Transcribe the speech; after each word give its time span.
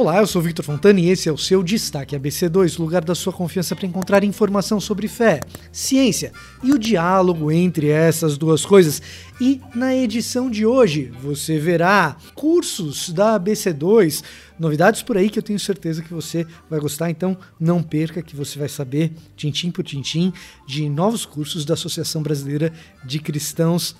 Olá, 0.00 0.16
eu 0.16 0.26
sou 0.26 0.40
Victor 0.40 0.64
Fontana 0.64 0.98
e 0.98 1.10
esse 1.10 1.28
é 1.28 1.32
o 1.32 1.36
seu 1.36 1.62
Destaque 1.62 2.16
ABC2, 2.16 2.78
lugar 2.78 3.04
da 3.04 3.14
sua 3.14 3.34
confiança 3.34 3.76
para 3.76 3.84
encontrar 3.84 4.24
informação 4.24 4.80
sobre 4.80 5.06
fé, 5.06 5.40
ciência 5.70 6.32
e 6.64 6.72
o 6.72 6.78
diálogo 6.78 7.52
entre 7.52 7.88
essas 7.88 8.38
duas 8.38 8.64
coisas. 8.64 9.02
E 9.38 9.60
na 9.74 9.94
edição 9.94 10.50
de 10.50 10.64
hoje 10.64 11.12
você 11.22 11.58
verá 11.58 12.16
cursos 12.34 13.10
da 13.10 13.38
ABC2, 13.38 14.24
novidades 14.58 15.02
por 15.02 15.18
aí 15.18 15.28
que 15.28 15.38
eu 15.38 15.42
tenho 15.42 15.60
certeza 15.60 16.00
que 16.00 16.14
você 16.14 16.46
vai 16.70 16.80
gostar, 16.80 17.10
então 17.10 17.36
não 17.60 17.82
perca 17.82 18.22
que 18.22 18.34
você 18.34 18.58
vai 18.58 18.70
saber, 18.70 19.12
tintim 19.36 19.70
por 19.70 19.84
tintim, 19.84 20.32
de 20.66 20.88
novos 20.88 21.26
cursos 21.26 21.66
da 21.66 21.74
Associação 21.74 22.22
Brasileira 22.22 22.72
de 23.04 23.18
Cristãos 23.18 23.94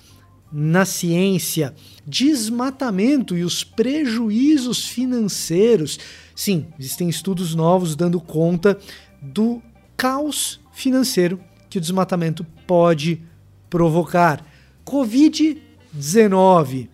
na 0.51 0.85
ciência, 0.85 1.73
desmatamento 2.05 3.37
e 3.37 3.43
os 3.43 3.63
prejuízos 3.63 4.85
financeiros. 4.85 5.97
Sim, 6.35 6.67
existem 6.77 7.07
estudos 7.07 7.55
novos 7.55 7.95
dando 7.95 8.19
conta 8.19 8.77
do 9.21 9.61
caos 9.95 10.59
financeiro 10.73 11.39
que 11.69 11.77
o 11.77 11.81
desmatamento 11.81 12.45
pode 12.67 13.21
provocar. 13.69 14.45
Covid-19, 14.85 16.89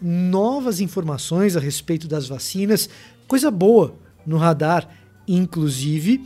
novas 0.00 0.80
informações 0.80 1.56
a 1.56 1.60
respeito 1.60 2.06
das 2.06 2.28
vacinas, 2.28 2.88
coisa 3.26 3.50
boa 3.50 3.96
no 4.24 4.36
radar, 4.36 4.88
inclusive, 5.26 6.24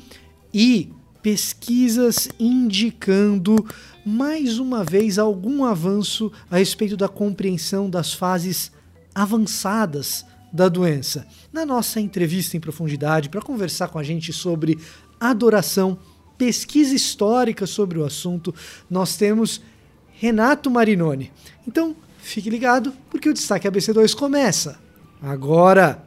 e 0.53 0.93
pesquisas 1.25 2.29
indicando 2.39 3.57
mais 4.05 4.59
uma 4.59 4.85
vez 4.85 5.19
algum 5.19 5.65
avanço 5.65 6.31
a 6.51 6.59
respeito 6.59 6.99
da 6.99 7.09
compreensão 7.09 7.89
das 7.89 8.13
fases 8.13 8.71
avançadas 9.15 10.27
da 10.53 10.69
doença. 10.69 11.27
Na 11.51 11.65
nossa 11.65 11.99
entrevista 11.99 12.59
em 12.59 12.61
profundidade, 12.61 13.31
para 13.31 13.41
conversar 13.41 13.89
com 13.89 13.99
a 13.99 14.03
gente 14.03 14.35
sobre 14.35 14.79
adoração, 15.19 15.97
pesquisa 16.37 16.95
histórica 16.95 17.67
sobre 17.67 17.99
o 17.99 18.05
assunto, 18.05 18.55
nós 18.91 19.17
temos 19.17 19.63
Renato 20.13 20.71
Marinoni. 20.71 21.33
Então, 21.67 21.97
fique 22.19 22.51
ligado, 22.51 22.93
porque 23.09 23.31
o 23.31 23.35
Destaque 23.35 23.67
ABC2 23.67 24.15
começa 24.15 24.79
agora! 25.23 26.05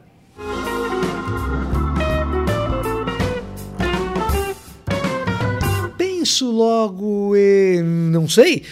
Penso 6.28 6.50
logo 6.50 7.34
e. 7.34 7.80
não 7.82 8.28
sei. 8.28 8.62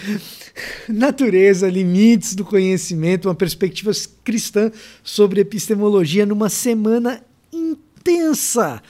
Natureza, 0.86 1.70
limites 1.70 2.34
do 2.34 2.44
conhecimento, 2.44 3.28
uma 3.28 3.34
perspectiva 3.34 3.90
cristã 4.22 4.70
sobre 5.02 5.40
epistemologia 5.40 6.26
numa 6.26 6.50
semana 6.50 7.24
intensa 7.50 8.82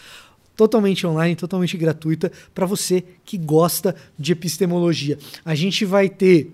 totalmente 0.57 1.07
online, 1.07 1.37
totalmente 1.37 1.77
gratuita 1.77 2.33
para 2.53 2.67
você 2.67 3.05
que 3.25 3.39
gosta 3.39 3.95
de 4.19 4.33
epistemologia. 4.33 5.17
A 5.45 5.55
gente 5.55 5.85
vai 5.85 6.09
ter 6.09 6.51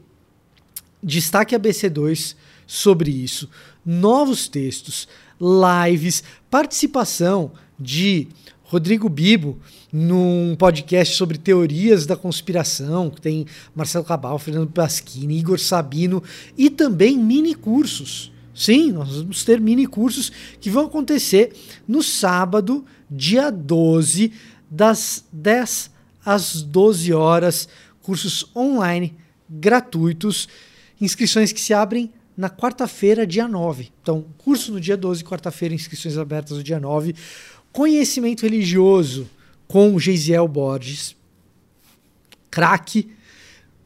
destaque 1.03 1.57
ABC2 1.57 2.37
sobre 2.67 3.11
isso, 3.11 3.49
novos 3.87 4.49
textos, 4.49 5.09
lives, 5.41 6.23
participação 6.51 7.53
de 7.81 8.29
Rodrigo 8.73 9.07
Bibo 9.07 9.59
num 9.93 10.57
podcast 10.59 11.15
sobre 11.15 11.37
teorias 11.37 12.07
da 12.07 12.17
conspiração, 12.17 13.11
que 13.11 13.21
tem 13.21 13.45
Marcelo 13.75 14.03
Cabal, 14.03 14.39
Fernando 14.39 14.71
Pasquini, 14.71 15.39
Igor 15.39 15.59
Sabino 15.59 16.23
e 16.57 16.71
também 16.71 17.19
mini 17.19 17.55
cursos. 17.55 18.33
Sim, 18.55 18.93
nós 18.93 19.15
vamos 19.15 19.45
ter 19.45 19.61
mini 19.61 19.87
cursos 19.87 20.33
que 20.59 20.71
vão 20.71 20.87
acontecer 20.87 21.53
no 21.87 22.03
sábado, 22.03 22.83
dia 23.11 23.51
12, 23.51 24.33
das 24.71 25.23
10 25.31 25.91
às 26.25 26.63
12 26.63 27.13
horas, 27.13 27.69
cursos 28.01 28.51
online 28.57 29.15
gratuitos, 29.51 30.49
inscrições 30.99 31.53
que 31.53 31.61
se 31.61 31.75
abrem 31.75 32.11
na 32.35 32.49
quarta-feira, 32.49 33.27
dia 33.27 33.47
9. 33.47 33.93
Então, 34.01 34.25
curso 34.39 34.73
no 34.73 34.81
dia 34.81 34.97
12, 34.97 35.23
quarta-feira, 35.25 35.75
inscrições 35.75 36.17
abertas 36.17 36.57
no 36.57 36.63
dia 36.63 36.81
9. 36.81 37.15
Conhecimento 37.73 38.43
religioso 38.43 39.29
com 39.67 39.99
Geisiel 39.99 40.47
Borges, 40.47 41.17
craque. 42.51 43.11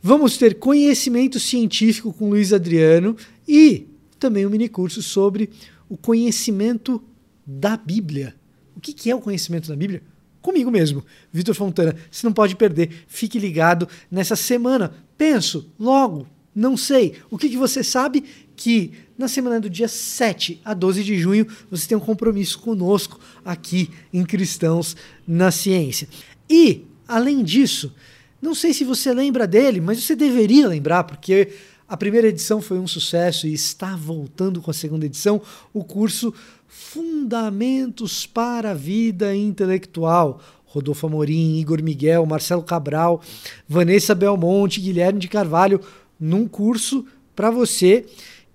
Vamos 0.02 0.36
ter 0.36 0.58
conhecimento 0.58 1.38
científico 1.38 2.12
com 2.12 2.30
Luiz 2.30 2.52
Adriano 2.52 3.16
e 3.46 3.86
também 4.18 4.44
um 4.44 4.50
mini 4.50 4.68
curso 4.68 5.02
sobre 5.02 5.50
o 5.88 5.96
conhecimento 5.96 7.02
da 7.46 7.76
Bíblia. 7.76 8.34
O 8.74 8.80
que 8.80 9.10
é 9.10 9.14
o 9.14 9.20
conhecimento 9.20 9.68
da 9.68 9.76
Bíblia? 9.76 10.02
Comigo 10.42 10.70
mesmo, 10.70 11.04
Vitor 11.32 11.54
Fontana. 11.54 11.96
Você 12.10 12.26
não 12.26 12.32
pode 12.32 12.56
perder. 12.56 13.04
Fique 13.06 13.38
ligado 13.38 13.88
nessa 14.10 14.36
semana. 14.36 14.92
Penso, 15.16 15.70
logo, 15.78 16.26
não 16.54 16.76
sei. 16.76 17.14
O 17.30 17.38
que, 17.38 17.48
que 17.48 17.56
você 17.56 17.84
sabe 17.84 18.24
que 18.54 18.92
na 19.18 19.28
semana 19.28 19.60
do 19.60 19.70
dia 19.70 19.88
7 19.88 20.60
a 20.64 20.74
12 20.74 21.02
de 21.02 21.18
junho 21.18 21.46
você 21.70 21.88
tem 21.88 21.96
um 21.96 22.00
compromisso 22.00 22.58
conosco 22.58 23.18
aqui 23.44 23.90
em 24.12 24.24
Cristãos 24.24 24.96
na 25.26 25.50
Ciência. 25.50 26.08
E, 26.48 26.84
além 27.08 27.42
disso, 27.42 27.94
não 28.40 28.54
sei 28.54 28.72
se 28.72 28.84
você 28.84 29.12
lembra 29.12 29.46
dele, 29.46 29.80
mas 29.80 30.02
você 30.02 30.14
deveria 30.14 30.68
lembrar, 30.68 31.04
porque 31.04 31.48
a 31.88 31.96
primeira 31.96 32.28
edição 32.28 32.60
foi 32.60 32.78
um 32.78 32.86
sucesso 32.86 33.46
e 33.46 33.54
está 33.54 33.96
voltando 33.96 34.60
com 34.60 34.70
a 34.70 34.74
segunda 34.74 35.06
edição 35.06 35.40
o 35.72 35.84
curso 35.84 36.34
Fundamentos 36.68 38.26
para 38.26 38.72
a 38.72 38.74
Vida 38.74 39.34
Intelectual. 39.34 40.40
Rodolfo 40.66 41.06
Amorim, 41.06 41.58
Igor 41.58 41.82
Miguel, 41.82 42.26
Marcelo 42.26 42.62
Cabral, 42.62 43.22
Vanessa 43.66 44.14
Belmonte, 44.14 44.80
Guilherme 44.80 45.18
de 45.18 45.28
Carvalho, 45.28 45.80
num 46.20 46.46
curso 46.46 47.06
para 47.34 47.50
você 47.50 48.04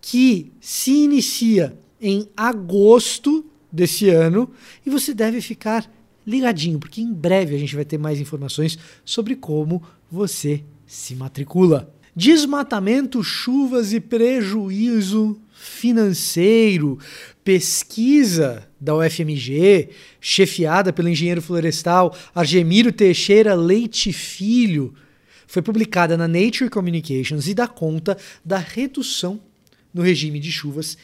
que 0.02 0.52
se 0.60 0.92
inicia 0.92 1.78
em 2.02 2.28
agosto 2.36 3.46
desse 3.72 4.10
ano 4.10 4.50
e 4.86 4.90
você 4.90 5.14
deve 5.14 5.40
ficar 5.40 5.90
ligadinho, 6.26 6.80
porque 6.80 7.02
em 7.02 7.14
breve 7.14 7.56
a 7.56 7.60
gente 7.60 7.76
vai 7.76 7.86
ter 7.86 7.98
mais 7.98 8.20
informações 8.20 8.78
sobre 9.06 9.36
como 9.36 9.82
você 10.12 10.64
se 10.86 11.16
matricula. 11.16 11.94
Desmatamento, 12.14 13.24
chuvas 13.24 13.94
e 13.94 14.00
prejuízo 14.00 15.40
financeiro. 15.54 17.00
Pesquisa 17.44 18.68
da 18.80 18.96
UFMG, 18.96 19.90
chefiada 20.20 20.92
pelo 20.92 21.08
engenheiro 21.08 21.42
florestal 21.42 22.16
Argemiro 22.36 22.92
Teixeira 22.92 23.54
Leite 23.54 24.12
Filho, 24.12 24.94
foi 25.48 25.62
publicada 25.62 26.18
na 26.18 26.28
Nature 26.28 26.70
Communications 26.70 27.48
e 27.48 27.54
dá 27.54 27.68
conta 27.68 28.18
da 28.44 28.58
redução 28.58 29.40
no 29.94 30.02
regime 30.02 30.40
de 30.40 30.52
chuvas 30.52 30.98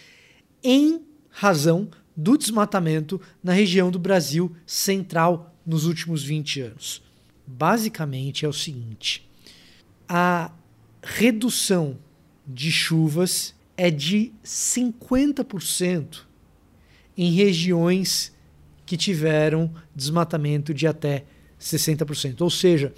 em 0.64 1.02
razão 1.30 1.90
do 2.16 2.36
desmatamento 2.36 3.22
na 3.44 3.54
região 3.54 3.92
do 3.92 4.00
Brasil 4.00 4.56
central 4.66 5.56
nos 5.66 5.86
últimos 5.86 6.24
20 6.24 6.62
anos. 6.62 7.04
Basicamente 7.46 8.44
é 8.44 8.48
o 8.48 8.54
seguinte: 8.54 9.30
a 10.10 10.52
redução 11.04 11.98
de 12.46 12.72
chuvas 12.72 13.54
é 13.76 13.92
de 13.92 14.32
50% 14.44 16.22
em 17.16 17.32
regiões 17.32 18.34
que 18.86 18.98
tiveram 18.98 19.72
desmatamento 19.96 20.74
de 20.74 20.88
até 20.88 21.26
60%. 21.60 22.42
Ou 22.42 22.50
seja, 22.50 22.94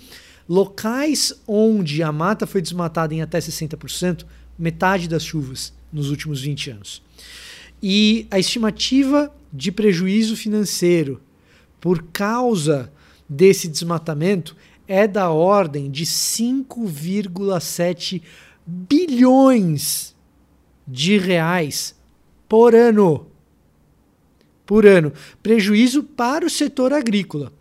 locais 0.48 1.34
onde 1.48 2.02
a 2.04 2.12
mata 2.12 2.48
foi 2.48 2.62
desmatada 2.62 3.14
em 3.14 3.22
até 3.22 3.40
60%, 3.40 4.26
metade 4.58 5.10
das 5.10 5.24
chuvas 5.24 5.74
nos 5.92 6.10
últimos 6.10 6.42
20 6.42 6.72
anos. 6.72 7.02
E 7.82 8.28
a 8.30 8.40
estimativa 8.40 9.34
de 9.52 9.72
prejuízo 9.72 10.36
financeiro 10.36 11.22
por 11.80 12.04
causa 12.12 12.92
desse 13.28 13.68
desmatamento 13.68 14.56
é 14.88 15.08
da 15.08 15.30
ordem 15.30 15.90
de 15.90 16.06
5,7 16.06 18.22
bilhões 18.66 20.16
de 20.88 21.18
reais 21.18 21.96
por 22.48 22.76
ano. 22.76 23.28
Por 24.66 24.86
ano. 24.86 25.14
Prejuízo 25.42 26.04
para 26.04 26.46
o 26.46 26.50
setor 26.50 26.94
agrícola. 26.94 27.54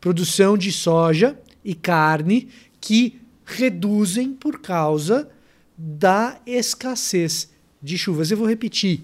Produção 0.00 0.56
de 0.56 0.70
soja 0.70 1.36
e 1.64 1.74
carne 1.74 2.48
que 2.80 3.20
reduzem 3.44 4.32
por 4.32 4.60
causa 4.60 5.28
da 5.76 6.40
escassez 6.46 7.53
de 7.84 7.96
chuvas. 7.98 8.30
Eu 8.30 8.38
vou 8.38 8.48
repetir. 8.48 9.02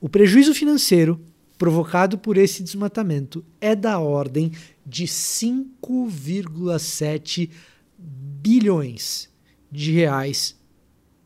O 0.00 0.08
prejuízo 0.08 0.54
financeiro 0.54 1.20
provocado 1.58 2.16
por 2.16 2.38
esse 2.38 2.62
desmatamento 2.62 3.44
é 3.60 3.76
da 3.76 3.98
ordem 3.98 4.52
de 4.84 5.04
5,7 5.04 7.50
bilhões 7.98 9.28
de 9.70 9.92
reais 9.92 10.56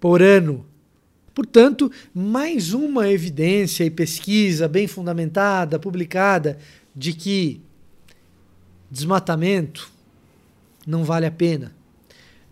por 0.01 0.21
ano. 0.21 0.67
Portanto, 1.33 1.93
mais 2.13 2.75
uma 2.75 3.09
evidência 3.09 3.85
e 3.85 3.91
pesquisa 3.91 4.67
bem 4.67 4.89
fundamentada, 4.89 5.79
publicada, 5.79 6.59
de 6.95 7.13
que 7.13 7.61
desmatamento 8.91 9.93
não 10.87 11.05
vale 11.05 11.27
a 11.27 11.31
pena. 11.31 11.77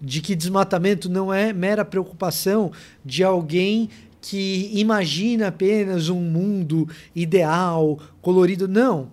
De 0.01 0.21
que 0.21 0.37
desmatamento 0.37 1.09
não 1.09 1.35
é 1.35 1.53
mera 1.53 1.85
preocupação 1.85 2.71
de 3.05 3.25
alguém 3.25 3.91
que 4.21 4.71
imagina 4.73 5.49
apenas 5.49 6.09
um 6.09 6.21
mundo 6.21 6.89
ideal, 7.15 7.99
colorido. 8.21 8.67
Não. 8.67 9.11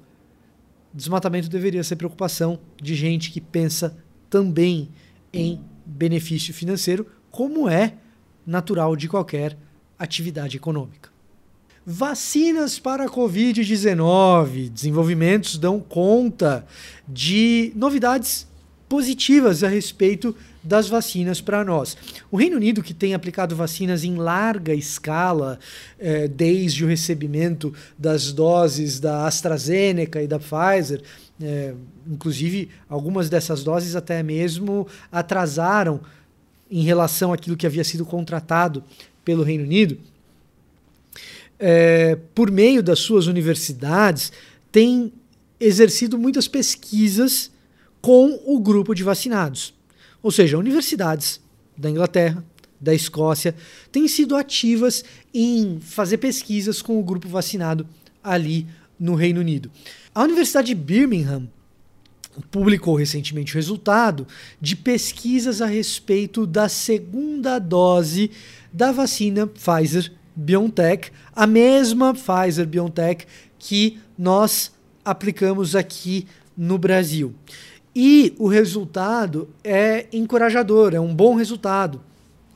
Desmatamento 0.93 1.49
deveria 1.49 1.83
ser 1.83 1.95
preocupação 1.95 2.59
de 2.81 2.95
gente 2.95 3.31
que 3.31 3.41
pensa 3.41 3.97
também 4.29 4.89
em 5.31 5.59
benefício 5.85 6.53
financeiro, 6.53 7.05
como 7.29 7.69
é 7.69 7.93
natural 8.45 8.95
de 8.95 9.07
qualquer 9.07 9.57
atividade 9.99 10.57
econômica. 10.57 11.09
Vacinas 11.85 12.79
para 12.79 13.05
a 13.05 13.09
Covid-19. 13.09 14.69
Desenvolvimentos 14.69 15.57
dão 15.57 15.79
conta 15.79 16.65
de 17.07 17.71
novidades 17.75 18.47
positivas 18.89 19.63
a 19.63 19.67
respeito 19.67 20.35
das 20.65 20.89
vacinas 20.89 21.39
para 21.39 21.63
nós. 21.63 21.95
O 22.31 22.37
Reino 22.37 22.57
Unido, 22.57 22.81
que 22.81 22.93
tem 22.93 23.13
aplicado 23.13 23.55
vacinas 23.55 24.03
em 24.03 24.15
larga 24.15 24.73
escala, 24.73 25.59
eh, 25.99 26.27
desde 26.27 26.83
o 26.83 26.87
recebimento 26.87 27.73
das 27.97 28.33
doses 28.33 28.99
da 28.99 29.27
AstraZeneca 29.27 30.21
e 30.21 30.27
da 30.27 30.39
Pfizer, 30.39 31.01
eh, 31.41 31.73
inclusive 32.07 32.69
algumas 32.89 33.29
dessas 33.29 33.63
doses 33.63 33.95
até 33.95 34.23
mesmo 34.23 34.87
atrasaram 35.11 36.01
em 36.69 36.81
relação 36.83 37.31
àquilo 37.31 37.55
que 37.55 37.67
havia 37.67 37.83
sido 37.83 38.05
contratado 38.05 38.83
pelo 39.23 39.43
Reino 39.43 39.63
Unido, 39.63 39.97
é, 41.59 42.17
por 42.33 42.51
meio 42.51 42.83
das 42.83 42.99
suas 42.99 43.27
universidades, 43.27 44.31
tem 44.71 45.11
exercido 45.59 46.17
muitas 46.17 46.47
pesquisas 46.47 47.51
com 48.01 48.39
o 48.45 48.59
grupo 48.59 48.93
de 48.93 49.03
vacinados. 49.03 49.73
Ou 50.25 50.31
seja, 50.31 50.57
universidades 50.57 51.39
da 51.77 51.87
Inglaterra, 51.87 52.43
da 52.81 52.95
Escócia, 52.95 53.53
têm 53.91 54.07
sido 54.07 54.35
ativas 54.35 55.05
em 55.31 55.79
fazer 55.79 56.17
pesquisas 56.17 56.81
com 56.81 56.99
o 56.99 57.03
grupo 57.03 57.29
vacinado 57.29 57.87
ali 58.23 58.65
no 58.99 59.13
Reino 59.13 59.39
Unido. 59.39 59.69
A 60.15 60.23
Universidade 60.23 60.69
de 60.69 60.73
Birmingham 60.73 61.47
publicou 62.49 62.95
recentemente 62.95 63.53
o 63.53 63.57
resultado 63.57 64.27
de 64.59 64.75
pesquisas 64.75 65.61
a 65.61 65.67
respeito 65.67 66.47
da 66.47 66.67
segunda 66.67 67.59
dose 67.59 68.31
da 68.73 68.91
vacina 68.91 69.45
Pfizer 69.45 70.11
BioNTech, 70.35 71.11
a 71.35 71.45
mesma 71.45 72.15
Pfizer 72.15 72.65
BioNTech 72.65 73.27
que 73.59 73.99
nós 74.17 74.71
aplicamos 75.05 75.75
aqui 75.75 76.25
no 76.57 76.79
Brasil. 76.79 77.35
E 77.95 78.35
o 78.37 78.47
resultado 78.47 79.47
é 79.63 80.07
encorajador, 80.11 80.93
é 80.93 80.99
um 80.99 81.15
bom 81.15 81.35
resultado 81.35 82.01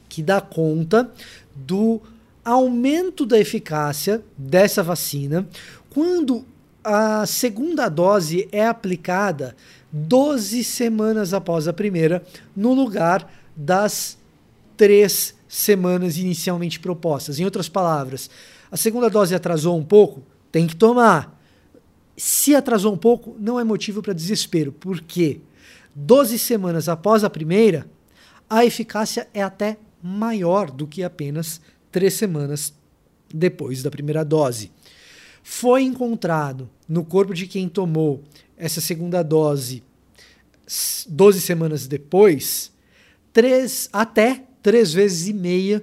que 0.09 0.21
dá 0.21 0.41
conta 0.41 1.09
do 1.55 2.01
aumento 2.43 3.25
da 3.25 3.39
eficácia 3.39 4.21
dessa 4.37 4.83
vacina 4.83 5.47
quando 5.89 6.43
a 6.83 7.25
segunda 7.25 7.87
dose 7.87 8.47
é 8.51 8.65
aplicada 8.65 9.55
12 9.91 10.63
semanas 10.63 11.33
após 11.33 11.67
a 11.67 11.73
primeira, 11.73 12.23
no 12.55 12.73
lugar 12.73 13.31
das 13.55 14.17
três 14.77 15.35
semanas 15.47 16.17
inicialmente 16.17 16.79
propostas. 16.79 17.39
Em 17.39 17.45
outras 17.45 17.67
palavras, 17.67 18.29
a 18.71 18.77
segunda 18.77 19.09
dose 19.09 19.33
atrasou 19.33 19.77
um 19.77 19.83
pouco, 19.83 20.23
tem 20.51 20.67
que 20.67 20.75
tomar. 20.75 21.38
Se 22.19 22.53
atrasou 22.53 22.93
um 22.93 22.97
pouco, 22.97 23.33
não 23.39 23.57
é 23.57 23.63
motivo 23.63 24.01
para 24.01 24.11
desespero, 24.11 24.73
porque 24.73 25.39
12 25.95 26.37
semanas 26.37 26.89
após 26.89 27.23
a 27.23 27.29
primeira, 27.29 27.89
a 28.49 28.65
eficácia 28.65 29.29
é 29.33 29.41
até 29.41 29.77
maior 30.03 30.69
do 30.69 30.85
que 30.85 31.01
apenas 31.01 31.61
três 31.89 32.15
semanas 32.15 32.73
depois 33.33 33.81
da 33.81 33.89
primeira 33.89 34.25
dose. 34.25 34.69
Foi 35.41 35.83
encontrado 35.83 36.69
no 36.89 37.05
corpo 37.05 37.33
de 37.33 37.47
quem 37.47 37.69
tomou 37.69 38.21
essa 38.57 38.81
segunda 38.81 39.23
dose 39.23 39.81
12 41.07 41.39
semanas 41.39 41.87
depois, 41.87 42.69
três, 43.31 43.87
até 43.93 44.43
três 44.61 44.91
vezes 44.91 45.29
e 45.29 45.33
meia 45.33 45.81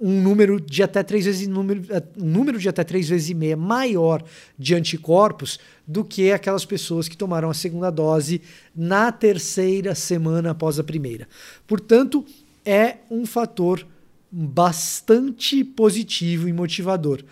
um 0.00 0.20
número 0.20 0.60
de 0.60 0.82
até 0.82 1.02
três 1.02 1.24
vezes 1.24 1.46
número, 1.46 1.82
um 2.20 2.26
número 2.26 2.58
de 2.58 2.68
até 2.68 2.84
três 2.84 3.08
vezes 3.08 3.30
e 3.30 3.34
meia 3.34 3.56
maior 3.56 4.22
de 4.58 4.74
anticorpos 4.74 5.58
do 5.86 6.04
que 6.04 6.32
aquelas 6.32 6.64
pessoas 6.64 7.08
que 7.08 7.16
tomaram 7.16 7.50
a 7.50 7.54
segunda 7.54 7.90
dose 7.90 8.42
na 8.74 9.12
terceira 9.12 9.94
semana 9.94 10.50
após 10.50 10.78
a 10.78 10.84
primeira. 10.84 11.28
Portanto, 11.66 12.24
é 12.64 12.96
um 13.10 13.24
fator 13.26 13.86
bastante 14.30 15.62
positivo 15.62 16.48
e 16.48 16.52
motivador. 16.52 17.22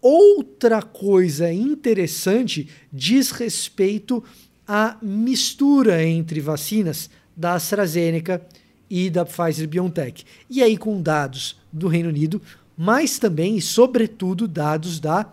Outra 0.00 0.82
coisa 0.82 1.52
interessante 1.52 2.68
diz 2.92 3.30
respeito 3.30 4.22
à 4.66 4.96
mistura 5.00 6.04
entre 6.04 6.40
vacinas 6.40 7.08
da 7.36 7.54
AstraZeneca 7.54 8.44
e 8.90 9.08
da 9.08 9.24
Pfizer 9.24 9.68
BioNTech. 9.68 10.24
E 10.48 10.62
aí 10.62 10.76
com 10.76 11.00
dados 11.00 11.56
do 11.74 11.88
Reino 11.88 12.08
Unido, 12.08 12.40
mas 12.76 13.18
também 13.18 13.56
e 13.56 13.62
sobretudo 13.62 14.46
dados 14.46 15.00
da 15.00 15.32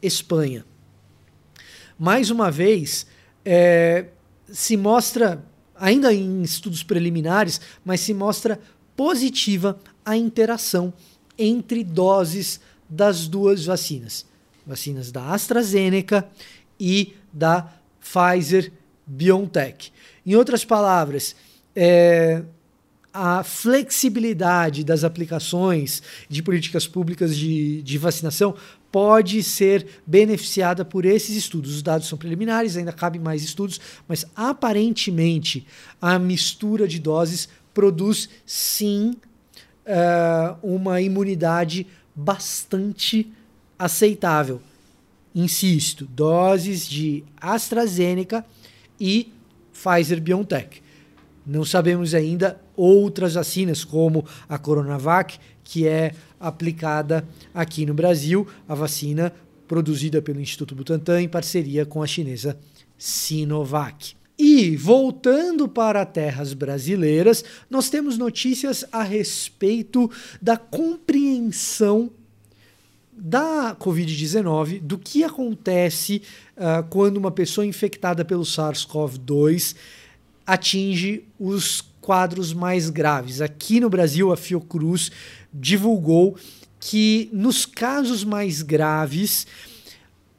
Espanha. 0.00 0.64
Mais 1.98 2.30
uma 2.30 2.50
vez, 2.50 3.06
é, 3.44 4.06
se 4.50 4.76
mostra, 4.76 5.44
ainda 5.76 6.14
em 6.14 6.42
estudos 6.42 6.82
preliminares, 6.82 7.60
mas 7.84 8.00
se 8.00 8.14
mostra 8.14 8.60
positiva 8.96 9.78
a 10.04 10.16
interação 10.16 10.92
entre 11.36 11.82
doses 11.82 12.60
das 12.88 13.26
duas 13.26 13.64
vacinas, 13.64 14.26
vacinas 14.66 15.10
da 15.10 15.32
AstraZeneca 15.32 16.28
e 16.78 17.14
da 17.32 17.72
Pfizer 18.00 18.72
BioNTech. 19.06 19.92
Em 20.24 20.36
outras 20.36 20.64
palavras, 20.64 21.34
é, 21.74 22.42
a 23.12 23.42
flexibilidade 23.44 24.84
das 24.84 25.04
aplicações 25.04 26.02
de 26.28 26.42
políticas 26.42 26.86
públicas 26.86 27.36
de, 27.36 27.82
de 27.82 27.98
vacinação 27.98 28.54
pode 28.90 29.42
ser 29.42 29.86
beneficiada 30.06 30.84
por 30.84 31.04
esses 31.04 31.34
estudos. 31.36 31.74
Os 31.76 31.82
dados 31.82 32.08
são 32.08 32.18
preliminares, 32.18 32.76
ainda 32.76 32.92
cabem 32.92 33.20
mais 33.20 33.42
estudos, 33.42 33.80
mas 34.06 34.26
aparentemente 34.36 35.66
a 36.00 36.18
mistura 36.18 36.86
de 36.86 36.98
doses 36.98 37.48
produz 37.72 38.28
sim 38.44 39.16
uh, 39.86 40.56
uma 40.62 41.00
imunidade 41.00 41.86
bastante 42.14 43.32
aceitável. 43.78 44.60
Insisto, 45.34 46.04
doses 46.04 46.86
de 46.86 47.24
AstraZeneca 47.40 48.44
e 49.00 49.32
Pfizer 49.72 50.20
BioNTech. 50.20 50.81
Não 51.46 51.64
sabemos 51.64 52.14
ainda 52.14 52.60
outras 52.76 53.34
vacinas, 53.34 53.84
como 53.84 54.24
a 54.48 54.58
Coronavac, 54.58 55.38
que 55.64 55.86
é 55.86 56.12
aplicada 56.38 57.26
aqui 57.52 57.84
no 57.84 57.94
Brasil, 57.94 58.46
a 58.68 58.74
vacina 58.74 59.32
produzida 59.66 60.20
pelo 60.20 60.40
Instituto 60.40 60.74
Butantan 60.74 61.22
em 61.22 61.28
parceria 61.28 61.86
com 61.86 62.02
a 62.02 62.06
chinesa 62.06 62.58
Sinovac. 62.98 64.14
E 64.38 64.76
voltando 64.76 65.68
para 65.68 66.04
terras 66.04 66.52
brasileiras, 66.52 67.44
nós 67.70 67.88
temos 67.88 68.18
notícias 68.18 68.84
a 68.92 69.02
respeito 69.02 70.10
da 70.40 70.56
compreensão 70.56 72.10
da 73.12 73.76
Covid-19, 73.78 74.80
do 74.80 74.98
que 74.98 75.22
acontece 75.22 76.22
uh, 76.56 76.82
quando 76.88 77.18
uma 77.18 77.30
pessoa 77.30 77.64
infectada 77.64 78.24
pelo 78.24 78.42
SARS-CoV-2 78.42 79.76
atinge 80.46 81.24
os 81.38 81.80
quadros 82.00 82.52
mais 82.52 82.90
graves. 82.90 83.40
Aqui 83.40 83.80
no 83.80 83.88
Brasil, 83.88 84.32
a 84.32 84.36
Fiocruz 84.36 85.10
divulgou 85.52 86.36
que 86.80 87.30
nos 87.32 87.64
casos 87.64 88.24
mais 88.24 88.60
graves, 88.60 89.46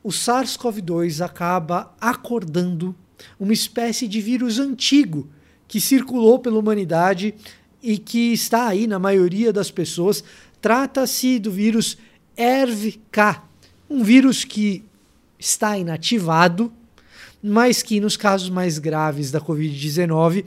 o 0.03 0.09
SARS-CoV-2 0.09 1.23
acaba 1.23 1.95
acordando 1.99 2.93
uma 3.39 3.53
espécie 3.53 4.07
de 4.07 4.19
vírus 4.19 4.59
antigo 4.59 5.29
que 5.67 5.79
circulou 5.79 6.39
pela 6.39 6.59
humanidade 6.59 7.33
e 7.81 7.97
que 7.97 8.33
está 8.33 8.67
aí 8.67 8.85
na 8.85 8.99
maioria 8.99 9.53
das 9.53 9.71
pessoas. 9.71 10.23
Trata-se 10.61 11.39
do 11.39 11.49
vírus 11.49 11.97
ERV-K, 12.35 13.43
um 13.89 14.03
vírus 14.03 14.43
que 14.43 14.83
está 15.39 15.77
inativado, 15.77 16.73
mas 17.43 17.83
que 17.83 17.99
nos 17.99 18.15
casos 18.15 18.49
mais 18.49 18.79
graves 18.79 19.29
da 19.29 19.41
Covid-19 19.41 20.45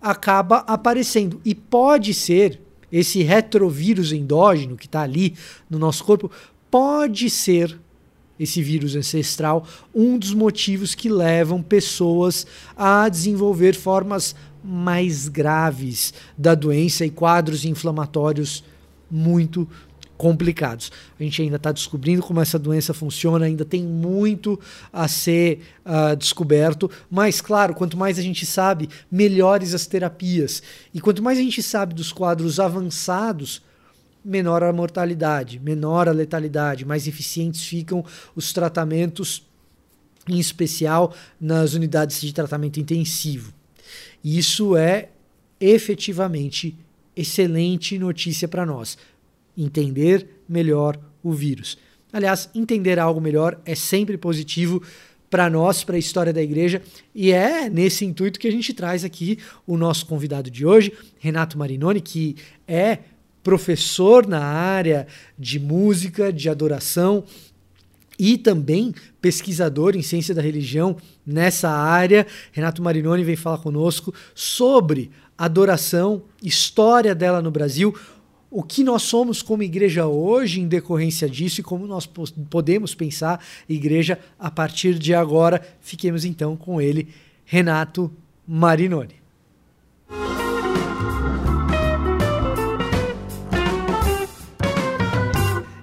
acaba 0.00 0.58
aparecendo. 0.58 1.40
E 1.44 1.54
pode 1.54 2.14
ser 2.14 2.60
esse 2.92 3.22
retrovírus 3.22 4.12
endógeno 4.12 4.76
que 4.76 4.86
está 4.86 5.02
ali 5.02 5.34
no 5.68 5.78
nosso 5.78 6.04
corpo 6.04 6.30
pode 6.70 7.28
ser 7.28 7.76
esse 8.38 8.62
vírus 8.62 8.94
ancestral 8.94 9.66
um 9.94 10.18
dos 10.18 10.34
motivos 10.34 10.94
que 10.94 11.08
levam 11.08 11.62
pessoas 11.62 12.46
a 12.76 13.08
desenvolver 13.08 13.74
formas 13.74 14.36
mais 14.62 15.28
graves 15.28 16.12
da 16.36 16.54
doença 16.54 17.04
e 17.04 17.10
quadros 17.10 17.64
inflamatórios 17.64 18.62
muito 19.10 19.68
complicados. 20.16 20.90
A 21.18 21.22
gente 21.22 21.42
ainda 21.42 21.56
está 21.56 21.72
descobrindo 21.72 22.22
como 22.22 22.40
essa 22.40 22.58
doença 22.58 22.94
funciona, 22.94 23.46
ainda 23.46 23.64
tem 23.64 23.82
muito 23.82 24.58
a 24.92 25.06
ser 25.08 25.60
uh, 25.84 26.16
descoberto, 26.16 26.90
mas 27.10 27.40
claro, 27.40 27.74
quanto 27.74 27.96
mais 27.96 28.18
a 28.18 28.22
gente 28.22 28.46
sabe, 28.46 28.88
melhores 29.10 29.74
as 29.74 29.86
terapias. 29.86 30.62
E 30.92 31.00
quanto 31.00 31.22
mais 31.22 31.38
a 31.38 31.42
gente 31.42 31.62
sabe 31.62 31.94
dos 31.94 32.12
quadros 32.12 32.58
avançados, 32.58 33.62
menor 34.24 34.62
a 34.62 34.72
mortalidade, 34.72 35.60
menor 35.60 36.08
a 36.08 36.12
letalidade, 36.12 36.84
mais 36.84 37.06
eficientes 37.06 37.62
ficam 37.62 38.04
os 38.34 38.52
tratamentos, 38.52 39.42
em 40.28 40.40
especial 40.40 41.14
nas 41.40 41.74
unidades 41.74 42.20
de 42.20 42.32
tratamento 42.32 42.80
intensivo. 42.80 43.52
Isso 44.24 44.76
é 44.76 45.10
efetivamente 45.60 46.76
excelente 47.14 47.98
notícia 47.98 48.46
para 48.46 48.66
nós. 48.66 48.98
Entender 49.56 50.42
melhor 50.48 50.98
o 51.22 51.32
vírus. 51.32 51.78
Aliás, 52.12 52.48
entender 52.54 52.98
algo 52.98 53.20
melhor 53.20 53.60
é 53.64 53.74
sempre 53.74 54.16
positivo 54.16 54.82
para 55.28 55.50
nós, 55.50 55.82
para 55.82 55.96
a 55.96 55.98
história 55.98 56.32
da 56.32 56.42
igreja, 56.42 56.80
e 57.14 57.32
é 57.32 57.68
nesse 57.68 58.04
intuito 58.04 58.38
que 58.38 58.46
a 58.46 58.52
gente 58.52 58.72
traz 58.72 59.04
aqui 59.04 59.38
o 59.66 59.76
nosso 59.76 60.06
convidado 60.06 60.50
de 60.50 60.64
hoje, 60.64 60.92
Renato 61.18 61.58
Marinoni, 61.58 62.00
que 62.00 62.36
é 62.66 63.00
professor 63.42 64.26
na 64.26 64.42
área 64.42 65.06
de 65.38 65.58
música, 65.58 66.32
de 66.32 66.48
adoração 66.48 67.24
e 68.18 68.38
também 68.38 68.94
pesquisador 69.20 69.94
em 69.94 70.02
ciência 70.02 70.34
da 70.34 70.42
religião 70.42 70.96
nessa 71.26 71.70
área. 71.70 72.26
Renato 72.52 72.82
Marinoni 72.82 73.22
vem 73.24 73.36
falar 73.36 73.58
conosco 73.58 74.14
sobre 74.34 75.10
adoração, 75.36 76.22
história 76.42 77.14
dela 77.14 77.42
no 77.42 77.50
Brasil, 77.50 77.94
o 78.56 78.62
que 78.62 78.82
nós 78.82 79.02
somos 79.02 79.42
como 79.42 79.62
igreja 79.62 80.06
hoje 80.06 80.62
em 80.62 80.66
decorrência 80.66 81.28
disso 81.28 81.60
e 81.60 81.62
como 81.62 81.86
nós 81.86 82.06
podemos 82.06 82.94
pensar 82.94 83.44
igreja 83.68 84.18
a 84.38 84.50
partir 84.50 84.98
de 84.98 85.12
agora. 85.12 85.60
Fiquemos 85.78 86.24
então 86.24 86.56
com 86.56 86.80
ele, 86.80 87.08
Renato 87.44 88.10
Marinoni. 88.48 89.16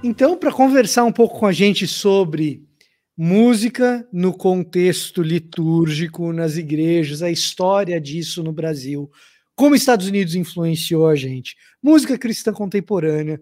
Então, 0.03 0.35
para 0.35 0.51
conversar 0.51 1.03
um 1.03 1.11
pouco 1.11 1.37
com 1.37 1.45
a 1.45 1.53
gente 1.53 1.85
sobre 1.85 2.63
música 3.15 4.03
no 4.11 4.33
contexto 4.33 5.21
litúrgico, 5.21 6.33
nas 6.33 6.57
igrejas, 6.57 7.21
a 7.21 7.29
história 7.29 8.01
disso 8.01 8.41
no 8.41 8.51
Brasil, 8.51 9.11
como 9.55 9.75
Estados 9.75 10.07
Unidos 10.07 10.35
influenciou 10.35 11.07
a 11.07 11.15
gente, 11.15 11.55
música 11.81 12.17
cristã 12.17 12.51
contemporânea, 12.51 13.41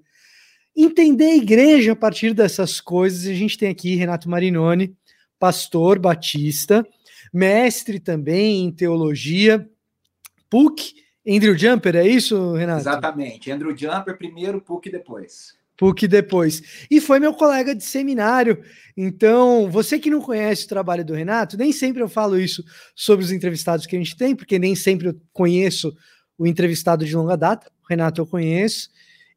entender 0.76 1.26
a 1.26 1.36
igreja 1.36 1.94
a 1.94 1.96
partir 1.96 2.34
dessas 2.34 2.80
coisas. 2.80 3.28
A 3.28 3.34
gente 3.34 3.58
tem 3.58 3.70
aqui 3.70 3.96
Renato 3.96 4.30
Marinoni, 4.30 4.96
pastor 5.40 6.00
batista, 6.00 6.86
mestre 7.34 8.00
também 8.00 8.66
em 8.66 8.72
teologia, 8.72 9.68
PUC, 10.50 10.94
Andrew 11.28 11.58
Jumper, 11.58 11.96
é 11.96 12.08
isso, 12.08 12.54
Renato? 12.54 12.82
Exatamente, 12.82 13.52
Andrew 13.52 13.76
Jumper 13.76 14.18
primeiro, 14.18 14.62
PUC 14.62 14.90
depois. 14.90 15.56
PUC 15.82 16.08
depois. 16.08 16.86
E 16.92 17.02
foi 17.02 17.20
meu 17.20 17.34
colega 17.34 17.74
de 17.74 17.84
seminário. 17.84 18.62
Então, 18.96 19.68
você 19.68 19.98
que 19.98 20.12
não 20.12 20.22
conhece 20.22 20.66
o 20.66 20.68
trabalho 20.68 21.04
do 21.04 21.16
Renato, 21.16 21.58
nem 21.58 21.72
sempre 21.72 22.04
eu 22.04 22.08
falo 22.08 22.40
isso 22.40 22.64
sobre 22.96 23.26
os 23.26 23.32
entrevistados 23.32 23.88
que 23.88 23.96
a 23.96 24.00
gente 24.00 24.16
tem, 24.16 24.36
porque 24.36 24.60
nem 24.60 24.76
sempre 24.76 25.08
eu 25.08 25.20
conheço 25.34 25.92
o 26.38 26.46
entrevistado 26.46 27.04
de 27.04 27.16
longa 27.16 27.36
data. 27.36 27.72
O 27.84 27.88
Renato 27.90 28.22
eu 28.22 28.28
conheço. 28.28 28.92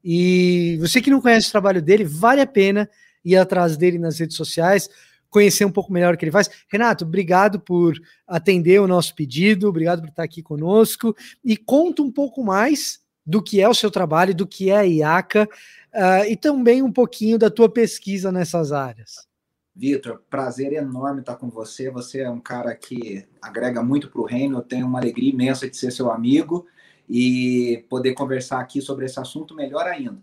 E 0.04 0.76
você 0.82 1.00
que 1.00 1.08
não 1.08 1.22
conhece 1.22 1.48
o 1.48 1.52
trabalho 1.52 1.80
dele, 1.80 2.04
vale 2.04 2.42
a 2.42 2.46
pena 2.46 2.90
ir 3.24 3.36
atrás 3.38 3.78
dele 3.78 3.98
nas 3.98 4.18
redes 4.18 4.36
sociais, 4.36 4.90
conhecer 5.30 5.64
um 5.64 5.72
pouco 5.72 5.90
melhor 5.90 6.12
o 6.12 6.18
que 6.18 6.26
ele 6.26 6.30
faz. 6.30 6.50
Renato, 6.68 7.06
obrigado 7.06 7.58
por 7.58 7.98
atender 8.28 8.82
o 8.82 8.86
nosso 8.86 9.14
pedido, 9.14 9.66
obrigado 9.66 10.02
por 10.02 10.10
estar 10.10 10.22
aqui 10.22 10.42
conosco 10.42 11.16
e 11.42 11.56
conta 11.56 12.02
um 12.02 12.12
pouco 12.12 12.44
mais 12.44 13.02
do 13.26 13.42
que 13.42 13.60
é 13.60 13.68
o 13.68 13.74
seu 13.74 13.90
trabalho, 13.90 14.34
do 14.34 14.46
que 14.46 14.70
é 14.70 14.76
a 14.76 14.82
IACA 14.82 15.48
uh, 15.94 16.24
e 16.28 16.36
também 16.36 16.82
um 16.82 16.92
pouquinho 16.92 17.38
da 17.38 17.48
tua 17.48 17.68
pesquisa 17.68 18.32
nessas 18.32 18.72
áreas. 18.72 19.26
Vitor, 19.74 20.22
prazer 20.30 20.72
enorme 20.72 21.20
estar 21.20 21.36
com 21.36 21.48
você. 21.48 21.90
Você 21.90 22.20
é 22.20 22.30
um 22.30 22.40
cara 22.40 22.74
que 22.74 23.26
agrega 23.42 23.82
muito 23.82 24.08
para 24.08 24.20
o 24.20 24.24
reino. 24.24 24.58
Eu 24.58 24.62
tenho 24.62 24.86
uma 24.86 25.00
alegria 25.00 25.30
imensa 25.30 25.68
de 25.68 25.76
ser 25.76 25.90
seu 25.90 26.10
amigo 26.10 26.66
e 27.08 27.84
poder 27.88 28.14
conversar 28.14 28.60
aqui 28.60 28.80
sobre 28.80 29.06
esse 29.06 29.18
assunto 29.18 29.54
melhor 29.54 29.86
ainda. 29.86 30.16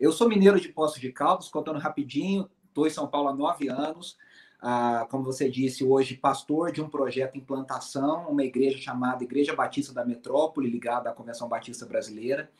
Eu 0.00 0.10
sou 0.10 0.28
mineiro 0.28 0.58
de 0.58 0.68
Poços 0.68 1.00
de 1.00 1.12
Caldas, 1.12 1.48
contando 1.48 1.78
rapidinho, 1.78 2.48
estou 2.66 2.86
em 2.86 2.90
São 2.90 3.06
Paulo 3.06 3.28
há 3.28 3.34
nove 3.34 3.68
anos. 3.68 4.16
Ah, 4.60 5.06
como 5.10 5.22
você 5.22 5.50
disse, 5.50 5.84
hoje 5.84 6.16
pastor 6.16 6.72
de 6.72 6.80
um 6.80 6.88
projeto 6.88 7.36
em 7.36 7.40
plantação, 7.40 8.28
uma 8.30 8.42
igreja 8.42 8.78
chamada 8.78 9.22
Igreja 9.22 9.54
Batista 9.54 9.92
da 9.92 10.04
Metrópole, 10.04 10.70
ligada 10.70 11.10
à 11.10 11.12
Convenção 11.12 11.46
Batista 11.46 11.84
Brasileira 11.84 12.50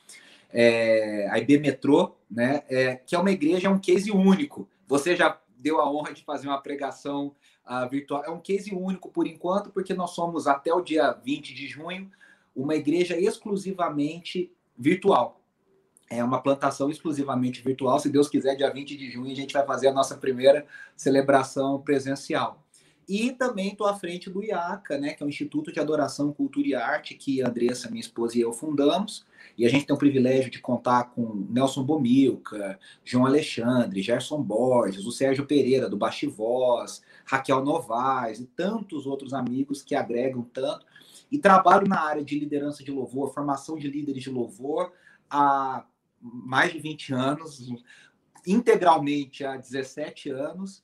é, 0.55 1.29
a 1.31 1.39
IB 1.41 1.59
Metrô, 1.59 2.15
né, 2.31 2.63
é, 2.69 2.95
que 2.95 3.17
é 3.17 3.19
uma 3.19 3.33
igreja, 3.33 3.67
é 3.67 3.71
um 3.71 3.79
case 3.79 4.13
único. 4.13 4.69
Você 4.87 5.17
já 5.17 5.39
deu 5.59 5.81
a 5.81 5.91
honra 5.91 6.15
de 6.15 6.23
fazer 6.23 6.47
uma 6.47 6.61
pregação 6.61 7.35
uh, 7.67 7.89
virtual. 7.91 8.23
É 8.25 8.31
um 8.31 8.39
case 8.39 8.73
único 8.73 9.11
por 9.11 9.27
enquanto, 9.27 9.71
porque 9.71 9.93
nós 9.93 10.11
somos 10.11 10.47
até 10.47 10.73
o 10.73 10.81
dia 10.81 11.11
20 11.11 11.53
de 11.53 11.67
junho 11.67 12.11
uma 12.55 12.77
igreja 12.77 13.19
exclusivamente 13.19 14.53
virtual. 14.79 15.41
É 16.09 16.23
uma 16.23 16.41
plantação 16.41 16.89
exclusivamente 16.89 17.63
virtual. 17.63 17.99
Se 17.99 18.09
Deus 18.09 18.29
quiser, 18.29 18.55
dia 18.55 18.71
20 18.71 18.97
de 18.97 19.11
junho 19.11 19.33
a 19.33 19.35
gente 19.35 19.53
vai 19.53 19.67
fazer 19.67 19.89
a 19.89 19.93
nossa 19.93 20.17
primeira 20.17 20.65
celebração 20.95 21.81
presencial. 21.81 22.64
E 23.09 23.33
também 23.33 23.69
estou 23.69 23.87
à 23.87 23.95
frente 23.95 24.31
do 24.31 24.43
IACA, 24.43 24.99
né, 24.99 25.13
que 25.13 25.23
é 25.23 25.27
o 25.27 25.29
Instituto 25.29 25.71
de 25.71 25.79
Adoração, 25.79 26.33
Cultura 26.33 26.67
e 26.67 26.75
Arte, 26.75 27.15
que 27.15 27.43
a 27.43 27.49
Andressa, 27.49 27.91
minha 27.91 28.01
esposa 28.01 28.39
e 28.39 28.41
eu 28.41 28.53
fundamos. 28.53 29.25
E 29.59 29.67
a 29.67 29.69
gente 29.69 29.87
tem 29.87 29.95
o 29.95 29.99
privilégio 29.99 30.51
de 30.51 30.59
contar 30.61 31.11
com 31.11 31.47
Nelson 31.51 31.85
Bomilca, 31.85 32.79
João 33.05 33.27
Alexandre, 33.27 34.03
Gerson 34.03 34.43
Borges, 34.43 35.05
o 35.05 35.13
Sérgio 35.13 35.47
Pereira, 35.47 35.89
do 35.89 35.97
Baixi 35.97 36.27
Voz, 36.27 37.03
Raquel 37.25 37.63
Novaes 37.63 38.41
e 38.41 38.47
tantos 38.47 39.07
outros 39.07 39.35
amigos 39.35 39.83
que 39.83 39.95
agregam 39.95 40.43
tanto. 40.43 40.87
E 41.31 41.39
trabalho 41.39 41.87
na 41.87 42.01
área 42.01 42.25
de 42.25 42.39
liderança 42.39 42.83
de 42.83 42.91
louvor, 42.91 43.33
formação 43.33 43.77
de 43.77 43.89
líderes 43.89 44.23
de 44.23 44.31
louvor 44.31 44.93
há 45.31 45.85
mais 46.21 46.73
de 46.73 46.79
20 46.79 47.13
anos, 47.13 47.73
integralmente 48.47 49.45
há 49.45 49.57
17 49.57 50.31
anos 50.31 50.83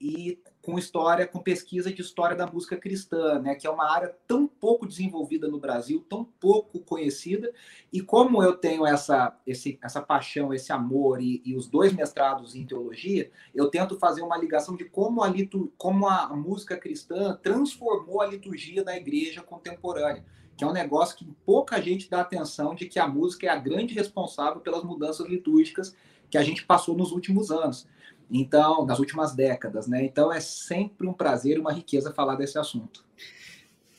e 0.00 0.38
com 0.62 0.78
história, 0.78 1.26
com 1.26 1.38
pesquisa 1.38 1.92
de 1.92 2.02
história 2.02 2.36
da 2.36 2.46
música 2.46 2.76
cristã, 2.76 3.38
né, 3.38 3.54
que 3.54 3.66
é 3.66 3.70
uma 3.70 3.90
área 3.90 4.14
tão 4.26 4.46
pouco 4.46 4.86
desenvolvida 4.86 5.48
no 5.48 5.58
Brasil, 5.58 6.04
tão 6.08 6.24
pouco 6.24 6.80
conhecida, 6.80 7.50
e 7.92 8.02
como 8.02 8.42
eu 8.42 8.54
tenho 8.54 8.86
essa, 8.86 9.38
esse, 9.46 9.78
essa 9.82 10.02
paixão, 10.02 10.52
esse 10.52 10.70
amor 10.70 11.20
e, 11.20 11.40
e 11.44 11.56
os 11.56 11.66
dois 11.66 11.92
mestrados 11.92 12.54
em 12.54 12.66
teologia, 12.66 13.30
eu 13.54 13.70
tento 13.70 13.98
fazer 13.98 14.22
uma 14.22 14.36
ligação 14.36 14.76
de 14.76 14.84
como 14.84 15.22
a, 15.22 15.28
litur, 15.28 15.70
como 15.78 16.06
a 16.06 16.28
música 16.36 16.76
cristã 16.76 17.38
transformou 17.42 18.20
a 18.20 18.26
liturgia 18.26 18.84
da 18.84 18.94
igreja 18.94 19.42
contemporânea, 19.42 20.24
que 20.56 20.62
é 20.62 20.66
um 20.66 20.72
negócio 20.72 21.16
que 21.16 21.24
pouca 21.46 21.80
gente 21.80 22.10
dá 22.10 22.20
atenção 22.20 22.74
de 22.74 22.84
que 22.84 22.98
a 22.98 23.08
música 23.08 23.46
é 23.46 23.48
a 23.48 23.56
grande 23.56 23.94
responsável 23.94 24.60
pelas 24.60 24.84
mudanças 24.84 25.26
litúrgicas 25.26 25.96
que 26.28 26.36
a 26.36 26.42
gente 26.42 26.64
passou 26.64 26.96
nos 26.96 27.12
últimos 27.12 27.50
anos. 27.50 27.88
Então, 28.30 28.86
nas 28.86 28.98
últimas 28.98 29.34
décadas, 29.34 29.86
né? 29.86 30.04
Então 30.04 30.32
é 30.32 30.40
sempre 30.40 31.06
um 31.06 31.12
prazer 31.12 31.56
e 31.56 31.60
uma 31.60 31.72
riqueza 31.72 32.12
falar 32.12 32.36
desse 32.36 32.58
assunto. 32.58 33.04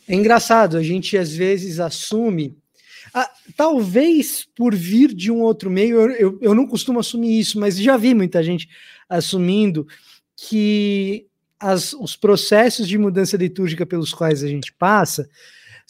É 0.07 0.15
engraçado, 0.15 0.77
a 0.77 0.83
gente 0.83 1.17
às 1.17 1.33
vezes 1.33 1.79
assume. 1.79 2.57
Ah, 3.13 3.29
talvez 3.57 4.47
por 4.55 4.73
vir 4.73 5.13
de 5.13 5.31
um 5.31 5.41
outro 5.41 5.69
meio, 5.69 6.00
eu, 6.00 6.11
eu, 6.11 6.39
eu 6.41 6.55
não 6.55 6.65
costumo 6.65 7.00
assumir 7.00 7.39
isso, 7.39 7.59
mas 7.59 7.77
já 7.77 7.97
vi 7.97 8.13
muita 8.13 8.41
gente 8.41 8.69
assumindo 9.09 9.85
que 10.35 11.27
as, 11.59 11.93
os 11.93 12.15
processos 12.15 12.88
de 12.88 12.97
mudança 12.97 13.35
litúrgica 13.38 13.85
pelos 13.85 14.13
quais 14.13 14.43
a 14.43 14.47
gente 14.47 14.71
passa 14.73 15.29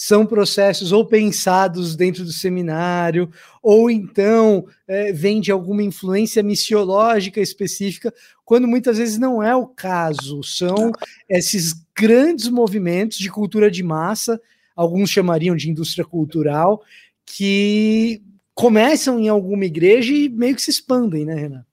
são 0.04 0.26
processos 0.26 0.92
ou 0.92 1.06
pensados 1.06 1.96
dentro 1.96 2.26
do 2.26 2.32
seminário, 2.32 3.30
ou 3.62 3.88
então 3.88 4.66
é, 4.88 5.14
vem 5.14 5.40
de 5.40 5.52
alguma 5.52 5.84
influência 5.84 6.42
missiológica 6.42 7.40
específica, 7.40 8.12
quando 8.44 8.68
muitas 8.68 8.98
vezes 8.98 9.20
não 9.20 9.44
é 9.44 9.56
o 9.56 9.68
caso. 9.68 10.42
São 10.42 10.92
esses 11.30 11.86
grandes 11.96 12.48
movimentos 12.48 13.20
de 13.20 13.30
cultura 13.30 13.70
de 13.70 13.84
massa, 13.84 14.42
alguns 14.76 15.12
chamariam 15.12 15.56
de 15.56 15.70
indústria 15.70 16.04
cultural, 16.04 16.82
que 17.24 18.24
começam 18.56 19.20
em 19.20 19.30
alguma 19.30 19.66
igreja 19.66 20.12
e 20.12 20.28
meio 20.28 20.56
que 20.56 20.64
se 20.64 20.72
expandem, 20.72 21.26
né, 21.26 21.36
Renato? 21.36 21.68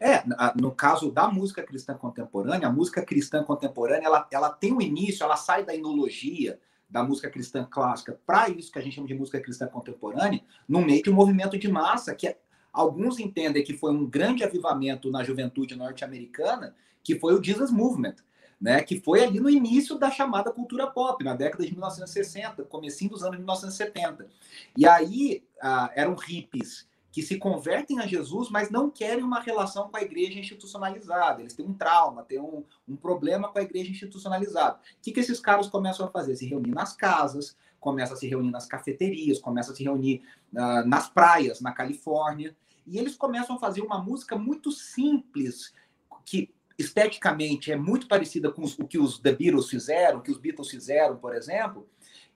É, 0.00 0.22
no 0.58 0.70
caso 0.70 1.10
da 1.10 1.28
música 1.28 1.62
cristã 1.62 1.92
contemporânea, 1.92 2.68
a 2.68 2.72
música 2.72 3.02
cristã 3.02 3.44
contemporânea 3.44 4.06
ela, 4.06 4.26
ela 4.32 4.48
tem 4.48 4.72
um 4.72 4.80
início, 4.80 5.22
ela 5.22 5.36
sai 5.36 5.62
da 5.62 5.74
enologia 5.74 6.58
da 6.88 7.02
música 7.02 7.28
cristã 7.28 7.66
clássica 7.68 8.18
para 8.26 8.48
isso 8.48 8.70
que 8.70 8.78
a 8.78 8.82
gente 8.82 8.94
chama 8.94 9.08
de 9.08 9.14
música 9.14 9.40
cristã 9.40 9.66
contemporânea, 9.66 10.42
no 10.68 10.80
meio 10.80 11.02
de 11.02 11.10
um 11.10 11.14
movimento 11.14 11.58
de 11.58 11.68
massa 11.68 12.14
que 12.14 12.28
é, 12.28 12.38
alguns 12.72 13.18
entendem 13.18 13.64
que 13.64 13.74
foi 13.74 13.90
um 13.90 14.06
grande 14.06 14.44
avivamento 14.44 15.10
na 15.10 15.24
juventude 15.24 15.74
norte-americana, 15.74 16.74
que 17.02 17.18
foi 17.18 17.34
o 17.34 17.42
Jesus 17.42 17.70
Movement, 17.70 18.16
né, 18.60 18.82
que 18.82 19.00
foi 19.00 19.22
ali 19.22 19.38
no 19.38 19.50
início 19.50 19.98
da 19.98 20.10
chamada 20.10 20.50
cultura 20.50 20.86
pop, 20.86 21.22
na 21.22 21.34
década 21.34 21.64
de 21.64 21.72
1960, 21.72 22.64
comecinho 22.64 23.10
dos 23.10 23.22
anos 23.22 23.36
1970. 23.36 24.26
E 24.76 24.86
aí 24.86 25.44
ah, 25.60 25.90
eram 25.94 26.14
hippies 26.14 26.86
que 27.16 27.22
se 27.22 27.38
convertem 27.38 27.98
a 27.98 28.06
Jesus, 28.06 28.50
mas 28.50 28.68
não 28.68 28.90
querem 28.90 29.24
uma 29.24 29.40
relação 29.40 29.88
com 29.88 29.96
a 29.96 30.02
igreja 30.02 30.38
institucionalizada. 30.38 31.40
Eles 31.40 31.54
têm 31.54 31.64
um 31.64 31.72
trauma, 31.72 32.22
têm 32.22 32.38
um, 32.38 32.62
um 32.86 32.94
problema 32.94 33.48
com 33.48 33.58
a 33.58 33.62
igreja 33.62 33.90
institucionalizada. 33.90 34.76
O 34.76 35.00
que, 35.00 35.12
que 35.12 35.20
esses 35.20 35.40
caras 35.40 35.66
começam 35.66 36.04
a 36.04 36.10
fazer? 36.10 36.36
Se 36.36 36.44
reunir 36.44 36.72
nas 36.72 36.94
casas, 36.94 37.56
começam 37.80 38.14
a 38.14 38.20
se 38.20 38.28
reunir 38.28 38.50
nas 38.50 38.66
cafeterias, 38.66 39.38
começam 39.38 39.72
a 39.72 39.76
se 39.78 39.82
reunir 39.82 40.24
uh, 40.52 40.86
nas 40.86 41.08
praias, 41.08 41.58
na 41.62 41.72
Califórnia. 41.72 42.54
E 42.86 42.98
eles 42.98 43.16
começam 43.16 43.56
a 43.56 43.58
fazer 43.58 43.80
uma 43.80 43.98
música 43.98 44.36
muito 44.36 44.70
simples, 44.70 45.72
que 46.22 46.54
esteticamente 46.78 47.72
é 47.72 47.76
muito 47.76 48.08
parecida 48.08 48.52
com 48.52 48.62
o 48.62 48.86
que 48.86 48.98
os 48.98 49.18
The 49.18 49.32
Beatles 49.32 49.70
fizeram, 49.70 50.20
que 50.20 50.30
os 50.30 50.36
Beatles 50.36 50.68
fizeram, 50.68 51.16
por 51.16 51.34
exemplo, 51.34 51.88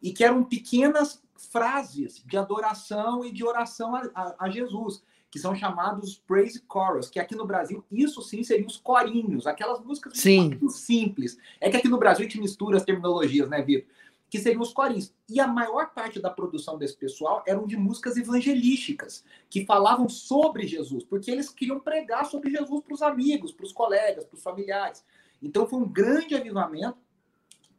e 0.02 0.12
que 0.12 0.24
eram 0.24 0.42
pequenas 0.42 1.22
frases 1.50 2.22
de 2.24 2.36
adoração 2.36 3.24
e 3.24 3.32
de 3.32 3.44
oração 3.44 3.94
a, 3.94 4.10
a, 4.14 4.36
a, 4.46 4.50
Jesus, 4.50 5.02
que 5.30 5.38
são 5.38 5.54
chamados 5.54 6.18
praise 6.26 6.62
chorus, 6.70 7.08
que 7.08 7.18
aqui 7.18 7.34
no 7.34 7.46
Brasil, 7.46 7.84
isso 7.90 8.20
sim 8.22 8.42
seriam 8.42 8.66
os 8.66 8.76
corinhos, 8.76 9.46
aquelas 9.46 9.80
músicas 9.80 10.18
sim. 10.18 10.48
muito 10.48 10.68
simples. 10.70 11.38
É 11.60 11.70
que 11.70 11.76
aqui 11.76 11.88
no 11.88 11.98
Brasil 11.98 12.24
a 12.24 12.28
gente 12.28 12.40
mistura 12.40 12.76
as 12.76 12.84
terminologias, 12.84 13.48
né, 13.48 13.62
Vitor? 13.62 13.88
Que 14.28 14.38
seriam 14.38 14.62
os 14.62 14.72
corinhos. 14.72 15.12
E 15.28 15.40
a 15.40 15.46
maior 15.46 15.90
parte 15.90 16.20
da 16.20 16.30
produção 16.30 16.78
desse 16.78 16.96
pessoal 16.96 17.42
eram 17.46 17.66
de 17.66 17.76
músicas 17.76 18.16
evangelísticas, 18.16 19.24
que 19.48 19.64
falavam 19.64 20.08
sobre 20.08 20.66
Jesus, 20.66 21.02
porque 21.02 21.30
eles 21.30 21.50
queriam 21.50 21.80
pregar 21.80 22.26
sobre 22.26 22.50
Jesus 22.50 22.80
para 22.84 22.94
os 22.94 23.02
amigos, 23.02 23.50
para 23.50 23.66
os 23.66 23.72
colegas, 23.72 24.24
para 24.24 24.36
os 24.36 24.42
familiares. 24.42 25.04
Então 25.42 25.66
foi 25.66 25.80
um 25.80 25.88
grande 25.88 26.36
avivamento 26.36 26.98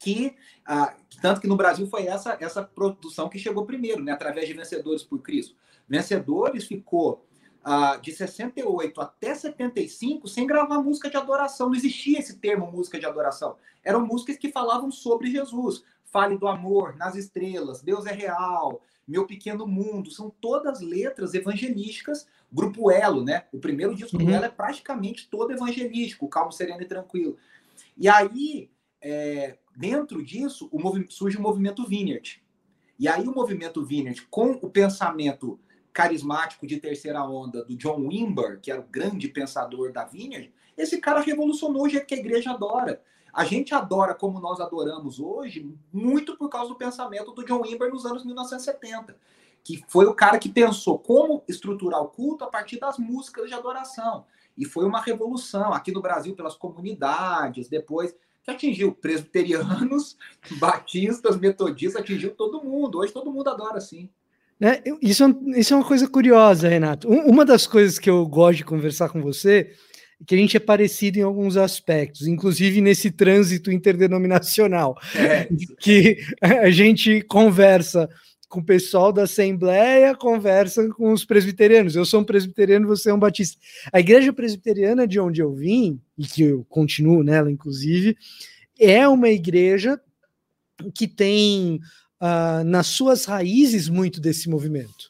que, 0.01 0.35
ah, 0.65 0.95
tanto 1.21 1.39
que 1.39 1.47
no 1.47 1.55
Brasil 1.55 1.87
foi 1.87 2.07
essa, 2.07 2.35
essa 2.41 2.63
produção 2.63 3.29
que 3.29 3.37
chegou 3.37 3.65
primeiro, 3.65 4.03
né, 4.03 4.11
através 4.11 4.47
de 4.47 4.53
Vencedores 4.53 5.03
por 5.03 5.21
Cristo. 5.21 5.55
Vencedores 5.87 6.65
ficou 6.65 7.23
ah, 7.63 7.97
de 7.97 8.11
68 8.11 8.99
até 8.99 9.35
75 9.35 10.27
sem 10.27 10.47
gravar 10.47 10.81
música 10.81 11.09
de 11.09 11.17
adoração. 11.17 11.67
Não 11.67 11.75
existia 11.75 12.17
esse 12.17 12.39
termo 12.39 12.71
música 12.71 12.99
de 12.99 13.05
adoração. 13.05 13.57
Eram 13.83 14.05
músicas 14.05 14.37
que 14.37 14.51
falavam 14.51 14.89
sobre 14.89 15.29
Jesus. 15.29 15.83
Fale 16.05 16.37
do 16.37 16.47
amor, 16.47 16.97
nas 16.97 17.15
estrelas, 17.15 17.81
Deus 17.81 18.05
é 18.05 18.11
real, 18.11 18.81
meu 19.07 19.25
pequeno 19.25 19.65
mundo. 19.67 20.11
São 20.11 20.29
todas 20.41 20.81
letras 20.81 21.33
evangelísticas. 21.33 22.27
Grupo 22.51 22.91
Elo, 22.91 23.23
né? 23.23 23.45
O 23.53 23.59
primeiro 23.59 23.95
disco 23.95 24.17
uhum. 24.17 24.25
do 24.25 24.31
Elo 24.31 24.45
é 24.45 24.49
praticamente 24.49 25.29
todo 25.29 25.53
evangelístico, 25.53 26.27
calmo, 26.27 26.51
sereno 26.51 26.81
e 26.81 26.85
tranquilo. 26.85 27.37
E 27.97 28.09
aí, 28.09 28.69
é, 29.01 29.57
dentro 29.75 30.23
disso, 30.23 30.69
o 30.71 30.79
surge 31.09 31.37
o 31.37 31.41
movimento 31.41 31.85
Vineyard. 31.85 32.41
E 32.99 33.07
aí 33.07 33.27
o 33.27 33.33
movimento 33.33 33.83
Vineyard, 33.83 34.21
com 34.29 34.51
o 34.51 34.69
pensamento 34.69 35.59
carismático 35.91 36.67
de 36.67 36.77
terceira 36.77 37.23
onda 37.23 37.65
do 37.65 37.75
John 37.75 38.07
Wimber, 38.07 38.59
que 38.61 38.71
era 38.71 38.79
o 38.79 38.87
grande 38.87 39.27
pensador 39.27 39.91
da 39.91 40.05
Vineyard, 40.05 40.53
esse 40.77 40.99
cara 40.99 41.19
revolucionou 41.19 41.83
o 41.83 41.89
jeito 41.89 42.05
que 42.05 42.13
a 42.13 42.19
igreja 42.19 42.51
adora. 42.51 43.01
A 43.33 43.45
gente 43.45 43.73
adora 43.73 44.13
como 44.13 44.39
nós 44.39 44.59
adoramos 44.59 45.19
hoje, 45.19 45.73
muito 45.91 46.37
por 46.37 46.49
causa 46.49 46.69
do 46.69 46.75
pensamento 46.75 47.31
do 47.31 47.45
John 47.45 47.61
Wimber 47.61 47.89
nos 47.89 48.05
anos 48.05 48.25
1970, 48.25 49.17
que 49.63 49.83
foi 49.87 50.05
o 50.05 50.13
cara 50.13 50.37
que 50.37 50.49
pensou 50.49 50.99
como 50.99 51.43
estruturar 51.47 52.01
o 52.01 52.09
culto 52.09 52.43
a 52.43 52.47
partir 52.47 52.79
das 52.79 52.97
músicas 52.97 53.47
de 53.47 53.53
adoração. 53.53 54.25
E 54.57 54.65
foi 54.65 54.85
uma 54.85 55.01
revolução 55.01 55.73
aqui 55.73 55.91
no 55.91 56.01
Brasil 56.01 56.35
pelas 56.35 56.55
comunidades, 56.55 57.69
depois 57.69 58.13
que 58.43 58.51
atingiu 58.51 58.91
presbiterianos, 58.91 60.17
batistas, 60.59 61.37
metodistas, 61.37 62.01
atingiu 62.01 62.31
todo 62.31 62.63
mundo. 62.63 62.99
Hoje 62.99 63.13
todo 63.13 63.31
mundo 63.31 63.49
adora 63.49 63.77
assim. 63.77 64.09
É, 64.59 64.81
isso, 65.01 65.23
é 65.23 65.59
isso 65.59 65.73
é 65.73 65.77
uma 65.77 65.85
coisa 65.85 66.07
curiosa, 66.07 66.69
Renato. 66.69 67.07
Uma 67.07 67.43
das 67.43 67.65
coisas 67.65 67.97
que 67.97 68.09
eu 68.09 68.25
gosto 68.27 68.57
de 68.57 68.65
conversar 68.65 69.09
com 69.09 69.21
você 69.21 69.71
é 70.21 70.23
que 70.23 70.35
a 70.35 70.37
gente 70.37 70.55
é 70.55 70.59
parecido 70.59 71.17
em 71.17 71.23
alguns 71.23 71.57
aspectos, 71.57 72.27
inclusive 72.27 72.79
nesse 72.79 73.09
trânsito 73.09 73.71
interdenominacional, 73.71 74.95
é. 75.15 75.47
que 75.81 76.17
a 76.39 76.69
gente 76.69 77.21
conversa 77.23 78.07
com 78.51 78.59
o 78.59 78.65
pessoal 78.65 79.13
da 79.13 79.23
Assembleia, 79.23 80.13
conversa 80.13 80.87
com 80.89 81.13
os 81.13 81.23
presbiterianos. 81.23 81.95
Eu 81.95 82.05
sou 82.05 82.19
um 82.19 82.23
presbiteriano, 82.23 82.85
você 82.85 83.09
é 83.09 83.13
um 83.13 83.19
batista. 83.19 83.57
A 83.93 83.99
igreja 84.01 84.33
presbiteriana 84.33 85.07
de 85.07 85.19
onde 85.19 85.41
eu 85.41 85.53
vim, 85.53 85.99
e 86.17 86.27
que 86.27 86.43
eu 86.43 86.65
continuo 86.65 87.23
nela, 87.23 87.49
inclusive, 87.49 88.15
é 88.77 89.07
uma 89.07 89.29
igreja 89.29 89.99
que 90.93 91.07
tem 91.07 91.79
uh, 92.21 92.63
nas 92.65 92.87
suas 92.87 93.23
raízes 93.23 93.87
muito 93.87 94.19
desse 94.19 94.49
movimento. 94.49 95.09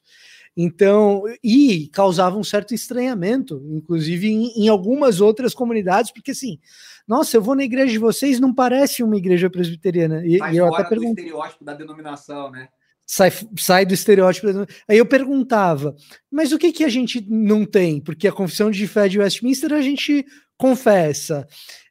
Então, 0.55 1.23
e 1.43 1.87
causava 1.87 2.37
um 2.37 2.43
certo 2.43 2.75
estranhamento, 2.75 3.59
inclusive 3.71 4.27
em, 4.27 4.65
em, 4.65 4.69
algumas 4.69 5.19
outras 5.19 5.53
comunidades, 5.55 6.11
porque 6.11 6.31
assim, 6.31 6.59
nossa, 7.07 7.37
eu 7.37 7.41
vou 7.41 7.55
na 7.55 7.63
igreja 7.63 7.91
de 7.91 7.97
vocês, 7.97 8.39
não 8.39 8.53
parece 8.53 9.01
uma 9.01 9.15
igreja 9.15 9.49
presbiteriana. 9.49 10.23
E, 10.25 10.37
e 10.37 10.57
eu 10.57 10.67
até 10.75 10.83
pergunto. 10.87 11.19
estereótipo 11.19 11.63
da 11.63 11.73
denominação, 11.73 12.51
né? 12.51 12.67
Sai, 13.11 13.29
sai 13.57 13.85
do 13.85 13.93
estereótipo. 13.93 14.47
Aí 14.87 14.97
eu 14.97 15.05
perguntava, 15.05 15.93
mas 16.31 16.53
o 16.53 16.57
que, 16.57 16.71
que 16.71 16.85
a 16.85 16.89
gente 16.89 17.25
não 17.29 17.65
tem? 17.65 17.99
Porque 17.99 18.25
a 18.25 18.31
confissão 18.31 18.71
de 18.71 18.87
fé 18.87 19.09
de 19.09 19.19
Westminster 19.19 19.73
a 19.73 19.81
gente 19.81 20.25
confessa. 20.57 21.45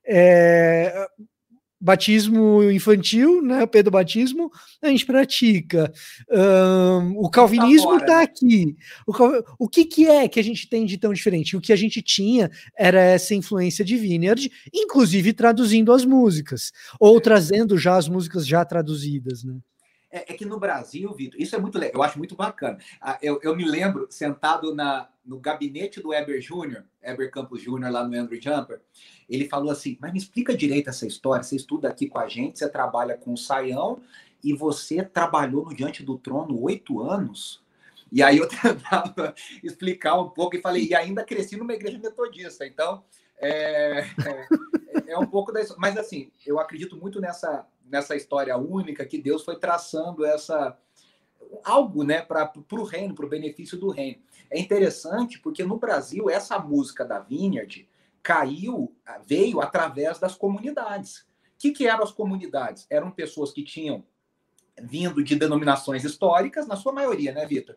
É, 0.07 1.07
batismo 1.79 2.63
infantil, 2.71 3.43
né, 3.43 3.67
Pedro 3.67 3.91
batismo, 3.91 4.51
a 4.81 4.89
gente 4.89 5.05
pratica. 5.05 5.93
Um, 6.31 7.19
o 7.19 7.29
calvinismo 7.29 7.97
está 7.97 8.07
tá 8.07 8.17
né? 8.17 8.23
aqui. 8.23 8.77
O, 9.07 9.65
o 9.65 9.69
que, 9.69 9.85
que 9.85 10.07
é 10.07 10.27
que 10.27 10.41
a 10.41 10.45
gente 10.45 10.71
tem 10.71 10.87
de 10.87 10.97
tão 10.97 11.13
diferente? 11.13 11.55
O 11.55 11.61
que 11.61 11.73
a 11.73 11.77
gente 11.77 12.01
tinha 12.01 12.51
era 12.79 12.99
essa 12.99 13.35
influência 13.35 13.85
de 13.85 13.99
Vineyard, 13.99 14.51
inclusive 14.73 15.35
traduzindo 15.35 15.93
as 15.93 16.07
músicas, 16.07 16.73
ou 16.99 17.21
trazendo 17.21 17.77
já 17.77 17.99
as 17.99 18.09
músicas 18.09 18.47
já 18.47 18.65
traduzidas, 18.65 19.45
né? 19.45 19.55
É, 20.13 20.33
é, 20.33 20.37
que 20.37 20.45
no 20.45 20.59
Brasil, 20.59 21.13
Vitor, 21.15 21.41
isso 21.41 21.55
é 21.55 21.59
muito 21.59 21.79
legal, 21.79 21.95
eu 21.95 22.03
acho 22.03 22.19
muito 22.19 22.35
bacana. 22.35 22.79
Eu, 23.23 23.39
eu 23.43 23.55
me 23.55 23.65
lembro, 23.65 24.09
sentado 24.11 24.75
na, 24.75 25.09
no 25.25 25.39
gabinete 25.39 26.01
do 26.01 26.13
Eber 26.13 26.41
Júnior, 26.41 26.85
Eber 27.01 27.31
Campos 27.31 27.63
Júnior, 27.63 27.93
lá 27.93 28.07
no 28.07 28.17
Andrew 28.17 28.41
Jumper, 28.41 28.81
ele 29.29 29.49
falou 29.49 29.71
assim: 29.71 29.97
Mas 30.01 30.13
me 30.13 30.19
explica 30.19 30.57
direito 30.57 30.91
essa 30.91 31.07
história. 31.07 31.45
Você 31.45 31.55
estuda 31.55 31.89
aqui 31.89 32.09
com 32.09 32.19
a 32.19 32.27
gente, 32.27 32.59
você 32.59 32.69
trabalha 32.69 33.17
com 33.17 33.33
o 33.33 33.39
Saião 33.39 34.03
e 34.43 34.53
você 34.53 35.05
trabalhou 35.05 35.65
no 35.65 35.75
Diante 35.75 36.03
do 36.03 36.19
Trono 36.19 36.61
oito 36.61 37.01
anos. 37.01 37.63
E 38.11 38.23
aí 38.23 38.39
eu 38.39 38.49
tentava 38.51 39.33
explicar 39.63 40.21
um 40.21 40.29
pouco 40.29 40.57
e 40.57 40.61
falei, 40.61 40.89
e 40.89 40.95
ainda 40.95 41.23
cresci 41.23 41.57
numa 41.57 41.75
igreja 41.75 41.99
metodista. 41.99 42.67
Então, 42.67 43.05
é, 43.39 44.01
é, 44.01 45.13
é 45.13 45.19
um 45.19 45.27
pouco 45.27 45.53
da 45.53 45.61
Mas 45.79 45.97
assim, 45.97 46.33
eu 46.45 46.59
acredito 46.59 46.97
muito 46.97 47.21
nessa 47.21 47.67
nessa 47.91 48.17
história 48.17 48.57
única 48.57 49.05
que 49.05 49.19
Deus 49.19 49.45
foi 49.45 49.59
traçando 49.59 50.25
essa 50.25 50.79
algo, 51.65 52.05
né, 52.05 52.23
para 52.23 52.53
o 52.73 52.85
reino, 52.85 53.15
para 53.15 53.27
o 53.27 53.29
benefício 53.29 53.77
do 53.77 53.91
reino. 53.91 54.23
É 54.51 54.59
interessante 54.59 55.39
porque 55.39 55.65
no 55.65 55.79
Brasil 55.79 56.31
essa 56.31 56.59
música 56.59 57.05
da 57.05 57.19
Vineyard 57.19 57.89
caiu, 58.23 58.95
veio 59.27 59.61
através 59.61 60.19
das 60.19 60.35
comunidades. 60.37 61.21
O 61.21 61.25
que, 61.59 61.73
que 61.73 61.87
eram 61.87 62.05
as 62.05 62.13
comunidades? 62.13 62.87
Eram 62.89 63.11
pessoas 63.11 63.53
que 63.53 63.63
tinham 63.63 64.05
vindo 64.81 65.23
de 65.23 65.37
denominações 65.37 66.05
históricas, 66.05 66.67
na 66.67 66.77
sua 66.77 66.93
maioria, 66.93 67.33
né, 67.33 67.47
Vitor? 67.47 67.77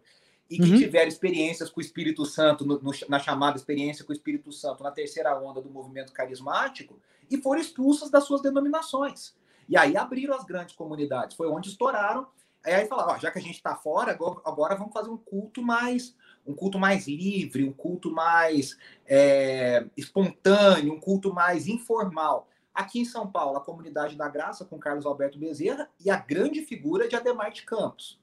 E 0.50 0.58
que 0.58 0.72
uhum. 0.72 0.78
tiveram 0.78 1.08
experiências 1.08 1.70
com 1.70 1.80
o 1.80 1.84
Espírito 1.84 2.26
Santo, 2.26 2.66
no, 2.66 2.80
no, 2.80 2.92
na 3.10 3.20
chamada 3.20 3.58
experiência 3.58 4.06
com 4.06 4.12
o 4.12 4.16
Espírito 4.16 4.52
Santo, 4.52 4.84
na 4.84 4.92
terceira 4.92 5.38
onda 5.40 5.62
do 5.62 5.70
movimento 5.70 6.14
carismático, 6.14 7.00
e 7.30 7.38
foram 7.38 7.60
expulsas 7.60 8.10
das 8.10 8.26
suas 8.26 8.42
denominações. 8.42 9.36
E 9.68 9.78
aí 9.78 9.96
abriram 9.98 10.36
as 10.36 10.44
grandes 10.44 10.76
comunidades, 10.76 11.36
foi 11.36 11.48
onde 11.48 11.70
estouraram. 11.70 12.28
Aí 12.64 12.88
falaram, 12.88 13.14
ó, 13.14 13.18
já 13.20 13.30
que 13.30 13.40
a 13.40 13.42
gente 13.42 13.56
está 13.56 13.76
fora, 13.76 14.12
agora, 14.12 14.40
agora, 14.46 14.76
vamos 14.76 14.94
fazer 14.94 15.10
um 15.10 15.18
culto 15.18 15.62
mais 15.62 16.16
um 16.46 16.54
culto 16.54 16.78
mais 16.78 17.08
livre, 17.08 17.64
um 17.64 17.72
culto 17.72 18.12
mais 18.12 18.78
é, 19.06 19.86
espontâneo, 19.96 20.94
um 20.94 21.00
culto 21.00 21.34
mais 21.34 21.68
informal. 21.68 22.50
Aqui 22.74 23.00
em 23.00 23.06
São 23.06 23.32
Paulo, 23.32 23.58
a 23.58 23.62
Comunidade 23.62 24.16
da 24.16 24.28
Graça, 24.28 24.66
com 24.66 24.80
Carlos 24.80 25.06
Alberto 25.06 25.38
Bezerra, 25.38 25.90
e 26.04 26.10
a 26.10 26.18
grande 26.18 26.62
figura 26.62 27.08
de 27.08 27.16
Ademar 27.16 27.52
de 27.52 27.64
Campos. 27.64 28.20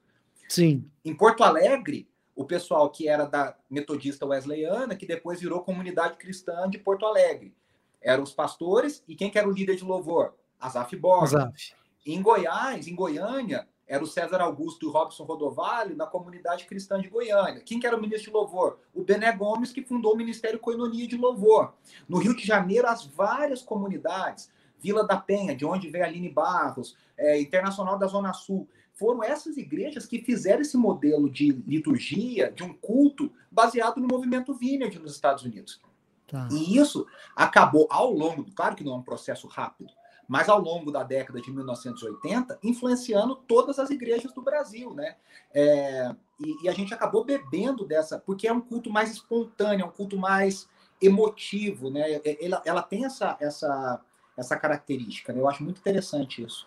Sim. 0.48 0.90
Em 1.04 1.14
Porto 1.14 1.44
Alegre, 1.44 2.08
o 2.34 2.44
pessoal 2.44 2.90
que 2.90 3.08
era 3.08 3.24
da 3.24 3.56
metodista 3.68 4.26
wesleyana, 4.26 4.96
que 4.96 5.06
depois 5.06 5.40
virou 5.40 5.62
comunidade 5.62 6.16
cristã 6.16 6.68
de 6.68 6.78
Porto 6.78 7.06
Alegre. 7.06 7.54
Eram 8.02 8.22
os 8.22 8.32
pastores 8.32 9.04
e 9.06 9.14
quem 9.14 9.30
que 9.30 9.38
era 9.38 9.48
o 9.48 9.52
líder 9.52 9.76
de 9.76 9.84
louvor? 9.84 10.34
Azaf 10.60 10.94
Borges. 10.96 11.74
Em 12.04 12.20
Goiás, 12.20 12.86
em 12.86 12.94
Goiânia, 12.94 13.66
era 13.90 14.04
o 14.04 14.06
César 14.06 14.40
Augusto 14.40 14.86
e 14.86 14.88
o 14.88 14.92
Robson 14.92 15.24
Rodovalho 15.24 15.96
na 15.96 16.06
comunidade 16.06 16.64
cristã 16.64 17.00
de 17.00 17.08
Goiânia. 17.08 17.60
Quem 17.60 17.80
que 17.80 17.86
era 17.86 17.96
o 17.96 18.00
ministro 18.00 18.30
de 18.30 18.36
louvor? 18.36 18.78
O 18.94 19.02
Bené 19.02 19.32
Gomes, 19.32 19.72
que 19.72 19.82
fundou 19.82 20.14
o 20.14 20.16
Ministério 20.16 20.60
Coinonia 20.60 21.08
de 21.08 21.16
Louvor. 21.16 21.72
No 22.08 22.18
Rio 22.18 22.36
de 22.36 22.46
Janeiro, 22.46 22.86
as 22.86 23.04
várias 23.04 23.62
comunidades, 23.62 24.48
Vila 24.78 25.04
da 25.04 25.16
Penha, 25.16 25.56
de 25.56 25.66
onde 25.66 25.90
veio 25.90 26.04
a 26.04 26.06
Aline 26.06 26.28
Barros, 26.28 26.96
é, 27.18 27.40
Internacional 27.40 27.98
da 27.98 28.06
Zona 28.06 28.32
Sul, 28.32 28.68
foram 28.94 29.24
essas 29.24 29.56
igrejas 29.56 30.06
que 30.06 30.22
fizeram 30.22 30.60
esse 30.60 30.76
modelo 30.76 31.28
de 31.28 31.50
liturgia, 31.66 32.52
de 32.52 32.62
um 32.62 32.72
culto, 32.72 33.32
baseado 33.50 34.00
no 34.00 34.06
movimento 34.06 34.54
Vineyard 34.54 34.98
nos 35.00 35.12
Estados 35.12 35.42
Unidos. 35.42 35.80
Tá. 36.28 36.48
E 36.52 36.76
isso 36.78 37.06
acabou 37.34 37.88
ao 37.90 38.12
longo, 38.12 38.44
claro 38.54 38.76
que 38.76 38.84
não 38.84 38.92
é 38.92 38.96
um 38.96 39.02
processo 39.02 39.48
rápido, 39.48 39.92
mas 40.30 40.48
ao 40.48 40.60
longo 40.60 40.92
da 40.92 41.02
década 41.02 41.40
de 41.40 41.50
1980, 41.50 42.60
influenciando 42.62 43.34
todas 43.34 43.80
as 43.80 43.90
igrejas 43.90 44.32
do 44.32 44.40
Brasil, 44.40 44.94
né? 44.94 45.16
É, 45.52 46.14
e, 46.38 46.64
e, 46.64 46.68
a 46.68 46.72
gente 46.72 46.94
acabou 46.94 47.24
bebendo 47.24 47.84
dessa, 47.84 48.16
porque 48.16 48.46
é 48.46 48.52
um 48.52 48.60
culto 48.60 48.92
mais 48.92 49.10
espontâneo, 49.10 49.82
é 49.82 49.86
um 49.86 49.90
culto 49.90 50.16
mais 50.16 50.68
emotivo, 51.02 51.90
né? 51.90 52.20
É, 52.24 52.46
ela, 52.46 52.62
ela 52.64 52.80
tem 52.80 53.04
essa, 53.04 53.36
essa, 53.40 54.00
essa 54.36 54.56
característica, 54.56 55.32
né? 55.32 55.40
Eu 55.40 55.48
acho 55.48 55.64
muito 55.64 55.80
interessante 55.80 56.44
isso. 56.44 56.64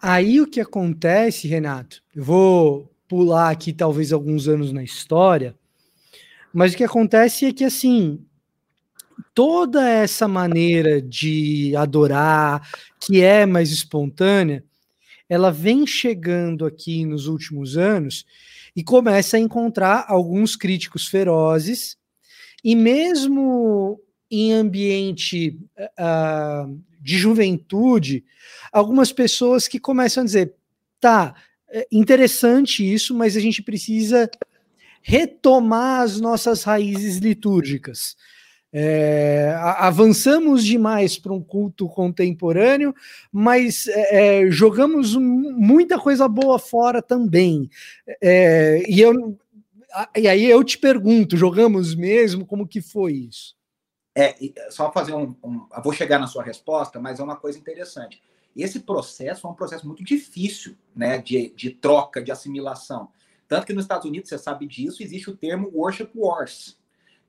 Aí 0.00 0.40
o 0.40 0.46
que 0.46 0.58
acontece, 0.58 1.46
Renato, 1.46 2.02
eu 2.16 2.24
vou 2.24 2.90
pular 3.06 3.50
aqui 3.50 3.74
talvez 3.74 4.10
alguns 4.10 4.48
anos 4.48 4.72
na 4.72 4.82
história, 4.82 5.54
mas 6.50 6.72
o 6.72 6.78
que 6.78 6.84
acontece 6.84 7.44
é 7.44 7.52
que 7.52 7.64
assim, 7.64 8.24
toda 9.34 9.88
essa 9.88 10.26
maneira 10.26 11.00
de 11.00 11.74
adorar, 11.76 12.68
que 13.00 13.22
é 13.22 13.46
mais 13.46 13.70
espontânea, 13.70 14.64
ela 15.28 15.52
vem 15.52 15.86
chegando 15.86 16.66
aqui 16.66 17.04
nos 17.04 17.26
últimos 17.26 17.76
anos 17.76 18.26
e 18.74 18.82
começa 18.82 19.36
a 19.36 19.40
encontrar 19.40 20.04
alguns 20.08 20.56
críticos 20.56 21.06
ferozes, 21.06 21.96
e 22.64 22.74
mesmo 22.74 24.00
em 24.30 24.52
ambiente 24.52 25.58
uh, 25.78 26.80
de 27.00 27.16
juventude, 27.16 28.24
algumas 28.72 29.12
pessoas 29.12 29.66
que 29.66 29.80
começam 29.80 30.22
a 30.22 30.26
dizer: 30.26 30.54
tá, 31.00 31.34
é 31.68 31.86
interessante 31.90 32.82
isso, 32.82 33.14
mas 33.14 33.36
a 33.36 33.40
gente 33.40 33.62
precisa 33.62 34.30
retomar 35.02 36.02
as 36.02 36.20
nossas 36.20 36.62
raízes 36.64 37.18
litúrgicas. 37.18 38.16
É, 38.72 39.52
avançamos 39.78 40.64
demais 40.64 41.18
para 41.18 41.32
um 41.32 41.42
culto 41.42 41.88
contemporâneo, 41.88 42.94
mas 43.32 43.88
é, 43.88 44.44
é 44.44 44.50
jogamos 44.50 45.16
muita 45.16 45.98
coisa 45.98 46.28
boa 46.28 46.58
fora 46.58 47.02
também. 47.02 47.68
É, 48.22 48.82
e, 48.88 49.00
eu, 49.00 49.36
e 50.16 50.28
aí 50.28 50.44
eu 50.44 50.62
te 50.62 50.78
pergunto, 50.78 51.36
jogamos 51.36 51.94
mesmo? 51.94 52.46
Como 52.46 52.66
que 52.66 52.80
foi 52.80 53.12
isso? 53.14 53.56
É, 54.14 54.36
só 54.70 54.92
fazer 54.92 55.14
um, 55.14 55.34
um, 55.42 55.66
Vou 55.82 55.92
chegar 55.92 56.18
na 56.18 56.26
sua 56.26 56.42
resposta, 56.42 57.00
mas 57.00 57.18
é 57.18 57.22
uma 57.22 57.36
coisa 57.36 57.58
interessante. 57.58 58.22
Esse 58.56 58.80
processo 58.80 59.46
é 59.46 59.50
um 59.50 59.54
processo 59.54 59.86
muito 59.86 60.04
difícil 60.04 60.76
né, 60.94 61.18
de, 61.18 61.50
de 61.56 61.70
troca, 61.70 62.22
de 62.22 62.30
assimilação. 62.30 63.08
Tanto 63.48 63.66
que 63.66 63.72
nos 63.72 63.84
Estados 63.84 64.06
Unidos, 64.06 64.28
você 64.28 64.38
sabe 64.38 64.66
disso, 64.66 65.02
existe 65.02 65.30
o 65.30 65.36
termo 65.36 65.70
worship 65.74 66.10
wars 66.14 66.79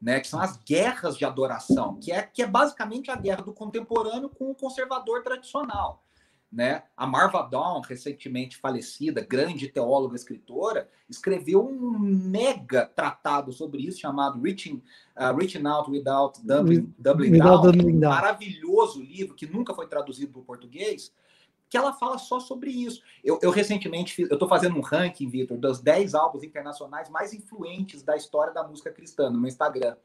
né, 0.01 0.19
que 0.19 0.27
são 0.27 0.41
as 0.41 0.57
guerras 0.57 1.15
de 1.15 1.23
adoração, 1.23 1.95
que 1.99 2.11
é, 2.11 2.23
que 2.23 2.41
é 2.41 2.47
basicamente 2.47 3.11
a 3.11 3.15
guerra 3.15 3.43
do 3.43 3.53
contemporâneo 3.53 4.29
com 4.29 4.49
o 4.49 4.55
conservador 4.55 5.21
tradicional. 5.21 6.03
Né? 6.51 6.83
A 6.97 7.07
Marva 7.07 7.43
Dawn, 7.43 7.79
recentemente 7.79 8.57
falecida, 8.57 9.21
grande 9.21 9.69
teóloga 9.69 10.17
escritora, 10.17 10.89
escreveu 11.09 11.65
um 11.65 11.97
mega 11.97 12.85
tratado 12.85 13.53
sobre 13.53 13.83
isso 13.83 14.01
chamado 14.01 14.41
Reaching, 14.41 14.81
uh, 15.15 15.33
Reaching 15.37 15.65
Out 15.65 15.89
Without 15.89 16.45
Doubling, 16.45 16.93
Doubling 16.97 17.37
Down, 17.37 17.69
um 17.69 17.99
maravilhoso 17.99 19.01
livro 19.01 19.33
que 19.33 19.45
nunca 19.45 19.73
foi 19.73 19.87
traduzido 19.87 20.33
para 20.33 20.41
o 20.41 20.45
português, 20.45 21.13
que 21.71 21.77
ela 21.77 21.93
fala 21.93 22.17
só 22.17 22.37
sobre 22.37 22.69
isso. 22.69 23.01
Eu, 23.23 23.39
eu 23.41 23.49
recentemente 23.49 24.13
fiz, 24.13 24.29
eu 24.29 24.33
estou 24.33 24.49
fazendo 24.49 24.75
um 24.77 24.81
ranking, 24.81 25.29
Vitor, 25.29 25.57
dos 25.57 25.79
10 25.79 26.13
álbuns 26.13 26.43
internacionais 26.43 27.09
mais 27.09 27.33
influentes 27.33 28.03
da 28.03 28.17
história 28.17 28.53
da 28.53 28.61
música 28.61 28.91
cristã 28.91 29.29
no 29.29 29.39
meu 29.39 29.47
Instagram. 29.47 29.95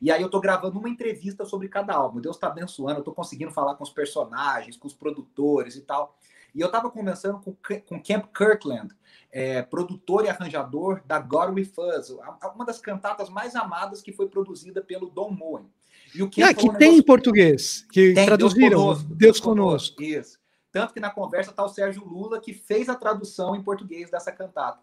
E 0.00 0.12
aí 0.12 0.22
eu 0.22 0.26
estou 0.26 0.40
gravando 0.40 0.78
uma 0.78 0.88
entrevista 0.88 1.44
sobre 1.44 1.66
cada 1.68 1.92
álbum. 1.92 2.20
Deus 2.20 2.36
está 2.36 2.46
abençoando, 2.46 2.98
eu 2.98 3.00
estou 3.00 3.12
conseguindo 3.12 3.50
falar 3.50 3.74
com 3.74 3.82
os 3.82 3.90
personagens, 3.90 4.76
com 4.76 4.86
os 4.86 4.94
produtores 4.94 5.74
e 5.74 5.80
tal. 5.80 6.16
E 6.54 6.60
eu 6.60 6.68
estava 6.68 6.88
conversando 6.88 7.40
com, 7.40 7.52
com 7.52 8.00
Camp 8.00 8.26
Kirkland, 8.32 8.94
é, 9.32 9.60
produtor 9.62 10.24
e 10.24 10.28
arranjador 10.28 11.02
da 11.04 11.18
God 11.18 11.52
With 11.52 11.72
Us, 11.98 12.16
uma 12.54 12.64
das 12.64 12.78
cantatas 12.78 13.28
mais 13.28 13.56
amadas 13.56 14.00
que 14.00 14.12
foi 14.12 14.28
produzida 14.28 14.80
pelo 14.80 15.10
Don 15.10 15.32
Moen. 15.32 15.66
E 16.14 16.22
o 16.22 16.30
Camp 16.30 16.48
ah, 16.48 16.54
que 16.54 16.70
um 16.70 16.74
tem 16.74 16.96
em 16.96 17.02
português, 17.02 17.84
que 17.90 18.14
tem, 18.14 18.24
traduziram. 18.24 18.68
Deus 18.68 19.00
conosco. 19.00 19.14
Deus 19.16 19.40
conosco. 19.40 20.00
Isso. 20.00 20.38
Tanto 20.78 20.94
que 20.94 21.00
na 21.00 21.10
conversa 21.10 21.50
está 21.50 21.64
o 21.64 21.68
Sérgio 21.68 22.04
Lula, 22.04 22.40
que 22.40 22.54
fez 22.54 22.88
a 22.88 22.94
tradução 22.94 23.56
em 23.56 23.62
português 23.64 24.12
dessa 24.12 24.30
cantata. 24.30 24.78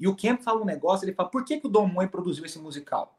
E 0.00 0.08
o 0.08 0.16
Kemp 0.16 0.40
fala 0.40 0.62
um 0.62 0.64
negócio, 0.64 1.04
ele 1.04 1.12
fala, 1.12 1.28
por 1.28 1.44
que, 1.44 1.60
que 1.60 1.66
o 1.66 1.68
Dom 1.68 1.86
Moen 1.86 2.08
produziu 2.08 2.46
esse 2.46 2.58
musical? 2.58 3.14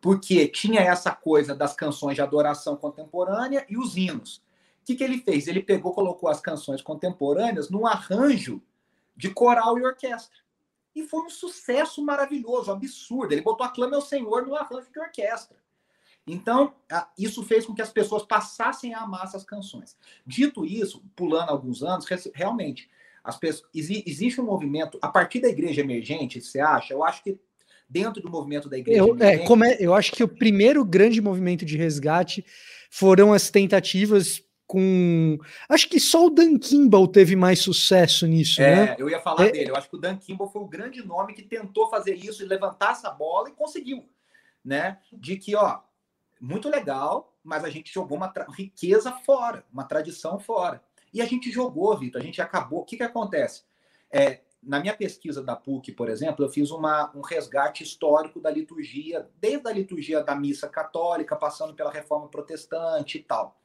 Porque 0.00 0.48
tinha 0.48 0.80
essa 0.80 1.14
coisa 1.14 1.54
das 1.54 1.74
canções 1.74 2.14
de 2.14 2.22
adoração 2.22 2.74
contemporânea 2.74 3.66
e 3.68 3.76
os 3.76 3.98
hinos. 3.98 4.38
O 4.80 4.86
que, 4.86 4.94
que 4.94 5.04
ele 5.04 5.18
fez? 5.18 5.46
Ele 5.46 5.62
pegou, 5.62 5.92
colocou 5.92 6.30
as 6.30 6.40
canções 6.40 6.80
contemporâneas 6.80 7.68
num 7.68 7.86
arranjo 7.86 8.62
de 9.14 9.28
coral 9.28 9.78
e 9.78 9.84
orquestra. 9.84 10.38
E 10.94 11.02
foi 11.02 11.20
um 11.20 11.28
sucesso 11.28 12.02
maravilhoso, 12.02 12.72
absurdo. 12.72 13.34
Ele 13.34 13.42
botou 13.42 13.66
Aclame 13.66 13.94
ao 13.94 14.00
Senhor 14.00 14.46
no 14.46 14.56
arranjo 14.56 14.90
de 14.90 14.98
orquestra. 14.98 15.58
Então, 16.26 16.74
isso 17.18 17.42
fez 17.42 17.66
com 17.66 17.74
que 17.74 17.82
as 17.82 17.90
pessoas 17.90 18.22
passassem 18.22 18.94
a 18.94 19.00
amar 19.00 19.24
essas 19.24 19.44
canções. 19.44 19.96
Dito 20.26 20.64
isso, 20.64 21.02
pulando 21.16 21.50
alguns 21.50 21.82
anos, 21.82 22.06
realmente, 22.34 22.88
as 23.24 23.36
pessoas, 23.36 23.68
existe 23.74 24.40
um 24.40 24.44
movimento, 24.44 24.98
a 25.02 25.08
partir 25.08 25.40
da 25.40 25.48
igreja 25.48 25.80
emergente, 25.80 26.40
você 26.40 26.60
acha? 26.60 26.92
Eu 26.92 27.04
acho 27.04 27.22
que 27.22 27.38
dentro 27.88 28.22
do 28.22 28.30
movimento 28.30 28.68
da 28.68 28.78
igreja 28.78 29.00
eu, 29.00 29.08
emergente... 29.08 29.42
É, 29.42 29.46
como 29.46 29.64
é, 29.64 29.76
eu 29.78 29.94
acho 29.94 30.12
que 30.12 30.22
o 30.22 30.28
primeiro 30.28 30.84
grande 30.84 31.20
movimento 31.20 31.64
de 31.64 31.76
resgate 31.76 32.44
foram 32.90 33.32
as 33.32 33.50
tentativas 33.50 34.42
com. 34.66 35.38
Acho 35.68 35.88
que 35.88 36.00
só 36.00 36.26
o 36.26 36.30
Dan 36.30 36.58
Kimball 36.58 37.06
teve 37.08 37.36
mais 37.36 37.58
sucesso 37.58 38.26
nisso, 38.26 38.62
é, 38.62 38.74
né? 38.74 38.96
Eu 38.98 39.10
ia 39.10 39.20
falar 39.20 39.46
é... 39.46 39.50
dele. 39.50 39.70
Eu 39.70 39.76
acho 39.76 39.90
que 39.90 39.96
o 39.96 40.00
Dan 40.00 40.16
Kimball 40.16 40.48
foi 40.48 40.62
o 40.62 40.66
grande 40.66 41.04
nome 41.04 41.34
que 41.34 41.42
tentou 41.42 41.90
fazer 41.90 42.14
isso 42.14 42.42
e 42.42 42.46
levantar 42.46 42.92
essa 42.92 43.10
bola 43.10 43.50
e 43.50 43.52
conseguiu, 43.52 44.08
né? 44.64 44.98
De 45.12 45.36
que, 45.36 45.54
ó, 45.54 45.80
muito 46.42 46.68
legal, 46.68 47.32
mas 47.44 47.62
a 47.62 47.70
gente 47.70 47.94
jogou 47.94 48.16
uma 48.16 48.32
riqueza 48.50 49.12
fora, 49.12 49.64
uma 49.72 49.84
tradição 49.84 50.40
fora. 50.40 50.82
E 51.14 51.22
a 51.22 51.24
gente 51.24 51.52
jogou, 51.52 51.96
Vitor, 51.96 52.20
a 52.20 52.24
gente 52.24 52.42
acabou. 52.42 52.80
O 52.80 52.84
que, 52.84 52.96
que 52.96 53.02
acontece? 53.02 53.62
É, 54.10 54.40
na 54.60 54.80
minha 54.80 54.96
pesquisa 54.96 55.42
da 55.42 55.54
PUC, 55.54 55.92
por 55.92 56.08
exemplo, 56.08 56.44
eu 56.44 56.48
fiz 56.48 56.72
uma, 56.72 57.12
um 57.14 57.20
resgate 57.20 57.84
histórico 57.84 58.40
da 58.40 58.50
liturgia, 58.50 59.28
desde 59.40 59.68
a 59.68 59.72
liturgia 59.72 60.22
da 60.22 60.34
missa 60.34 60.68
católica, 60.68 61.36
passando 61.36 61.74
pela 61.74 61.92
reforma 61.92 62.28
protestante 62.28 63.18
e 63.18 63.22
tal. 63.22 63.60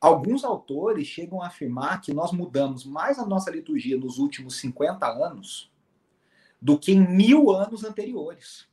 Alguns 0.00 0.42
autores 0.42 1.06
chegam 1.06 1.42
a 1.42 1.48
afirmar 1.48 2.00
que 2.00 2.14
nós 2.14 2.32
mudamos 2.32 2.84
mais 2.86 3.18
a 3.18 3.26
nossa 3.26 3.50
liturgia 3.50 3.98
nos 3.98 4.18
últimos 4.18 4.56
50 4.56 5.06
anos 5.06 5.70
do 6.60 6.78
que 6.78 6.92
em 6.92 7.06
mil 7.06 7.50
anos 7.50 7.84
anteriores. 7.84 8.66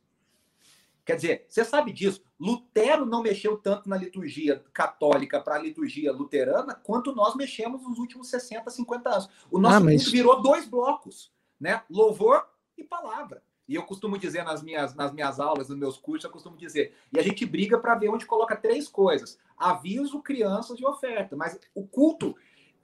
Quer 1.04 1.16
dizer, 1.16 1.46
você 1.48 1.64
sabe 1.64 1.92
disso. 1.92 2.22
Lutero 2.44 3.06
não 3.06 3.22
mexeu 3.22 3.56
tanto 3.56 3.88
na 3.88 3.96
liturgia 3.96 4.62
católica 4.70 5.40
para 5.40 5.54
a 5.54 5.58
liturgia 5.58 6.12
luterana 6.12 6.74
quanto 6.74 7.14
nós 7.14 7.34
mexemos 7.34 7.82
nos 7.82 7.98
últimos 7.98 8.28
60, 8.28 8.68
50 8.68 9.08
anos. 9.08 9.30
O 9.50 9.58
nosso 9.58 9.76
ah, 9.76 9.80
mas... 9.80 10.10
virou 10.10 10.42
dois 10.42 10.68
blocos, 10.68 11.32
né? 11.58 11.82
Louvor 11.88 12.46
e 12.76 12.84
palavra. 12.84 13.42
E 13.66 13.74
eu 13.74 13.82
costumo 13.84 14.18
dizer 14.18 14.44
nas 14.44 14.62
minhas, 14.62 14.94
nas 14.94 15.10
minhas 15.10 15.40
aulas, 15.40 15.70
nos 15.70 15.78
meus 15.78 15.96
cursos, 15.96 16.26
eu 16.26 16.30
costumo 16.30 16.54
dizer. 16.54 16.94
E 17.10 17.18
a 17.18 17.22
gente 17.22 17.46
briga 17.46 17.78
para 17.78 17.94
ver 17.94 18.10
onde 18.10 18.26
coloca 18.26 18.54
três 18.54 18.88
coisas: 18.88 19.38
aviso, 19.56 20.20
crianças 20.20 20.78
e 20.78 20.84
oferta. 20.84 21.34
Mas 21.34 21.58
o 21.74 21.86
culto 21.86 22.36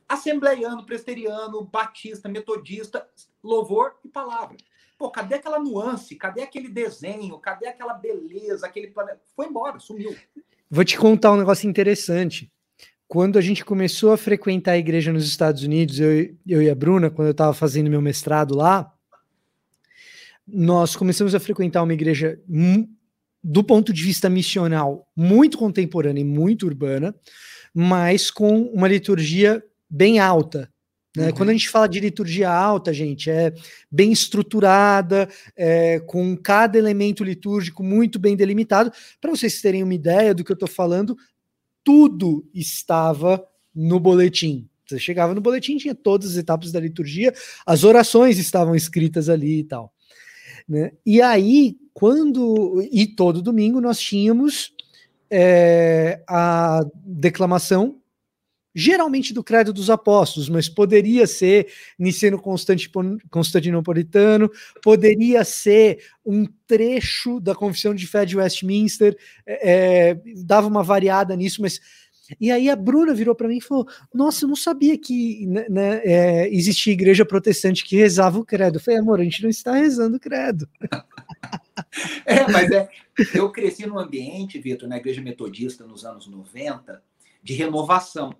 assembleiano, 0.09 0.87
presteriano, 0.87 1.62
batista, 1.62 2.31
metodista, 2.31 3.07
louvor 3.42 3.94
e 4.03 4.09
palavra. 4.09 4.57
Pô, 5.00 5.10
cadê 5.10 5.36
aquela 5.36 5.58
nuance? 5.58 6.14
Cadê 6.14 6.42
aquele 6.42 6.68
desenho? 6.68 7.38
Cadê 7.38 7.68
aquela 7.68 7.94
beleza? 7.94 8.66
Aquele? 8.66 8.92
Foi 9.34 9.46
embora, 9.46 9.78
sumiu. 9.78 10.14
Vou 10.70 10.84
te 10.84 10.98
contar 10.98 11.32
um 11.32 11.38
negócio 11.38 11.66
interessante. 11.66 12.52
Quando 13.08 13.38
a 13.38 13.40
gente 13.40 13.64
começou 13.64 14.12
a 14.12 14.18
frequentar 14.18 14.72
a 14.72 14.78
igreja 14.78 15.10
nos 15.10 15.26
Estados 15.26 15.62
Unidos, 15.62 15.98
eu, 15.98 16.36
eu 16.46 16.60
e 16.60 16.68
a 16.68 16.74
Bruna, 16.74 17.08
quando 17.08 17.28
eu 17.28 17.32
estava 17.32 17.54
fazendo 17.54 17.88
meu 17.88 18.02
mestrado 18.02 18.54
lá, 18.54 18.92
nós 20.46 20.94
começamos 20.94 21.34
a 21.34 21.40
frequentar 21.40 21.82
uma 21.82 21.94
igreja 21.94 22.38
do 23.42 23.64
ponto 23.64 23.94
de 23.94 24.04
vista 24.04 24.28
missional 24.28 25.10
muito 25.16 25.56
contemporânea 25.56 26.20
e 26.20 26.24
muito 26.24 26.66
urbana, 26.66 27.14
mas 27.72 28.30
com 28.30 28.64
uma 28.64 28.86
liturgia 28.86 29.64
bem 29.88 30.18
alta. 30.18 30.69
Né? 31.16 31.27
Uhum. 31.27 31.33
Quando 31.33 31.49
a 31.51 31.53
gente 31.53 31.68
fala 31.68 31.88
de 31.88 32.01
liturgia 32.01 32.51
alta, 32.51 32.92
gente, 32.92 33.31
é 33.31 33.53
bem 33.90 34.12
estruturada, 34.12 35.29
é, 35.57 36.01
com 36.01 36.37
cada 36.37 36.79
elemento 36.79 37.25
litúrgico 37.25 37.83
muito 37.83 38.18
bem 38.18 38.37
delimitado. 38.37 38.92
Para 39.20 39.31
vocês 39.31 39.61
terem 39.61 39.83
uma 39.83 39.94
ideia 39.94 40.35
do 40.35 40.44
que 40.44 40.53
eu 40.53 40.55
estou 40.55 40.68
falando, 40.68 41.16
tudo 41.83 42.49
estava 42.55 43.44
no 43.75 43.99
boletim. 43.99 44.68
Você 44.87 44.99
chegava 44.99 45.35
no 45.35 45.40
boletim, 45.40 45.77
tinha 45.77 45.94
todas 45.94 46.33
as 46.33 46.37
etapas 46.37 46.73
da 46.73 46.81
liturgia, 46.81 47.33
as 47.64 47.85
orações 47.85 48.38
estavam 48.38 48.75
escritas 48.75 49.29
ali 49.29 49.61
e 49.61 49.64
tal. 49.64 49.92
Né? 50.68 50.92
E 51.05 51.20
aí, 51.23 51.77
quando. 51.92 52.83
E 52.90 53.07
todo 53.07 53.42
domingo 53.42 53.81
nós 53.81 54.01
tínhamos 54.01 54.73
é, 55.31 56.23
a 56.29 56.81
declamação, 57.05 57.99
geralmente 58.74 59.35
do 59.35 59.42
Credo 59.42 59.72
dos 59.72 59.90
Apóstolos, 59.90 60.48
mas 60.48 60.68
poderia 60.68 61.26
ser 61.26 61.68
Niceno 61.98 62.40
Constantinopolitano, 63.30 64.50
poderia 64.83 65.44
ser 65.44 66.04
um 66.24 66.46
trecho 66.66 67.40
da 67.40 67.54
Confissão 67.54 67.94
de 67.94 68.06
Fé 68.06 68.24
de 68.24 68.37
Westminster, 68.37 69.16
é, 69.46 70.11
é 70.11 70.20
dava 70.44 70.68
uma 70.68 70.83
variada 70.83 71.35
nisso, 71.35 71.61
mas 71.62 71.80
e 72.38 72.50
aí 72.50 72.68
a 72.68 72.76
Bruna 72.76 73.14
virou 73.14 73.35
para 73.35 73.48
mim 73.48 73.56
e 73.56 73.62
falou: 73.62 73.88
Nossa, 74.14 74.44
eu 74.44 74.48
não 74.48 74.56
sabia 74.56 74.96
que 74.98 75.46
né, 75.46 75.66
né, 75.68 76.00
é, 76.04 76.54
existia 76.54 76.92
igreja 76.92 77.24
protestante 77.24 77.85
que 77.85 77.96
rezava 77.96 78.38
o 78.38 78.44
credo. 78.44 78.76
Eu 78.76 78.80
falei, 78.80 79.00
amor, 79.00 79.20
a 79.20 79.24
gente 79.24 79.42
não 79.42 79.50
está 79.50 79.72
rezando 79.72 80.16
o 80.16 80.20
credo. 80.20 80.68
é, 82.26 82.46
mas 82.50 82.70
é. 82.70 82.88
Eu 83.35 83.50
cresci 83.50 83.87
num 83.87 83.98
ambiente, 83.98 84.59
Vitor, 84.59 84.88
na 84.88 84.98
igreja 84.98 85.20
metodista 85.20 85.87
nos 85.87 86.04
anos 86.04 86.26
90, 86.26 87.02
de 87.42 87.54
renovação. 87.54 88.35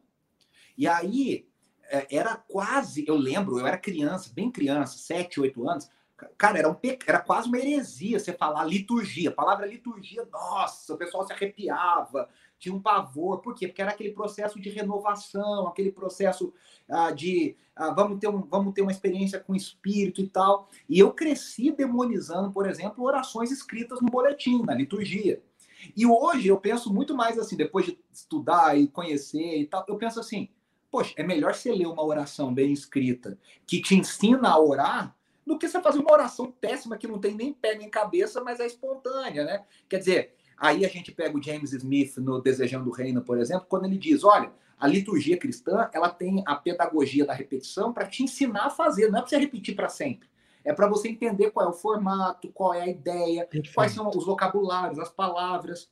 E 0.81 0.89
aí 0.89 1.47
é, 1.91 2.17
era 2.17 2.37
quase, 2.37 3.05
eu 3.07 3.15
lembro, 3.15 3.59
eu 3.59 3.67
era 3.67 3.77
criança, 3.77 4.33
bem 4.35 4.51
criança, 4.51 4.97
7, 4.97 5.39
8 5.39 5.69
anos. 5.69 5.91
Cara, 6.39 6.59
era, 6.59 6.71
um, 6.71 6.77
era 7.07 7.21
quase 7.21 7.49
uma 7.49 7.59
heresia 7.59 8.19
você 8.19 8.33
falar 8.33 8.65
liturgia. 8.65 9.29
A 9.29 9.35
palavra 9.35 9.67
liturgia, 9.67 10.27
nossa, 10.33 10.95
o 10.95 10.97
pessoal 10.97 11.27
se 11.27 11.35
arrepiava 11.35 12.31
tinha 12.59 12.75
um 12.75 12.81
pavor. 12.81 13.41
Por 13.41 13.55
quê? 13.55 13.67
Porque 13.67 13.83
era 13.83 13.91
aquele 13.91 14.13
processo 14.13 14.59
de 14.59 14.71
renovação, 14.71 15.67
aquele 15.67 15.93
processo 15.93 16.53
ah, 16.89 17.11
de 17.11 17.57
ah, 17.77 17.91
vamos, 17.91 18.19
ter 18.19 18.29
um, 18.29 18.43
vamos 18.43 18.73
ter 18.73 18.81
uma 18.81 18.91
experiência 18.91 19.39
com 19.39 19.53
o 19.53 19.57
espírito 19.57 20.23
e 20.23 20.29
tal. 20.29 20.69
E 20.89 20.99
eu 20.99 21.13
cresci 21.13 21.73
demonizando, 21.73 22.53
por 22.53 22.67
exemplo, 22.67 23.05
orações 23.05 23.51
escritas 23.51 24.01
no 24.01 24.09
boletim, 24.09 24.63
na 24.63 24.75
liturgia. 24.75 25.43
E 25.97 26.07
hoje 26.07 26.49
eu 26.49 26.59
penso 26.59 26.93
muito 26.93 27.15
mais 27.15 27.39
assim, 27.39 27.57
depois 27.57 27.87
de 27.87 27.99
estudar 28.13 28.79
e 28.79 28.87
conhecer 28.87 29.61
e 29.61 29.67
tal, 29.67 29.85
eu 29.89 29.97
penso 29.97 30.21
assim, 30.21 30.51
poxa, 30.91 31.15
é 31.17 31.23
melhor 31.23 31.55
você 31.55 31.73
ler 31.73 31.87
uma 31.87 32.05
oração 32.05 32.53
bem 32.53 32.73
escrita 32.73 33.39
que 33.67 33.81
te 33.81 33.95
ensina 33.95 34.49
a 34.49 34.61
orar 34.61 35.17
do 35.47 35.59
que 35.59 35.69
você 35.69 35.81
fazer 35.81 35.99
uma 35.99 36.13
oração 36.13 36.51
péssima 36.51 36.97
que 36.97 37.09
não 37.09 37.19
tem 37.19 37.35
nem 37.35 37.53
pé 37.53 37.77
nem 37.77 37.89
cabeça, 37.89 38.43
mas 38.43 38.61
é 38.61 38.67
espontânea, 38.67 39.45
né? 39.45 39.65
Quer 39.89 39.99
dizer, 39.99 40.35
Aí 40.61 40.85
a 40.85 40.89
gente 40.89 41.11
pega 41.11 41.37
o 41.37 41.43
James 41.43 41.73
Smith 41.73 42.19
no 42.19 42.39
Desejando 42.39 42.91
o 42.91 42.93
Reino, 42.93 43.23
por 43.23 43.39
exemplo, 43.39 43.65
quando 43.67 43.87
ele 43.87 43.97
diz: 43.97 44.23
olha, 44.23 44.53
a 44.79 44.87
liturgia 44.87 45.39
cristã 45.39 45.89
ela 45.91 46.11
tem 46.11 46.45
a 46.47 46.55
pedagogia 46.55 47.25
da 47.25 47.33
repetição 47.33 47.95
para 47.95 48.07
te 48.07 48.23
ensinar 48.23 48.67
a 48.67 48.71
fazer, 48.71 49.11
não 49.11 49.19
é 49.19 49.23
para 49.23 49.31
você 49.31 49.39
repetir 49.39 49.75
para 49.75 49.89
sempre. 49.89 50.29
É 50.63 50.75
para 50.75 50.87
você 50.87 51.09
entender 51.09 51.51
qual 51.51 51.65
é 51.65 51.69
o 51.71 51.73
formato, 51.73 52.53
qual 52.53 52.75
é 52.75 52.83
a 52.83 52.89
ideia, 52.89 53.47
Perfeito. 53.47 53.75
quais 53.75 53.93
são 53.93 54.07
os 54.11 54.27
vocabulários, 54.27 54.99
as 54.99 55.09
palavras. 55.09 55.89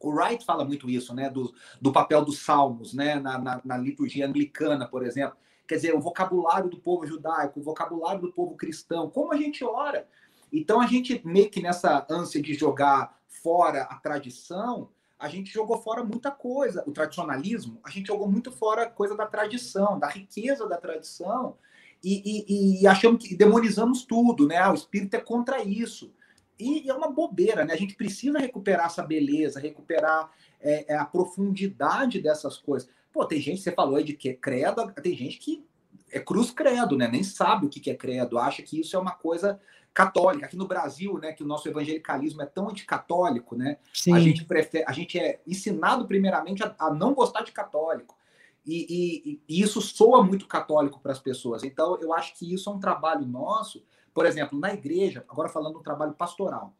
O 0.00 0.10
Wright 0.10 0.44
fala 0.44 0.64
muito 0.64 0.88
isso, 0.88 1.14
né? 1.14 1.28
Do, 1.28 1.52
do 1.80 1.92
papel 1.92 2.24
dos 2.24 2.38
salmos, 2.38 2.94
né? 2.94 3.16
Na, 3.16 3.38
na, 3.38 3.60
na 3.64 3.76
liturgia 3.76 4.26
anglicana, 4.26 4.86
por 4.86 5.04
exemplo. 5.04 5.36
Quer 5.66 5.76
dizer, 5.76 5.94
o 5.94 6.00
vocabulário 6.00 6.70
do 6.70 6.78
povo 6.78 7.06
judaico, 7.06 7.60
o 7.60 7.62
vocabulário 7.62 8.20
do 8.20 8.32
povo 8.32 8.56
cristão, 8.56 9.10
como 9.10 9.32
a 9.32 9.36
gente 9.36 9.64
ora. 9.64 10.08
Então 10.52 10.80
a 10.80 10.86
gente 10.86 11.20
meio 11.26 11.50
que 11.50 11.60
nessa 11.60 12.06
ânsia 12.08 12.40
de 12.40 12.54
jogar 12.54 13.18
fora 13.26 13.82
a 13.82 13.96
tradição, 13.96 14.88
a 15.18 15.28
gente 15.28 15.52
jogou 15.52 15.78
fora 15.78 16.04
muita 16.04 16.30
coisa. 16.30 16.82
O 16.86 16.92
tradicionalismo, 16.92 17.80
a 17.84 17.90
gente 17.90 18.06
jogou 18.06 18.30
muito 18.30 18.52
fora 18.52 18.88
coisa 18.88 19.16
da 19.16 19.26
tradição, 19.26 19.98
da 19.98 20.08
riqueza 20.08 20.66
da 20.66 20.78
tradição, 20.78 21.56
e, 22.02 22.22
e, 22.48 22.82
e 22.82 22.86
achamos 22.86 23.26
que 23.26 23.34
demonizamos 23.34 24.04
tudo, 24.04 24.46
né? 24.46 24.56
Ah, 24.56 24.70
o 24.70 24.74
espírito 24.74 25.14
é 25.14 25.20
contra 25.20 25.62
isso. 25.62 26.12
E, 26.58 26.88
é 26.88 26.94
uma 26.94 27.10
bobeira, 27.10 27.64
né? 27.64 27.72
A 27.72 27.76
gente 27.76 27.94
precisa 27.94 28.38
recuperar 28.38 28.86
essa 28.86 29.02
beleza, 29.02 29.60
recuperar 29.60 30.30
é, 30.60 30.94
é, 30.94 30.96
a 30.96 31.04
profundidade 31.04 32.20
dessas 32.20 32.56
coisas. 32.56 32.88
Pô, 33.12 33.24
tem 33.24 33.40
gente, 33.40 33.60
você 33.60 33.72
falou 33.72 33.96
aí 33.96 34.04
de 34.04 34.14
que 34.14 34.30
é 34.30 34.34
credo, 34.34 34.92
tem 34.92 35.16
gente 35.16 35.38
que 35.38 35.64
é 36.10 36.18
cruz 36.18 36.50
credo, 36.50 36.96
né? 36.96 37.06
Nem 37.08 37.22
sabe 37.22 37.66
o 37.66 37.68
que 37.68 37.90
é 37.90 37.94
credo, 37.94 38.38
acha 38.38 38.62
que 38.62 38.80
isso 38.80 38.96
é 38.96 38.98
uma 38.98 39.12
coisa 39.12 39.60
católica. 39.92 40.46
Aqui 40.46 40.56
no 40.56 40.66
Brasil, 40.66 41.18
né, 41.18 41.32
que 41.32 41.42
o 41.42 41.46
nosso 41.46 41.68
evangelicalismo 41.68 42.40
é 42.42 42.46
tão 42.46 42.68
anticatólico, 42.68 43.56
né? 43.56 43.78
Sim. 43.92 44.14
A 44.14 44.20
gente 44.20 44.44
prefere, 44.44 44.84
a 44.86 44.92
gente 44.92 45.18
é 45.18 45.40
ensinado 45.46 46.06
primeiramente 46.06 46.62
a, 46.62 46.74
a 46.78 46.94
não 46.94 47.14
gostar 47.14 47.42
de 47.42 47.52
católico. 47.52 48.16
E, 48.64 48.86
e, 48.88 49.40
e 49.48 49.62
isso 49.62 49.80
soa 49.80 50.22
muito 50.22 50.46
católico 50.46 51.00
para 51.00 51.12
as 51.12 51.18
pessoas. 51.18 51.64
Então, 51.64 51.98
eu 52.00 52.12
acho 52.12 52.38
que 52.38 52.52
isso 52.52 52.68
é 52.68 52.72
um 52.72 52.78
trabalho 52.78 53.26
nosso. 53.26 53.82
Por 54.12 54.26
exemplo, 54.26 54.58
na 54.58 54.72
igreja, 54.72 55.24
agora 55.28 55.48
falando 55.48 55.74
do 55.74 55.82
trabalho 55.82 56.12
pastoral, 56.12 56.74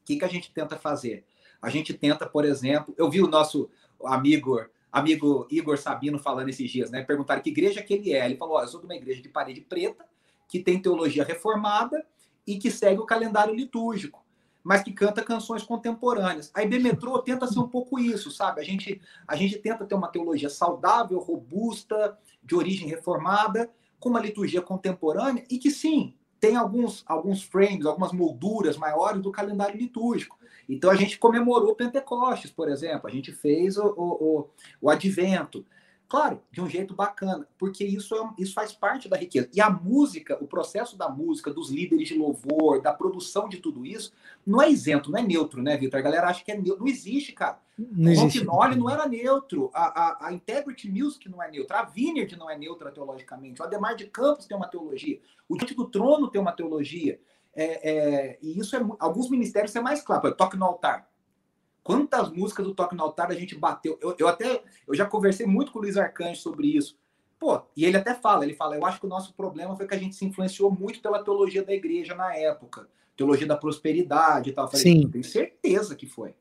o 0.00 0.04
que, 0.04 0.18
que 0.18 0.24
a 0.24 0.28
gente 0.28 0.52
tenta 0.52 0.76
fazer? 0.76 1.24
A 1.60 1.70
gente 1.70 1.92
tenta, 1.92 2.26
por 2.26 2.44
exemplo, 2.44 2.94
eu 2.96 3.10
vi 3.10 3.20
o 3.22 3.28
nosso 3.28 3.68
amigo 4.04 4.60
amigo 4.90 5.46
Igor 5.50 5.76
Sabino 5.76 6.18
falando 6.18 6.48
esses 6.48 6.70
dias, 6.70 6.90
né? 6.90 7.02
Perguntaram 7.02 7.42
que 7.42 7.50
igreja 7.50 7.82
que 7.82 7.94
ele 7.94 8.12
é. 8.12 8.24
Ele 8.24 8.36
falou: 8.36 8.56
oh, 8.56 8.62
eu 8.62 8.68
sou 8.68 8.80
de 8.80 8.86
uma 8.86 8.94
igreja 8.94 9.22
de 9.22 9.28
parede 9.28 9.60
preta, 9.60 10.04
que 10.48 10.58
tem 10.58 10.80
teologia 10.80 11.24
reformada 11.24 12.04
e 12.46 12.58
que 12.58 12.70
segue 12.70 13.00
o 13.00 13.06
calendário 13.06 13.54
litúrgico, 13.54 14.24
mas 14.64 14.82
que 14.82 14.92
canta 14.92 15.22
canções 15.22 15.62
contemporâneas. 15.62 16.50
A 16.54 16.62
IB 16.62 16.78
Metrô 16.78 17.18
tenta 17.18 17.46
ser 17.46 17.58
um 17.58 17.68
pouco 17.68 17.98
isso, 17.98 18.30
sabe? 18.30 18.60
A 18.60 18.64
gente, 18.64 19.00
a 19.26 19.36
gente 19.36 19.58
tenta 19.58 19.84
ter 19.84 19.94
uma 19.94 20.08
teologia 20.08 20.48
saudável, 20.48 21.18
robusta, 21.18 22.18
de 22.42 22.54
origem 22.54 22.88
reformada, 22.88 23.70
com 24.00 24.08
uma 24.08 24.20
liturgia 24.20 24.62
contemporânea 24.62 25.44
e 25.50 25.58
que 25.58 25.70
sim, 25.70 26.14
tem 26.40 26.56
alguns, 26.56 27.04
alguns 27.06 27.42
frames, 27.42 27.84
algumas 27.84 28.12
molduras 28.12 28.76
maiores 28.76 29.22
do 29.22 29.32
calendário 29.32 29.78
litúrgico. 29.78 30.38
Então 30.68 30.90
a 30.90 30.94
gente 30.94 31.18
comemorou 31.18 31.74
Pentecostes, 31.74 32.50
por 32.50 32.68
exemplo, 32.68 33.08
a 33.08 33.10
gente 33.10 33.32
fez 33.32 33.76
o, 33.76 33.86
o, 33.96 34.38
o, 34.38 34.48
o 34.82 34.90
Advento. 34.90 35.64
Claro, 36.08 36.40
de 36.50 36.62
um 36.62 36.68
jeito 36.68 36.94
bacana, 36.94 37.46
porque 37.58 37.84
isso, 37.84 38.14
é, 38.14 38.42
isso 38.42 38.54
faz 38.54 38.72
parte 38.72 39.10
da 39.10 39.16
riqueza. 39.16 39.50
E 39.52 39.60
a 39.60 39.68
música, 39.68 40.42
o 40.42 40.46
processo 40.46 40.96
da 40.96 41.06
música, 41.06 41.52
dos 41.52 41.70
líderes 41.70 42.08
de 42.08 42.14
louvor, 42.14 42.80
da 42.80 42.94
produção 42.94 43.46
de 43.46 43.58
tudo 43.58 43.84
isso, 43.84 44.14
não 44.46 44.62
é 44.62 44.70
isento, 44.70 45.10
não 45.10 45.18
é 45.18 45.22
neutro, 45.22 45.62
né, 45.62 45.76
Vitor? 45.76 46.00
A 46.00 46.02
galera 46.02 46.28
acha 46.28 46.42
que 46.42 46.50
é 46.50 46.56
neutro. 46.56 46.80
Não 46.80 46.88
existe, 46.88 47.32
cara. 47.32 47.60
Não 47.78 48.10
o 48.10 48.16
Ronquinoli 48.16 48.74
não 48.74 48.88
era 48.88 49.06
neutro, 49.06 49.70
a, 49.72 49.84
a, 49.84 50.26
a, 50.28 50.32
Integrity 50.32 50.90
Music 50.90 51.28
não 51.28 51.40
é 51.40 51.48
neutra, 51.48 51.78
a 51.78 51.84
Vineyard 51.84 52.34
não 52.36 52.50
é 52.50 52.58
neutra 52.58 52.90
teologicamente, 52.90 53.62
o 53.62 53.64
Ademar 53.64 53.94
de 53.94 54.06
Campos 54.06 54.46
tem 54.46 54.56
uma 54.56 54.66
teologia, 54.66 55.20
o 55.48 55.56
Diante 55.56 55.74
do 55.74 55.86
Trono 55.88 56.28
tem 56.28 56.40
uma 56.40 56.50
teologia. 56.50 57.20
É, 57.54 57.90
é, 57.90 58.38
e 58.42 58.58
isso 58.58 58.74
é 58.74 58.80
alguns 58.98 59.30
ministérios 59.30 59.74
é 59.76 59.80
mais 59.80 60.02
claro. 60.02 60.34
Toque 60.34 60.56
no 60.56 60.64
altar. 60.64 61.08
Quantas 61.88 62.30
músicas 62.30 62.66
do 62.66 62.74
Toque 62.74 62.94
no 62.94 63.02
Altar 63.02 63.30
a 63.30 63.34
gente 63.34 63.54
bateu? 63.54 63.98
Eu, 64.02 64.14
eu 64.18 64.28
até 64.28 64.62
eu 64.86 64.94
já 64.94 65.06
conversei 65.06 65.46
muito 65.46 65.72
com 65.72 65.78
o 65.78 65.82
Luiz 65.82 65.96
Arcanjo 65.96 66.38
sobre 66.38 66.66
isso. 66.66 66.98
Pô, 67.38 67.62
e 67.74 67.82
ele 67.86 67.96
até 67.96 68.14
fala, 68.14 68.44
ele 68.44 68.52
fala, 68.52 68.76
eu 68.76 68.84
acho 68.84 69.00
que 69.00 69.06
o 69.06 69.08
nosso 69.08 69.32
problema 69.32 69.74
foi 69.74 69.88
que 69.88 69.94
a 69.94 69.98
gente 69.98 70.14
se 70.14 70.22
influenciou 70.22 70.70
muito 70.70 71.00
pela 71.00 71.24
teologia 71.24 71.64
da 71.64 71.72
igreja 71.72 72.14
na 72.14 72.36
época, 72.36 72.86
teologia 73.16 73.46
da 73.46 73.56
prosperidade 73.56 74.50
e 74.50 74.52
tal. 74.52 74.66
Eu 74.66 74.70
falei, 74.70 74.82
Sim. 74.82 75.08
tenho 75.08 75.24
certeza 75.24 75.96
que 75.96 76.06
foi. 76.06 76.34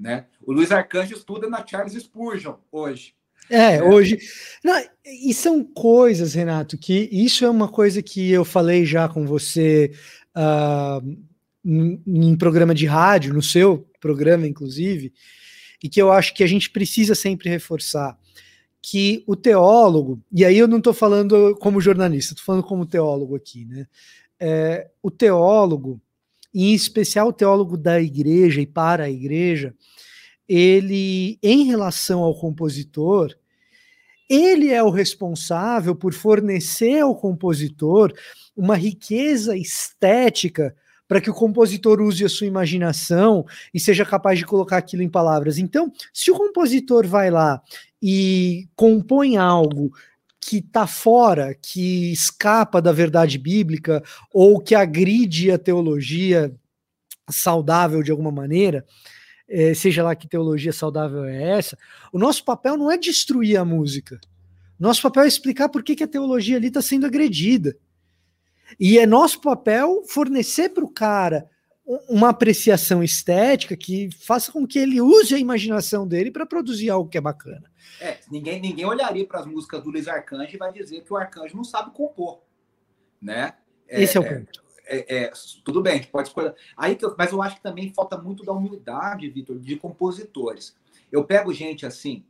Né? 0.00 0.24
O 0.42 0.54
Luiz 0.54 0.72
Arcanjo 0.72 1.12
estuda 1.12 1.50
na 1.50 1.66
Charles 1.66 1.92
Spurgeon 1.92 2.54
hoje. 2.72 3.14
É, 3.50 3.76
é. 3.76 3.82
hoje. 3.82 4.18
Não, 4.64 4.82
e 5.04 5.34
são 5.34 5.62
coisas, 5.62 6.32
Renato, 6.32 6.78
que 6.78 7.10
isso 7.12 7.44
é 7.44 7.50
uma 7.50 7.68
coisa 7.68 8.02
que 8.02 8.30
eu 8.30 8.42
falei 8.42 8.86
já 8.86 9.06
com 9.06 9.26
você 9.26 9.92
uh, 10.34 11.28
em 12.06 12.36
programa 12.36 12.74
de 12.74 12.86
rádio, 12.86 13.34
no 13.34 13.42
seu 13.42 13.86
programa, 14.00 14.46
inclusive, 14.46 15.12
e 15.82 15.88
que 15.88 16.00
eu 16.00 16.10
acho 16.10 16.34
que 16.34 16.42
a 16.42 16.46
gente 16.46 16.70
precisa 16.70 17.14
sempre 17.14 17.50
reforçar 17.50 18.18
que 18.80 19.22
o 19.26 19.36
teólogo, 19.36 20.22
e 20.32 20.44
aí 20.44 20.56
eu 20.56 20.68
não 20.68 20.78
estou 20.78 20.94
falando 20.94 21.56
como 21.60 21.80
jornalista, 21.80 22.32
estou 22.32 22.44
falando 22.44 22.62
como 22.62 22.86
teólogo 22.86 23.34
aqui, 23.36 23.64
né? 23.64 23.86
É, 24.40 24.88
o 25.02 25.10
teólogo, 25.10 26.00
em 26.54 26.72
especial 26.72 27.28
o 27.28 27.32
teólogo 27.32 27.76
da 27.76 28.00
igreja 28.00 28.60
e 28.60 28.66
para 28.66 29.04
a 29.04 29.10
igreja, 29.10 29.74
ele, 30.48 31.38
em 31.42 31.64
relação 31.64 32.20
ao 32.20 32.38
compositor, 32.38 33.36
ele 34.30 34.70
é 34.72 34.82
o 34.82 34.90
responsável 34.90 35.94
por 35.94 36.14
fornecer 36.14 37.00
ao 37.00 37.14
compositor 37.14 38.12
uma 38.56 38.76
riqueza 38.76 39.56
estética 39.56 40.74
para 41.08 41.20
que 41.22 41.30
o 41.30 41.34
compositor 41.34 42.02
use 42.02 42.22
a 42.22 42.28
sua 42.28 42.46
imaginação 42.46 43.44
e 43.72 43.80
seja 43.80 44.04
capaz 44.04 44.38
de 44.38 44.44
colocar 44.44 44.76
aquilo 44.76 45.02
em 45.02 45.08
palavras. 45.08 45.56
Então, 45.56 45.90
se 46.12 46.30
o 46.30 46.36
compositor 46.36 47.06
vai 47.06 47.30
lá 47.30 47.62
e 48.00 48.68
compõe 48.76 49.38
algo 49.38 49.90
que 50.38 50.58
está 50.58 50.86
fora, 50.86 51.54
que 51.54 52.12
escapa 52.12 52.80
da 52.80 52.92
verdade 52.92 53.38
bíblica 53.38 54.02
ou 54.32 54.60
que 54.60 54.74
agride 54.74 55.50
a 55.50 55.58
teologia 55.58 56.54
saudável 57.28 58.02
de 58.02 58.10
alguma 58.10 58.30
maneira, 58.30 58.84
é, 59.48 59.72
seja 59.72 60.02
lá 60.02 60.14
que 60.14 60.28
teologia 60.28 60.72
saudável 60.72 61.24
é 61.24 61.58
essa, 61.58 61.76
o 62.12 62.18
nosso 62.18 62.44
papel 62.44 62.76
não 62.76 62.90
é 62.90 62.98
destruir 62.98 63.56
a 63.56 63.64
música. 63.64 64.20
Nosso 64.78 65.02
papel 65.02 65.24
é 65.24 65.28
explicar 65.28 65.68
por 65.68 65.82
que, 65.82 65.96
que 65.96 66.04
a 66.04 66.08
teologia 66.08 66.56
ali 66.56 66.68
está 66.68 66.82
sendo 66.82 67.06
agredida. 67.06 67.76
E 68.78 68.98
é 68.98 69.06
nosso 69.06 69.40
papel 69.40 70.02
fornecer 70.08 70.70
para 70.70 70.84
o 70.84 70.92
cara 70.92 71.48
uma 72.08 72.28
apreciação 72.28 73.02
estética 73.02 73.74
que 73.74 74.10
faça 74.20 74.52
com 74.52 74.66
que 74.66 74.78
ele 74.78 75.00
use 75.00 75.34
a 75.34 75.38
imaginação 75.38 76.06
dele 76.06 76.30
para 76.30 76.44
produzir 76.44 76.90
algo 76.90 77.08
que 77.08 77.16
é 77.16 77.20
bacana. 77.20 77.70
É, 77.98 78.18
ninguém, 78.30 78.60
ninguém 78.60 78.84
olharia 78.84 79.26
para 79.26 79.40
as 79.40 79.46
músicas 79.46 79.82
do 79.82 79.90
Luiz 79.90 80.06
Arcanjo 80.06 80.54
e 80.54 80.58
vai 80.58 80.70
dizer 80.70 81.02
que 81.02 81.12
o 81.12 81.16
Arcanjo 81.16 81.56
não 81.56 81.64
sabe 81.64 81.90
compor, 81.92 82.42
né? 83.20 83.54
É, 83.88 84.02
Esse 84.02 84.18
é 84.18 84.20
o 84.20 84.24
é, 84.24 84.34
ponto. 84.34 84.62
É, 84.86 85.16
é, 85.16 85.32
tudo 85.64 85.80
bem, 85.80 85.94
a 85.94 85.96
gente 85.96 86.08
pode 86.08 86.28
escolher. 86.28 86.54
Aí 86.76 86.96
eu, 87.00 87.14
mas 87.16 87.32
eu 87.32 87.42
acho 87.42 87.56
que 87.56 87.62
também 87.62 87.92
falta 87.94 88.18
muito 88.18 88.44
da 88.44 88.52
humildade, 88.52 89.30
Vitor, 89.30 89.58
de 89.58 89.76
compositores. 89.76 90.76
Eu 91.10 91.24
pego 91.24 91.52
gente 91.54 91.86
assim, 91.86 92.24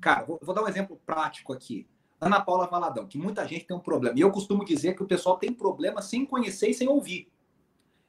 cara, 0.00 0.24
vou, 0.24 0.38
vou 0.42 0.54
dar 0.54 0.62
um 0.62 0.68
exemplo 0.68 0.98
prático 1.04 1.52
aqui. 1.52 1.86
Ana 2.20 2.40
Paula 2.40 2.66
Valadão, 2.66 3.06
que 3.06 3.18
muita 3.18 3.46
gente 3.46 3.66
tem 3.66 3.76
um 3.76 3.80
problema. 3.80 4.18
E 4.18 4.22
eu 4.22 4.30
costumo 4.30 4.64
dizer 4.64 4.94
que 4.94 5.02
o 5.02 5.06
pessoal 5.06 5.36
tem 5.36 5.52
problema 5.52 6.00
sem 6.00 6.24
conhecer 6.24 6.68
e 6.68 6.74
sem 6.74 6.88
ouvir. 6.88 7.30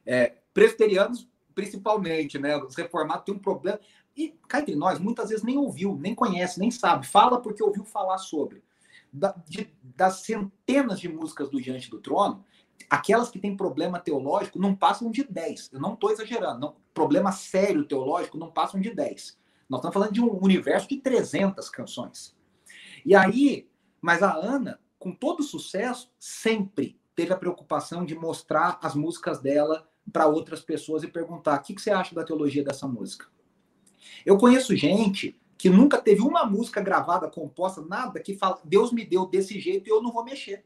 É, 0.05 0.35
presbiterianos, 0.53 1.29
principalmente, 1.53 2.37
né? 2.37 2.57
Os 2.57 2.75
reformados 2.75 3.25
têm 3.25 3.35
um 3.35 3.39
problema. 3.39 3.79
E 4.15 4.33
cá 4.47 4.59
entre 4.59 4.75
nós, 4.75 4.99
muitas 4.99 5.29
vezes 5.29 5.43
nem 5.43 5.57
ouviu, 5.57 5.95
nem 5.95 6.15
conhece, 6.15 6.59
nem 6.59 6.71
sabe. 6.71 7.05
Fala 7.05 7.41
porque 7.41 7.63
ouviu 7.63 7.83
falar 7.83 8.17
sobre. 8.17 8.63
Da, 9.11 9.35
de, 9.47 9.69
das 9.81 10.21
centenas 10.21 10.99
de 10.99 11.09
músicas 11.09 11.49
do 11.49 11.61
Diante 11.61 11.89
do 11.89 11.99
Trono, 11.99 12.43
aquelas 12.89 13.29
que 13.29 13.39
têm 13.39 13.55
problema 13.55 13.99
teológico 13.99 14.59
não 14.59 14.75
passam 14.75 15.11
de 15.11 15.23
10. 15.23 15.71
Eu 15.73 15.79
não 15.79 15.93
estou 15.93 16.11
exagerando. 16.11 16.59
Não, 16.59 16.75
problema 16.93 17.31
sério 17.31 17.85
teológico 17.85 18.37
não 18.37 18.51
passam 18.51 18.79
de 18.79 18.93
10. 18.93 19.37
Nós 19.67 19.79
estamos 19.79 19.93
falando 19.93 20.13
de 20.13 20.21
um 20.21 20.37
universo 20.41 20.87
de 20.87 20.97
300 20.97 21.69
canções. 21.69 22.35
E 23.05 23.15
aí, 23.15 23.67
mas 24.05 24.21
a 24.21 24.35
Ana, 24.35 24.79
com 24.99 25.11
todo 25.11 25.41
sucesso, 25.41 26.13
sempre 26.19 26.95
teve 27.15 27.33
a 27.33 27.35
preocupação 27.35 28.05
de 28.05 28.13
mostrar 28.13 28.77
as 28.83 28.93
músicas 28.93 29.39
dela 29.39 29.89
para 30.13 30.27
outras 30.27 30.61
pessoas 30.61 31.01
e 31.01 31.07
perguntar: 31.07 31.59
o 31.59 31.63
que, 31.63 31.73
que 31.73 31.81
você 31.81 31.89
acha 31.89 32.13
da 32.13 32.23
teologia 32.23 32.63
dessa 32.63 32.87
música? 32.87 33.25
Eu 34.23 34.37
conheço 34.37 34.75
gente 34.75 35.35
que 35.57 35.71
nunca 35.71 35.99
teve 35.99 36.21
uma 36.21 36.45
música 36.45 36.81
gravada, 36.81 37.27
composta, 37.27 37.81
nada 37.81 38.19
que 38.19 38.35
fala, 38.35 38.59
Deus 38.63 38.91
me 38.91 39.03
deu 39.03 39.25
desse 39.25 39.59
jeito 39.59 39.87
e 39.87 39.91
eu 39.91 40.03
não 40.03 40.11
vou 40.11 40.23
mexer. 40.23 40.63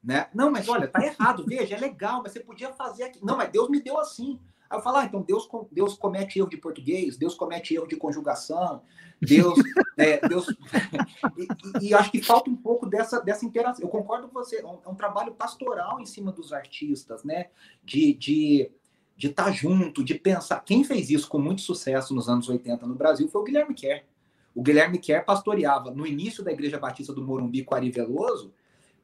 Né? 0.00 0.28
Não, 0.32 0.48
mas 0.48 0.68
olha, 0.68 0.86
tá 0.86 1.04
errado, 1.04 1.44
veja, 1.44 1.74
é 1.74 1.80
legal, 1.80 2.22
mas 2.22 2.30
você 2.30 2.38
podia 2.38 2.72
fazer 2.72 3.02
aqui. 3.02 3.18
Não, 3.24 3.36
mas 3.36 3.50
Deus 3.50 3.68
me 3.68 3.80
deu 3.80 3.98
assim. 3.98 4.38
Aí 4.72 4.78
eu 4.78 4.82
falo, 4.82 4.96
ah, 4.96 5.04
então 5.04 5.20
Deus, 5.20 5.46
Deus 5.70 5.98
comete 5.98 6.38
erro 6.38 6.48
de 6.48 6.56
português, 6.56 7.18
Deus 7.18 7.34
comete 7.34 7.74
erro 7.74 7.86
de 7.86 7.94
conjugação, 7.94 8.82
Deus. 9.20 9.58
é, 9.98 10.26
Deus 10.26 10.46
e, 11.36 11.88
e, 11.88 11.94
acho 11.94 12.10
que 12.10 12.22
falta 12.22 12.48
um 12.48 12.56
pouco 12.56 12.88
dessa, 12.88 13.20
dessa 13.20 13.44
interação. 13.44 13.84
Eu 13.84 13.90
concordo 13.90 14.28
com 14.28 14.32
você, 14.32 14.60
é 14.60 14.66
um, 14.66 14.78
é 14.86 14.88
um 14.88 14.94
trabalho 14.94 15.34
pastoral 15.34 16.00
em 16.00 16.06
cima 16.06 16.32
dos 16.32 16.54
artistas, 16.54 17.22
né? 17.22 17.50
De. 17.84 18.14
de 18.14 18.72
de 19.14 19.28
estar 19.28 19.44
tá 19.44 19.50
junto, 19.52 20.02
de 20.02 20.14
pensar. 20.14 20.64
Quem 20.64 20.82
fez 20.82 21.10
isso 21.10 21.28
com 21.28 21.38
muito 21.38 21.60
sucesso 21.60 22.12
nos 22.12 22.28
anos 22.28 22.48
80 22.48 22.86
no 22.86 22.94
Brasil 22.94 23.28
foi 23.28 23.42
o 23.42 23.44
Guilherme 23.44 23.74
Kerr. 23.74 24.04
O 24.52 24.62
Guilherme 24.62 24.98
Kerr 24.98 25.24
pastoreava 25.24 25.92
no 25.92 26.04
início 26.04 26.42
da 26.42 26.50
Igreja 26.50 26.78
Batista 26.78 27.12
do 27.12 27.22
Morumbi 27.22 27.62
com 27.62 27.74
Ari 27.74 27.90
Veloso, 27.90 28.52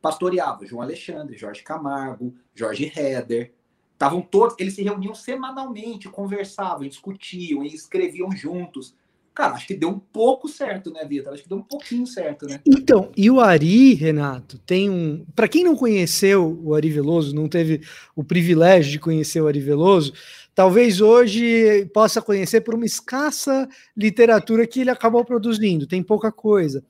pastoreava 0.01 0.67
João 0.67 0.83
Alexandre, 0.83 1.37
Jorge 1.37 1.63
Camargo, 1.63 2.35
Jorge 2.53 2.91
Heder, 2.97 3.55
Estavam 3.99 4.23
todos, 4.23 4.55
eles 4.61 4.75
se 4.75 4.83
reuniam 4.85 5.13
semanalmente, 5.13 6.09
conversavam, 6.09 6.87
discutiam 6.87 7.65
escreviam 7.65 8.31
juntos. 8.31 8.95
Cara, 9.35 9.55
acho 9.55 9.67
que 9.67 9.75
deu 9.75 9.89
um 9.89 9.99
pouco 9.99 10.49
certo, 10.49 10.93
né, 10.93 11.05
Vitor? 11.05 11.33
Acho 11.33 11.43
que 11.43 11.49
deu 11.49 11.59
um 11.59 11.63
pouquinho 11.65 12.07
certo, 12.07 12.47
né? 12.47 12.61
Então, 12.65 13.11
e 13.17 13.29
o 13.29 13.41
Ari, 13.41 13.95
Renato, 13.95 14.57
tem 14.59 14.89
um. 14.89 15.27
Para 15.35 15.49
quem 15.49 15.65
não 15.65 15.75
conheceu 15.75 16.61
o 16.63 16.77
Ari 16.77 16.91
Veloso, 16.91 17.35
não 17.35 17.49
teve 17.49 17.81
o 18.15 18.23
privilégio 18.23 18.93
de 18.93 19.01
conhecer 19.01 19.41
o 19.41 19.49
Ari 19.49 19.59
Veloso, 19.59 20.13
talvez 20.55 21.01
hoje 21.01 21.85
possa 21.93 22.23
conhecer 22.23 22.61
por 22.61 22.77
uma 22.77 22.87
escassa 22.87 23.69
literatura 23.97 24.65
que 24.65 24.81
ele 24.81 24.91
acabou 24.91 25.25
produzindo, 25.25 25.89
tem 25.89 26.05
pouca 26.05 26.31
coisa. 26.31 26.85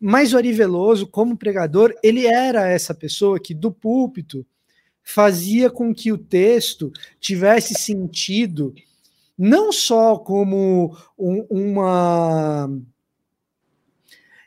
Mas 0.00 0.32
o 0.32 0.36
Ari 0.36 0.52
Veloso, 0.52 1.06
como 1.06 1.36
pregador, 1.36 1.94
ele 2.02 2.26
era 2.26 2.68
essa 2.68 2.92
pessoa 2.92 3.38
que 3.38 3.54
do 3.54 3.70
púlpito 3.70 4.44
fazia 5.02 5.70
com 5.70 5.94
que 5.94 6.12
o 6.12 6.18
texto 6.18 6.92
tivesse 7.18 7.74
sentido 7.74 8.74
não 9.36 9.72
só 9.72 10.18
como 10.18 10.96
um, 11.18 11.46
uma 11.48 12.68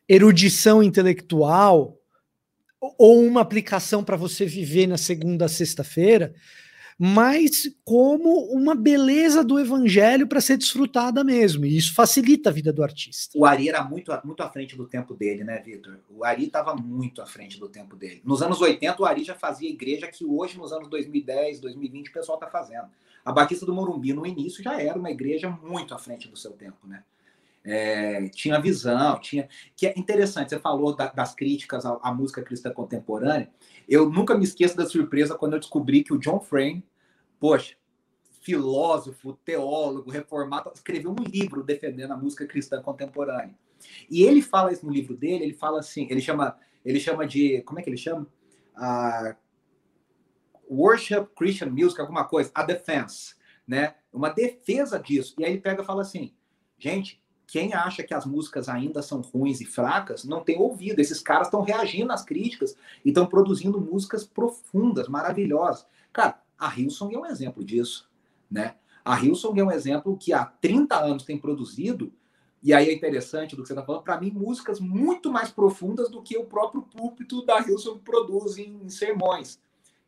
erudição 0.08 0.84
intelectual 0.84 1.98
ou 2.80 3.24
uma 3.24 3.42
aplicação 3.42 4.04
para 4.04 4.16
você 4.16 4.46
viver 4.46 4.86
na 4.88 4.98
segunda 4.98 5.48
sexta-feira, 5.48 6.34
mas 7.06 7.70
como 7.84 8.46
uma 8.46 8.74
beleza 8.74 9.44
do 9.44 9.60
evangelho 9.60 10.26
para 10.26 10.40
ser 10.40 10.56
desfrutada 10.56 11.22
mesmo. 11.22 11.66
E 11.66 11.76
isso 11.76 11.94
facilita 11.94 12.50
a 12.50 12.54
vida 12.54 12.72
do 12.72 12.82
artista. 12.82 13.38
O 13.38 13.46
Ari 13.46 13.68
era 13.68 13.84
muito, 13.84 14.10
muito 14.24 14.42
à 14.42 14.50
frente 14.50 14.78
do 14.78 14.88
tempo 14.88 15.14
dele, 15.14 15.44
né, 15.44 15.60
Vitor? 15.60 16.00
O 16.10 16.24
Ari 16.24 16.46
estava 16.46 16.74
muito 16.74 17.22
à 17.22 17.26
frente 17.26 17.60
do 17.60 17.68
tempo 17.68 17.98
dele. 17.98 18.22
Nos 18.24 18.42
anos 18.42 18.62
80, 18.62 19.02
o 19.02 19.06
Ari 19.06 19.26
já 19.26 19.36
fazia 19.36 19.70
igreja 19.70 20.08
que 20.08 20.24
hoje, 20.24 20.58
nos 20.58 20.72
anos 20.72 20.88
2010, 20.88 21.60
2020, 21.60 22.08
o 22.08 22.14
pessoal 22.14 22.38
está 22.38 22.50
fazendo. 22.50 22.88
A 23.26 23.34
Batista 23.34 23.66
do 23.66 23.74
Morumbi, 23.74 24.14
no 24.14 24.26
início, 24.26 24.64
já 24.64 24.82
era 24.82 24.98
uma 24.98 25.12
igreja 25.12 25.50
muito 25.50 25.94
à 25.94 25.98
frente 25.98 26.30
do 26.30 26.38
seu 26.38 26.52
tempo, 26.52 26.88
né? 26.88 27.04
É, 27.66 28.30
tinha 28.30 28.62
visão, 28.62 29.20
tinha. 29.20 29.50
Que 29.76 29.88
é 29.88 29.94
interessante, 29.98 30.52
você 30.52 30.60
falou 30.60 30.96
da, 30.96 31.08
das 31.08 31.36
críticas 31.36 31.86
à, 31.86 32.00
à, 32.02 32.14
música 32.14 32.42
cristã 32.42 32.72
contemporânea. 32.72 33.50
Eu 33.90 34.10
nunca 34.10 34.38
me 34.38 34.46
esqueço 34.46 34.78
da 34.78 34.86
surpresa 34.86 35.36
quando 35.36 35.54
eu 35.54 35.60
descobri 35.60 36.02
que 36.02 36.14
o 36.14 36.18
John 36.18 36.40
Frame, 36.40 36.82
poxa, 37.44 37.76
filósofo, 38.40 39.34
teólogo, 39.44 40.10
reformado, 40.10 40.72
escreveu 40.74 41.12
um 41.12 41.24
livro 41.26 41.62
defendendo 41.62 42.14
a 42.14 42.16
música 42.16 42.48
cristã 42.48 42.82
contemporânea. 42.82 43.54
E 44.10 44.24
ele 44.24 44.42
fala 44.42 44.72
isso 44.72 44.86
no 44.86 44.94
livro 44.94 45.14
dele, 45.14 45.44
ele 45.44 45.54
fala 45.54 45.82
assim, 45.82 46.08
ele 46.10 46.22
chama, 46.22 46.58
ele 46.86 47.02
chama 47.02 47.28
de, 47.28 47.62
como 47.64 47.82
é 47.82 47.84
que 47.84 47.90
ele 47.90 47.98
chama? 47.98 48.26
Uh, 48.78 49.36
worship 50.74 51.28
Christian 51.36 51.70
Music, 51.70 52.00
alguma 52.00 52.24
coisa, 52.24 52.50
a 52.56 52.64
defense, 52.64 53.36
né? 53.68 53.96
Uma 54.14 54.30
defesa 54.30 54.98
disso. 54.98 55.36
E 55.38 55.44
aí 55.44 55.52
ele 55.52 55.60
pega 55.60 55.84
e 55.84 55.86
fala 55.86 56.02
assim, 56.02 56.34
gente, 56.80 57.22
quem 57.46 57.74
acha 57.74 58.04
que 58.04 58.14
as 58.14 58.26
músicas 58.26 58.70
ainda 58.70 59.02
são 59.02 59.20
ruins 59.20 59.60
e 59.60 59.66
fracas 59.66 60.24
não 60.24 60.42
tem 60.46 60.58
ouvido. 60.58 61.02
Esses 61.02 61.20
caras 61.20 61.48
estão 61.48 61.62
reagindo 61.62 62.14
às 62.14 62.24
críticas 62.24 62.74
e 63.04 63.10
estão 63.10 63.26
produzindo 63.26 63.82
músicas 63.82 64.24
profundas, 64.24 65.10
maravilhosas. 65.10 65.86
Cara, 66.14 66.42
a 66.66 66.74
Hillsong 66.74 67.14
é 67.14 67.20
um 67.20 67.26
exemplo 67.26 67.64
disso, 67.64 68.10
né? 68.50 68.76
A 69.04 69.20
Hillsong 69.20 69.60
é 69.60 69.64
um 69.64 69.72
exemplo 69.72 70.18
que 70.18 70.32
há 70.32 70.46
30 70.46 70.98
anos 70.98 71.24
tem 71.24 71.38
produzido, 71.38 72.14
e 72.62 72.74
aí 72.74 72.90
é 72.90 72.94
interessante 72.94 73.56
do 73.56 73.62
que 73.62 73.68
você 73.68 73.74
está 73.74 73.86
falando, 73.86 74.04
para 74.04 74.20
mim, 74.20 74.32
músicas 74.32 74.80
muito 74.80 75.30
mais 75.30 75.52
profundas 75.52 76.10
do 76.10 76.22
que 76.22 76.38
o 76.38 76.46
próprio 76.46 76.82
púlpito 76.84 77.46
da 77.46 77.60
Hillsong 77.60 78.00
produz 78.00 78.58
em 78.58 78.88
sermões, 78.88 79.60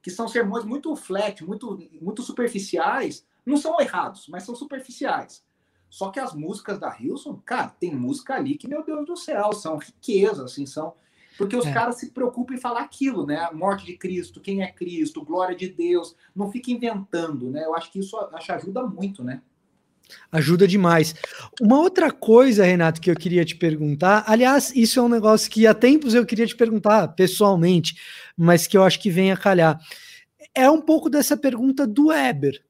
que 0.02 0.10
são 0.10 0.28
sermões 0.28 0.64
muito 0.64 0.96
flat, 0.96 1.44
muito, 1.44 1.78
muito 2.02 2.22
superficiais, 2.22 3.26
não 3.46 3.58
são 3.58 3.80
errados, 3.82 4.28
mas 4.30 4.44
são 4.44 4.56
superficiais. 4.56 5.44
Só 5.90 6.10
que 6.10 6.20
as 6.20 6.34
músicas 6.34 6.80
da 6.80 6.96
Hilson, 6.98 7.42
cara, 7.46 7.70
tem 7.70 7.94
música 7.94 8.36
ali 8.36 8.56
que, 8.56 8.68
meu 8.68 8.84
Deus 8.84 9.06
do 9.06 9.16
céu, 9.16 9.52
são 9.54 9.78
riquezas, 9.78 10.52
assim, 10.52 10.66
são. 10.66 10.94
Porque 11.38 11.56
os 11.56 11.66
é. 11.66 11.74
caras 11.74 11.98
se 11.98 12.12
preocupam 12.12 12.54
em 12.54 12.60
falar 12.60 12.82
aquilo, 12.82 13.26
né? 13.26 13.38
A 13.38 13.54
morte 13.54 13.86
de 13.86 13.98
Cristo, 13.98 14.40
quem 14.40 14.62
é 14.62 14.72
Cristo, 14.72 15.24
glória 15.24 15.56
de 15.56 15.68
Deus. 15.68 16.16
Não 16.36 16.52
fica 16.52 16.72
inventando, 16.72 17.50
né? 17.50 17.66
Eu 17.66 17.76
acho 17.76 17.92
que 17.92 18.00
isso 18.00 18.18
acho, 18.34 18.52
ajuda 18.54 18.84
muito, 18.84 19.24
né? 19.24 19.42
Ajuda 20.32 20.68
demais. 20.68 21.16
Uma 21.60 21.80
outra 21.80 22.12
coisa, 22.12 22.64
Renato, 22.64 23.02
que 23.02 23.10
eu 23.10 23.16
queria 23.16 23.44
te 23.44 23.56
perguntar, 23.56 24.24
aliás, 24.28 24.72
isso 24.76 25.00
é 25.00 25.04
um 25.04 25.10
negócio 25.10 25.50
que 25.50 25.66
há 25.66 25.74
tempos 25.74 26.14
eu 26.14 26.26
queria 26.26 26.46
te 26.46 26.56
perguntar 26.56 27.08
pessoalmente, 27.10 27.96
mas 28.38 28.68
que 28.68 28.78
eu 28.78 28.84
acho 28.84 29.00
que 29.00 29.10
vem 29.10 29.32
a 29.32 29.38
calhar. 29.38 29.80
É 30.54 30.70
um 30.70 30.80
pouco 30.80 31.10
dessa 31.10 31.36
pergunta 31.36 31.88
do 31.88 32.08
Weber, 32.08 32.64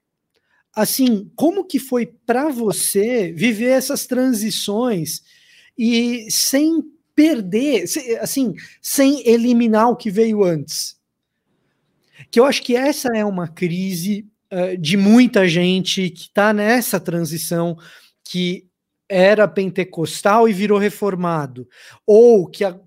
assim, 0.76 1.32
como 1.36 1.66
que 1.66 1.78
foi 1.78 2.05
para 2.05 2.49
você 2.49 3.32
viver 3.34 3.70
essas 3.70 4.05
transições 4.05 5.22
e 5.78 6.28
sem 6.30 6.84
perder, 7.16 7.86
assim, 8.20 8.53
sem 8.82 9.28
eliminar 9.28 9.89
o 9.89 9.95
que 9.95 10.11
veio 10.11 10.43
antes? 10.43 10.99
Que 12.30 12.39
eu 12.39 12.45
acho 12.45 12.61
que 12.61 12.76
essa 12.76 13.09
é 13.16 13.24
uma 13.24 13.47
crise 13.47 14.28
uh, 14.51 14.78
de 14.78 14.97
muita 14.97 15.47
gente 15.47 16.09
que 16.09 16.24
está 16.24 16.51
nessa 16.51 16.99
transição 16.99 17.78
que 18.24 18.68
era 19.07 19.47
pentecostal 19.47 20.49
e 20.49 20.53
virou 20.53 20.80
reformado, 20.80 21.68
ou 22.05 22.47
que 22.47 22.63
a, 22.66 22.78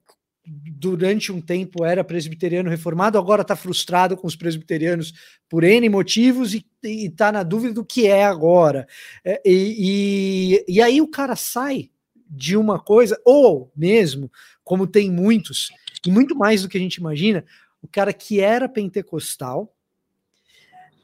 durante 0.45 1.31
um 1.31 1.41
tempo 1.41 1.85
era 1.85 2.03
presbiteriano 2.03 2.69
reformado, 2.69 3.19
agora 3.19 3.43
está 3.43 3.55
frustrado 3.55 4.17
com 4.17 4.27
os 4.27 4.35
presbiterianos 4.35 5.13
por 5.49 5.63
N 5.63 5.89
motivos 5.89 6.55
e 6.55 6.67
está 6.83 7.31
na 7.31 7.43
dúvida 7.43 7.75
do 7.75 7.85
que 7.85 8.07
é 8.07 8.25
agora. 8.25 8.87
É, 9.25 9.41
e, 9.45 10.65
e, 10.67 10.75
e 10.77 10.83
aí 10.83 11.01
o 11.01 11.09
cara 11.09 11.37
sai 11.37 11.91
de 12.29 12.57
uma 12.57 12.79
coisa, 12.79 13.21
ou 13.25 13.71
mesmo, 13.77 14.31
como 14.63 14.87
tem 14.87 15.11
muitos, 15.11 15.71
e 16.07 16.11
muito 16.11 16.37
mais 16.37 16.63
do 16.63 16.69
que 16.69 16.77
a 16.77 16.81
gente 16.81 16.97
imagina, 16.97 17.45
o 17.83 17.89
cara 17.89 18.13
que 18.13 18.41
era 18.41 18.69
pentecostal, 18.69 19.73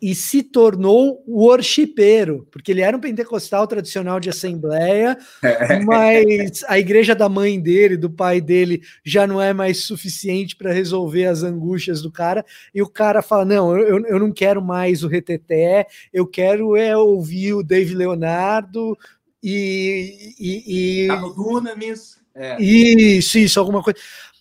e 0.04 0.14
se 0.14 0.42
tornou 0.42 1.24
worshipeiro, 1.26 2.46
porque 2.50 2.70
ele 2.70 2.82
era 2.82 2.94
um 2.94 3.00
pentecostal 3.00 3.66
tradicional 3.66 4.20
de 4.20 4.28
assembleia, 4.28 5.16
mas 5.86 6.62
a 6.68 6.78
igreja 6.78 7.14
da 7.14 7.26
mãe 7.26 7.58
dele, 7.58 7.96
do 7.96 8.10
pai 8.10 8.38
dele, 8.38 8.82
já 9.02 9.26
não 9.26 9.40
é 9.40 9.54
mais 9.54 9.84
suficiente 9.84 10.56
para 10.56 10.74
resolver 10.74 11.24
as 11.24 11.42
angústias 11.42 12.02
do 12.02 12.12
cara, 12.12 12.44
e 12.74 12.82
o 12.82 12.86
cara 12.86 13.22
fala: 13.22 13.46
Não, 13.46 13.74
eu, 13.78 14.04
eu 14.04 14.18
não 14.18 14.30
quero 14.30 14.60
mais 14.60 15.02
o 15.02 15.08
reteté, 15.08 15.86
eu 16.12 16.26
quero 16.26 16.76
é 16.76 16.94
ouvir 16.94 17.54
o 17.54 17.62
Dave 17.62 17.94
Leonardo 17.94 18.98
e. 19.44 20.34
e, 20.38 21.04
e 21.04 21.08
tá 21.08 21.20
no 21.20 21.34
Dunamis. 21.34 22.18
É. 22.34 22.60
Isso, 22.60 23.38
isso, 23.38 23.60
alguma 23.60 23.82
coisa. 23.82 23.98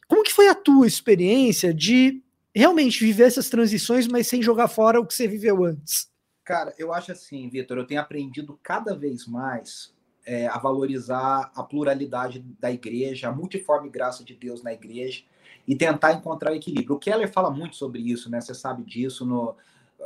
Como 0.08 0.24
que 0.24 0.34
foi 0.34 0.48
a 0.48 0.56
tua 0.56 0.88
experiência 0.88 1.74
de 1.74 2.24
realmente 2.56 3.04
viver 3.04 3.24
essas 3.24 3.50
transições, 3.50 4.08
mas 4.08 4.28
sem 4.28 4.42
jogar 4.42 4.68
fora 4.68 5.00
o 5.00 5.06
que 5.06 5.14
você 5.14 5.28
viveu 5.28 5.64
antes? 5.64 6.12
Cara, 6.44 6.74
eu 6.78 6.94
acho 6.94 7.12
assim, 7.12 7.50
Vitor, 7.50 7.78
eu 7.78 7.88
tenho 7.88 8.02
aprendido 8.02 8.60
cada 8.62 8.96
vez 8.96 9.26
mais 9.26 9.94
é, 10.26 10.48
a 10.48 10.58
valorizar 10.58 11.52
a 11.56 11.64
pluralidade 11.64 12.40
da 12.60 12.72
igreja, 12.72 13.30
a 13.30 13.32
multiforme 13.32 13.90
graça 13.90 14.24
de 14.24 14.34
Deus 14.36 14.62
na 14.64 14.74
igreja 14.74 15.24
e 15.68 15.76
tentar 15.76 16.14
encontrar 16.14 16.52
o 16.52 16.56
equilíbrio. 16.56 16.96
O 16.96 17.00
Keller 17.00 17.32
fala 17.32 17.50
muito 17.50 17.76
sobre 17.76 18.02
isso, 18.02 18.30
né? 18.30 18.42
Você 18.42 18.54
sabe 18.54 18.84
disso. 18.84 19.26
No... 19.26 19.56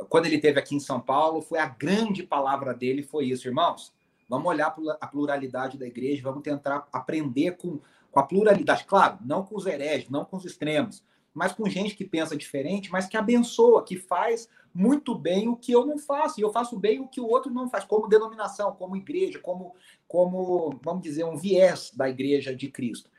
Quando 0.08 0.26
ele 0.26 0.36
esteve 0.36 0.58
aqui 0.58 0.74
em 0.74 0.80
São 0.80 1.00
Paulo, 1.00 1.42
foi 1.42 1.58
a 1.58 1.66
grande 1.66 2.22
palavra 2.22 2.72
dele, 2.72 3.02
foi 3.02 3.26
isso, 3.26 3.48
irmãos. 3.48 3.92
Vamos 4.28 4.46
olhar 4.46 4.74
a 5.00 5.06
pluralidade 5.06 5.78
da 5.78 5.86
igreja, 5.86 6.22
vamos 6.22 6.42
tentar 6.42 6.86
aprender 6.92 7.56
com, 7.56 7.80
com 8.10 8.20
a 8.20 8.22
pluralidade. 8.22 8.84
Claro, 8.84 9.18
não 9.24 9.44
com 9.44 9.56
os 9.56 9.66
hereges, 9.66 10.10
não 10.10 10.24
com 10.24 10.36
os 10.36 10.44
extremos, 10.44 11.02
mas 11.32 11.52
com 11.52 11.68
gente 11.68 11.94
que 11.94 12.04
pensa 12.04 12.36
diferente, 12.36 12.90
mas 12.90 13.06
que 13.06 13.16
abençoa, 13.16 13.84
que 13.84 13.96
faz 13.96 14.48
muito 14.74 15.14
bem 15.14 15.48
o 15.48 15.56
que 15.56 15.72
eu 15.72 15.86
não 15.86 15.98
faço, 15.98 16.38
e 16.38 16.42
eu 16.42 16.52
faço 16.52 16.78
bem 16.78 17.00
o 17.00 17.08
que 17.08 17.20
o 17.20 17.26
outro 17.26 17.52
não 17.52 17.68
faz, 17.68 17.84
como 17.84 18.08
denominação, 18.08 18.72
como 18.72 18.96
igreja, 18.96 19.38
como, 19.38 19.74
como 20.06 20.78
vamos 20.82 21.02
dizer, 21.02 21.24
um 21.24 21.36
viés 21.36 21.90
da 21.94 22.08
igreja 22.08 22.54
de 22.54 22.68
Cristo. 22.68 23.10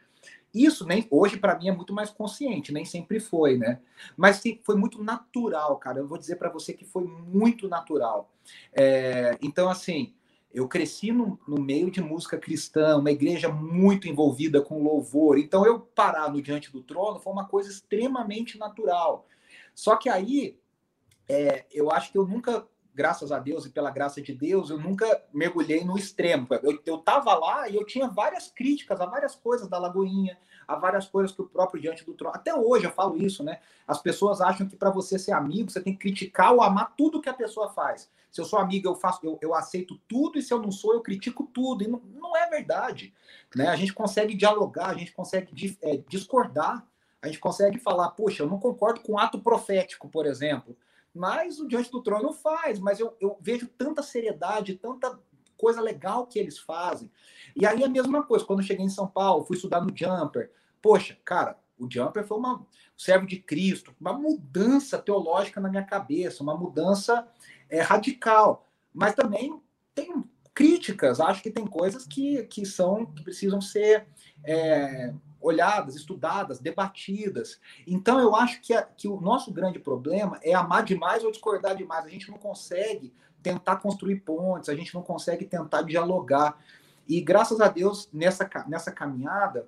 Isso 0.54 0.86
nem 0.86 1.08
hoje 1.12 1.38
para 1.38 1.58
mim 1.58 1.70
é 1.70 1.72
muito 1.72 1.94
mais 1.94 2.10
consciente, 2.10 2.74
nem 2.74 2.84
sempre 2.84 3.20
foi, 3.20 3.58
né? 3.58 3.80
Mas 4.18 4.42
foi 4.64 4.76
muito 4.76 5.04
natural, 5.04 5.78
cara. 5.78 6.00
Eu 6.00 6.08
vou 6.08 6.18
dizer 6.18 6.38
para 6.38 6.50
você 6.50 6.74
que 6.74 6.86
foi 6.86 7.04
muito 7.04 7.68
natural. 7.70 8.32
É, 8.74 9.38
então, 9.44 9.70
assim, 9.70 10.14
eu 10.52 10.68
cresci 10.68 11.12
no, 11.12 11.40
no, 11.48 11.62
meio 11.62 11.92
de 11.92 12.02
música 12.02 12.38
cristã, 12.38 12.98
uma 12.98 13.12
igreja 13.12 13.50
muito 13.50 14.08
envolvida 14.08 14.62
com 14.62 14.84
louvor. 14.84 15.38
Então, 15.38 15.66
eu 15.66 15.80
parar 15.80 16.32
no 16.32 16.42
diante 16.42 16.72
do 16.72 16.82
trono 16.82 17.20
foi 17.20 17.32
uma 17.32 17.46
coisa 17.46 17.70
extremamente 17.70 18.58
natural. 18.58 19.28
Só 19.76 19.96
que 19.96 20.10
aí, 20.10 20.60
é, 21.28 21.66
eu 21.72 21.92
acho 21.92 22.12
que 22.12 22.18
eu 22.18 22.26
nunca, 22.26 22.68
graças 22.96 23.32
a 23.32 23.38
Deus 23.38 23.66
e 23.66 23.70
pela 23.70 23.92
graça 23.92 24.22
de 24.22 24.34
Deus, 24.34 24.72
eu 24.72 24.80
nunca 24.80 25.24
mergulhei 25.32 25.84
no 25.84 25.98
extremo. 25.98 26.48
Eu, 26.64 26.82
eu 26.84 26.98
tava 26.98 27.36
lá 27.36 27.70
e 27.70 27.76
eu 27.76 27.86
tinha 27.86 28.08
várias 28.08 28.50
críticas 28.50 29.00
a 29.00 29.06
várias 29.06 29.36
coisas 29.36 29.68
da 29.68 29.78
Lagoinha, 29.78 30.36
a 30.70 30.76
várias 30.76 31.08
coisas 31.08 31.36
que 31.36 31.42
o 31.42 31.48
próprio 31.48 31.82
diante 31.82 32.06
do 32.06 32.14
trono. 32.14 32.36
Até 32.36 32.54
hoje 32.54 32.86
eu 32.86 32.92
falo 32.92 33.18
isso, 33.18 33.44
né? 33.44 33.60
As 33.88 34.00
pessoas 34.00 34.40
acham 34.40 34.68
que 34.68 34.76
para 34.76 34.92
você 34.92 35.18
ser 35.18 35.32
amigo, 35.32 35.72
você 35.72 35.82
tem 35.82 35.94
que 35.94 36.00
criticar 36.00 36.54
ou 36.54 36.62
amar 36.62 36.94
tudo 36.96 37.20
que 37.20 37.28
a 37.28 37.34
pessoa 37.34 37.70
faz. 37.70 38.08
Se 38.30 38.40
eu 38.40 38.46
sou 38.46 38.60
amigo, 38.60 38.88
eu 38.88 38.94
faço, 38.94 39.26
eu, 39.26 39.40
eu 39.42 39.56
aceito 39.56 40.00
tudo, 40.08 40.38
e 40.38 40.44
se 40.44 40.54
eu 40.54 40.62
não 40.62 40.72
sou, 40.72 40.94
eu 40.94 41.02
critico 41.02 41.50
tudo. 41.52 41.84
E 41.84 41.88
não, 41.88 42.00
não 42.14 42.38
é 42.38 42.48
verdade. 42.48 43.12
Né? 43.56 43.68
A 43.68 43.76
gente 43.76 43.92
consegue 43.92 44.36
dialogar, 44.36 44.92
a 44.92 44.94
gente 44.94 45.12
consegue 45.12 45.76
é, 45.82 45.98
discordar, 46.08 46.86
a 47.20 47.26
gente 47.26 47.40
consegue 47.40 47.80
falar, 47.80 48.12
poxa, 48.12 48.44
eu 48.44 48.48
não 48.48 48.60
concordo 48.60 49.02
com 49.02 49.14
o 49.14 49.18
ato 49.18 49.40
profético, 49.40 50.08
por 50.08 50.28
exemplo. 50.28 50.78
Mas 51.12 51.60
o 51.60 51.68
Diante 51.68 51.90
do 51.90 52.04
Trono 52.04 52.32
faz, 52.32 52.78
mas 52.78 53.00
eu, 53.00 53.18
eu 53.20 53.36
vejo 53.42 53.68
tanta 53.68 54.04
seriedade, 54.04 54.76
tanta 54.76 55.20
coisa 55.60 55.82
legal 55.82 56.26
que 56.26 56.40
eles 56.40 56.58
fazem. 56.58 57.12
E 57.56 57.66
aí 57.66 57.84
a 57.84 57.90
mesma 57.90 58.24
coisa, 58.24 58.46
quando 58.46 58.60
eu 58.60 58.66
cheguei 58.66 58.86
em 58.86 58.90
São 58.90 59.06
Paulo, 59.06 59.44
fui 59.44 59.58
estudar 59.58 59.82
no 59.82 59.96
Jumper. 59.96 60.50
Poxa, 60.82 61.18
cara, 61.26 61.60
o 61.78 61.88
Jumper 61.92 62.26
foi 62.26 62.38
uma 62.38 62.66
servo 62.98 63.28
de 63.28 63.38
Cristo, 63.38 63.94
uma 64.00 64.14
mudança 64.14 64.98
teológica 64.98 65.60
na 65.60 65.70
minha 65.70 65.84
cabeça, 65.84 66.42
uma 66.42 66.56
mudança 66.56 67.28
é, 67.70 67.82
radical. 67.82 68.68
Mas 68.94 69.14
também 69.14 69.62
tem 69.94 70.24
críticas, 70.54 71.20
acho 71.20 71.44
que 71.44 71.52
tem 71.52 71.66
coisas 71.66 72.06
que, 72.06 72.44
que 72.44 72.66
são 72.66 73.06
que 73.06 73.24
precisam 73.24 73.62
ser 73.62 74.08
é, 74.44 75.14
olhadas, 75.42 75.96
estudadas, 75.96 76.60
debatidas. 76.60 77.60
Então 77.88 78.20
eu 78.20 78.36
acho 78.36 78.62
que, 78.62 78.74
a, 78.74 78.82
que 78.82 79.08
o 79.08 79.20
nosso 79.20 79.52
grande 79.52 79.80
problema 79.80 80.40
é 80.42 80.54
amar 80.54 80.84
demais 80.84 81.24
ou 81.24 81.32
discordar 81.32 81.76
demais. 81.76 82.06
A 82.06 82.10
gente 82.10 82.30
não 82.30 82.38
consegue 82.38 83.14
tentar 83.42 83.78
construir 83.78 84.18
pontes, 84.18 84.70
a 84.70 84.76
gente 84.76 84.94
não 84.94 85.02
consegue 85.02 85.46
tentar 85.46 85.82
dialogar. 85.84 86.58
E 87.08 87.22
graças 87.22 87.60
a 87.62 87.68
Deus, 87.68 88.10
nessa, 88.14 88.50
nessa 88.68 88.92
caminhada, 88.92 89.68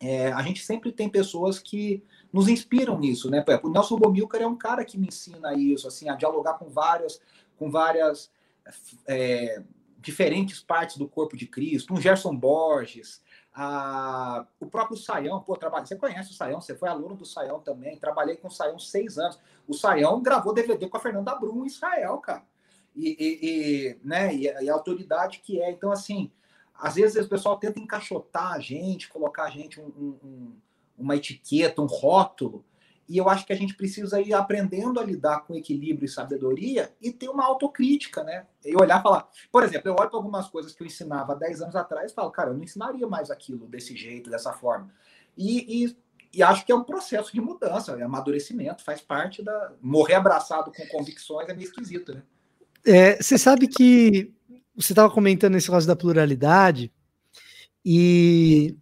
é, 0.00 0.32
a 0.32 0.42
gente 0.42 0.64
sempre 0.64 0.92
tem 0.92 1.08
pessoas 1.08 1.58
que 1.58 2.02
nos 2.32 2.48
inspiram 2.48 2.98
nisso, 2.98 3.30
né? 3.30 3.44
O 3.62 3.68
Nelson 3.68 3.96
Bomilcar 3.96 4.40
é 4.40 4.46
um 4.46 4.56
cara 4.56 4.84
que 4.84 4.96
me 4.96 5.08
ensina 5.08 5.52
isso, 5.54 5.86
assim, 5.86 6.08
a 6.08 6.14
dialogar 6.14 6.54
com 6.54 6.68
várias, 6.70 7.20
com 7.58 7.70
várias 7.70 8.30
é, 9.06 9.62
diferentes 9.98 10.60
partes 10.60 10.96
do 10.96 11.08
corpo 11.08 11.36
de 11.36 11.46
Cristo. 11.46 11.92
Um 11.92 12.00
Gerson 12.00 12.34
Borges, 12.34 13.20
a, 13.52 14.46
o 14.58 14.66
próprio 14.66 14.96
Saião, 14.96 15.40
pô, 15.40 15.56
trabalho, 15.56 15.86
você 15.86 15.96
conhece 15.96 16.30
o 16.30 16.34
Saião, 16.34 16.60
você 16.60 16.74
foi 16.74 16.88
aluno 16.88 17.14
do 17.14 17.26
Saião 17.26 17.60
também, 17.60 17.98
trabalhei 17.98 18.36
com 18.36 18.48
o 18.48 18.50
Saião 18.50 18.78
seis 18.78 19.18
anos. 19.18 19.38
O 19.68 19.74
Saião 19.74 20.22
gravou 20.22 20.54
DVD 20.54 20.88
com 20.88 20.96
a 20.96 21.00
Fernanda 21.00 21.34
Brum 21.34 21.64
em 21.64 21.66
Israel, 21.66 22.18
cara. 22.18 22.42
E, 22.94 23.16
e, 23.18 23.38
e 23.46 23.98
né, 24.02 24.34
e, 24.34 24.42
e 24.44 24.70
a 24.70 24.74
autoridade 24.74 25.40
que 25.40 25.60
é. 25.60 25.70
Então, 25.70 25.92
assim, 25.92 26.30
às 26.74 26.94
vezes 26.94 27.26
o 27.26 27.28
pessoal 27.28 27.58
tenta 27.58 27.78
encaixotar 27.78 28.52
a 28.52 28.60
gente, 28.60 29.08
colocar 29.08 29.44
a 29.44 29.50
gente 29.50 29.80
um, 29.80 30.16
um, 30.22 30.52
uma 30.98 31.16
etiqueta, 31.16 31.82
um 31.82 31.86
rótulo, 31.86 32.64
e 33.10 33.18
eu 33.18 33.28
acho 33.28 33.44
que 33.44 33.52
a 33.52 33.56
gente 33.56 33.74
precisa 33.74 34.20
ir 34.20 34.32
aprendendo 34.32 35.00
a 35.00 35.02
lidar 35.02 35.40
com 35.40 35.56
equilíbrio 35.56 36.04
e 36.04 36.08
sabedoria 36.08 36.94
e 37.02 37.10
ter 37.10 37.28
uma 37.28 37.44
autocrítica, 37.44 38.22
né? 38.22 38.46
E 38.64 38.76
olhar 38.76 39.00
e 39.00 39.02
falar. 39.02 39.28
Por 39.50 39.64
exemplo, 39.64 39.88
eu 39.88 39.96
olho 39.98 40.08
para 40.08 40.16
algumas 40.16 40.48
coisas 40.48 40.72
que 40.72 40.80
eu 40.80 40.86
ensinava 40.86 41.32
há 41.32 41.34
10 41.34 41.62
anos 41.62 41.74
atrás 41.74 42.12
e 42.12 42.14
falo, 42.14 42.30
cara, 42.30 42.50
eu 42.50 42.54
não 42.54 42.62
ensinaria 42.62 43.08
mais 43.08 43.28
aquilo 43.28 43.66
desse 43.66 43.96
jeito, 43.96 44.30
dessa 44.30 44.52
forma. 44.52 44.94
E, 45.36 45.86
e, 45.86 45.96
e 46.32 46.40
acho 46.40 46.64
que 46.64 46.70
é 46.70 46.74
um 46.74 46.84
processo 46.84 47.32
de 47.32 47.40
mudança, 47.40 47.98
é 47.98 48.02
amadurecimento, 48.04 48.84
faz 48.84 49.00
parte 49.00 49.42
da. 49.42 49.72
Morrer 49.82 50.14
abraçado 50.14 50.70
com 50.70 50.86
convicções 50.86 51.48
é 51.48 51.52
meio 51.52 51.66
esquisito, 51.66 52.14
né? 52.14 52.22
É, 52.86 53.16
você 53.22 53.36
sabe 53.36 53.68
que 53.68 54.32
você 54.74 54.92
estava 54.92 55.12
comentando 55.12 55.56
esse 55.56 55.70
caso 55.70 55.86
da 55.86 55.96
pluralidade, 55.96 56.90
e 57.84 58.74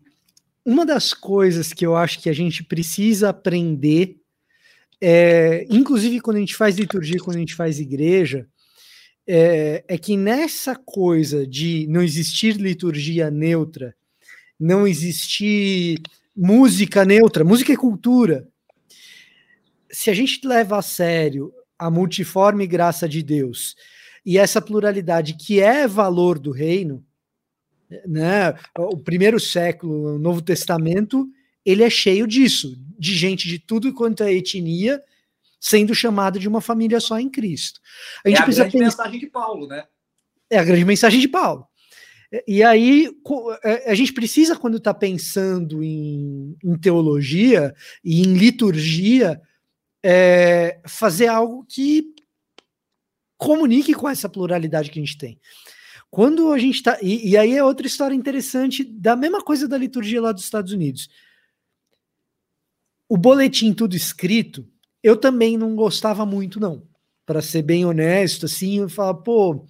uma 0.64 0.84
das 0.84 1.14
coisas 1.14 1.72
que 1.72 1.86
eu 1.86 1.96
acho 1.96 2.20
que 2.20 2.28
a 2.28 2.32
gente 2.32 2.62
precisa 2.64 3.30
aprender, 3.30 4.16
é, 5.00 5.66
inclusive 5.70 6.20
quando 6.20 6.36
a 6.36 6.40
gente 6.40 6.56
faz 6.56 6.76
liturgia, 6.76 7.20
quando 7.20 7.36
a 7.36 7.40
gente 7.40 7.54
faz 7.54 7.78
igreja, 7.78 8.46
é, 9.26 9.84
é 9.86 9.98
que 9.98 10.16
nessa 10.16 10.74
coisa 10.74 11.46
de 11.46 11.86
não 11.88 12.02
existir 12.02 12.56
liturgia 12.56 13.30
neutra, 13.30 13.94
não 14.58 14.86
existir 14.86 16.00
música 16.34 17.04
neutra, 17.04 17.44
música 17.44 17.72
é 17.72 17.76
cultura. 17.76 18.48
Se 19.90 20.10
a 20.10 20.14
gente 20.14 20.46
leva 20.46 20.78
a 20.78 20.82
sério 20.82 21.52
a 21.78 21.90
multiforme 21.90 22.66
graça 22.66 23.08
de 23.08 23.22
Deus 23.22 23.76
e 24.24 24.36
essa 24.36 24.60
pluralidade 24.60 25.34
que 25.34 25.60
é 25.60 25.86
valor 25.86 26.38
do 26.38 26.50
reino, 26.50 27.04
né? 28.06 28.54
O 28.76 28.98
primeiro 28.98 29.40
século, 29.40 30.16
o 30.16 30.18
Novo 30.18 30.42
Testamento, 30.42 31.26
ele 31.64 31.82
é 31.82 31.88
cheio 31.88 32.26
disso, 32.26 32.78
de 32.98 33.14
gente 33.14 33.48
de 33.48 33.58
tudo 33.58 33.94
quanto 33.94 34.22
é 34.22 34.32
etnia 34.32 35.02
sendo 35.60 35.94
chamada 35.94 36.38
de 36.38 36.46
uma 36.46 36.60
família 36.60 37.00
só 37.00 37.18
em 37.18 37.28
Cristo. 37.28 37.80
A 38.24 38.28
gente 38.28 38.38
é 38.38 38.42
a 38.42 38.46
grande 38.46 38.72
pensar... 38.72 38.84
mensagem 38.84 39.20
de 39.20 39.26
Paulo, 39.26 39.66
né? 39.66 39.84
É 40.50 40.58
a 40.58 40.64
grande 40.64 40.84
mensagem 40.84 41.20
de 41.20 41.28
Paulo. 41.28 41.66
E 42.46 42.62
aí 42.62 43.08
é, 43.64 43.90
a 43.90 43.94
gente 43.94 44.12
precisa, 44.12 44.56
quando 44.56 44.76
está 44.76 44.92
pensando 44.92 45.82
em, 45.82 46.54
em, 46.62 46.76
teologia 46.76 47.74
e 48.04 48.20
em 48.20 48.34
liturgia, 48.34 49.40
é, 50.02 50.80
fazer 50.86 51.26
algo 51.26 51.64
que 51.68 52.14
comunique 53.36 53.94
com 53.94 54.08
essa 54.08 54.28
pluralidade 54.28 54.90
que 54.90 54.98
a 54.98 55.04
gente 55.04 55.18
tem. 55.18 55.38
Quando 56.10 56.52
a 56.52 56.58
gente 56.58 56.76
está. 56.76 56.98
E, 57.02 57.30
e, 57.30 57.36
aí 57.36 57.54
é 57.56 57.62
outra 57.62 57.86
história 57.86 58.14
interessante 58.14 58.82
da 58.82 59.14
mesma 59.14 59.42
coisa 59.42 59.68
da 59.68 59.76
liturgia 59.76 60.20
lá 60.20 60.32
dos 60.32 60.44
Estados 60.44 60.72
Unidos. 60.72 61.08
O 63.08 63.16
boletim 63.16 63.72
tudo 63.72 63.94
escrito, 63.94 64.66
eu 65.02 65.16
também 65.16 65.56
não 65.56 65.74
gostava 65.76 66.24
muito, 66.26 66.58
não. 66.58 66.82
Para 67.24 67.42
ser 67.42 67.62
bem 67.62 67.84
honesto, 67.84 68.46
assim, 68.46 68.78
eu 68.78 68.88
falava, 68.88 69.18
pô, 69.18 69.66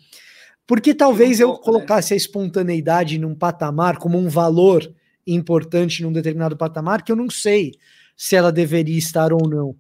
porque 0.67 0.95
talvez 0.95 1.41
eu 1.41 1.53
né? 1.53 1.59
colocasse 1.61 2.15
a 2.15 2.17
espontaneidade 2.17 3.19
num 3.19 3.35
patamar 3.35 3.99
como 3.99 4.19
um 4.19 4.29
valor 4.29 4.89
importante 5.27 6.03
num 6.03 6.13
determinado 6.13 6.57
patamar 6.57 7.03
que 7.03 7.11
eu 7.11 7.17
não 7.17 7.29
sei 7.29 7.75
se 8.17 8.37
ela 8.37 8.53
deveria 8.53 8.99
estar 8.99 9.33
ou 9.33 9.49
não. 9.49 9.77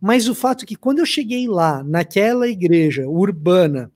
Mas 0.00 0.28
o 0.28 0.34
fato 0.34 0.64
é 0.64 0.66
que 0.66 0.76
quando 0.76 0.98
eu 0.98 1.06
cheguei 1.06 1.46
lá, 1.48 1.82
naquela 1.82 2.48
igreja 2.48 3.08
urbana, 3.08 3.90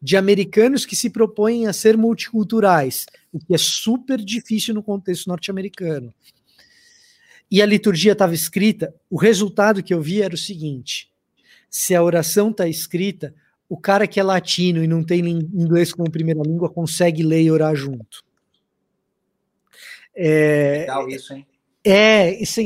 de 0.00 0.16
americanos 0.16 0.86
que 0.86 0.94
se 0.94 1.10
propõem 1.10 1.66
a 1.66 1.72
ser 1.72 1.96
multiculturais, 1.96 3.06
o 3.32 3.38
que 3.38 3.54
é 3.54 3.58
super 3.58 4.18
difícil 4.18 4.74
no 4.74 4.82
contexto 4.82 5.26
norte-americano, 5.26 6.14
e 7.50 7.62
a 7.62 7.66
liturgia 7.66 8.12
estava 8.12 8.34
escrita, 8.34 8.94
o 9.10 9.16
resultado 9.16 9.82
que 9.82 9.92
eu 9.92 10.00
vi 10.00 10.22
era 10.22 10.34
o 10.34 10.38
seguinte: 10.38 11.10
se 11.70 11.94
a 11.94 12.02
oração 12.02 12.50
está 12.50 12.68
escrita, 12.68 13.34
o 13.68 13.76
cara 13.76 14.06
que 14.06 14.20
é 14.20 14.22
latino 14.22 14.82
e 14.82 14.86
não 14.86 15.02
tem 15.02 15.20
inglês 15.20 15.92
como 15.92 16.10
primeira 16.10 16.42
língua 16.42 16.70
consegue 16.70 17.22
ler 17.22 17.42
e 17.42 17.50
orar 17.50 17.74
junto. 17.74 18.24
É, 20.14 20.80
Legal 20.80 21.08
isso, 21.08 21.32
hein? 21.32 21.46
É, 21.90 22.42
isso 22.42 22.60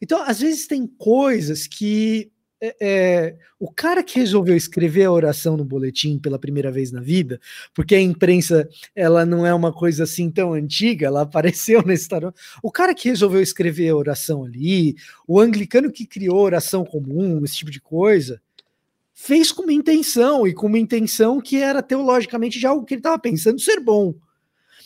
Então, 0.00 0.22
às 0.22 0.38
vezes 0.38 0.68
tem 0.68 0.86
coisas 0.86 1.66
que 1.66 2.30
é, 2.60 2.76
é, 2.80 3.36
o 3.58 3.72
cara 3.72 4.04
que 4.04 4.18
resolveu 4.18 4.56
escrever 4.56 5.04
a 5.04 5.12
oração 5.12 5.56
no 5.56 5.64
boletim 5.64 6.18
pela 6.18 6.38
primeira 6.38 6.70
vez 6.70 6.92
na 6.92 7.00
vida, 7.00 7.40
porque 7.74 7.96
a 7.96 8.00
imprensa 8.00 8.68
ela 8.94 9.26
não 9.26 9.44
é 9.44 9.52
uma 9.52 9.72
coisa 9.72 10.04
assim 10.04 10.30
tão 10.30 10.52
antiga, 10.52 11.06
ela 11.06 11.22
apareceu 11.22 11.82
na 11.86 11.92
história. 11.94 12.32
O 12.62 12.70
cara 12.70 12.94
que 12.94 13.08
resolveu 13.08 13.42
escrever 13.42 13.88
a 13.88 13.96
oração 13.96 14.44
ali, 14.44 14.94
o 15.26 15.40
anglicano 15.40 15.90
que 15.90 16.06
criou 16.06 16.38
oração 16.38 16.84
comum, 16.84 17.44
esse 17.44 17.56
tipo 17.56 17.72
de 17.72 17.80
coisa, 17.80 18.40
fez 19.12 19.50
com 19.50 19.62
uma 19.64 19.72
intenção 19.72 20.46
e 20.46 20.54
com 20.54 20.68
uma 20.68 20.78
intenção 20.78 21.40
que 21.40 21.56
era 21.56 21.82
teologicamente 21.82 22.60
de 22.60 22.66
algo 22.66 22.84
que 22.84 22.94
ele 22.94 23.00
estava 23.00 23.18
pensando 23.18 23.60
ser 23.60 23.80
bom. 23.80 24.14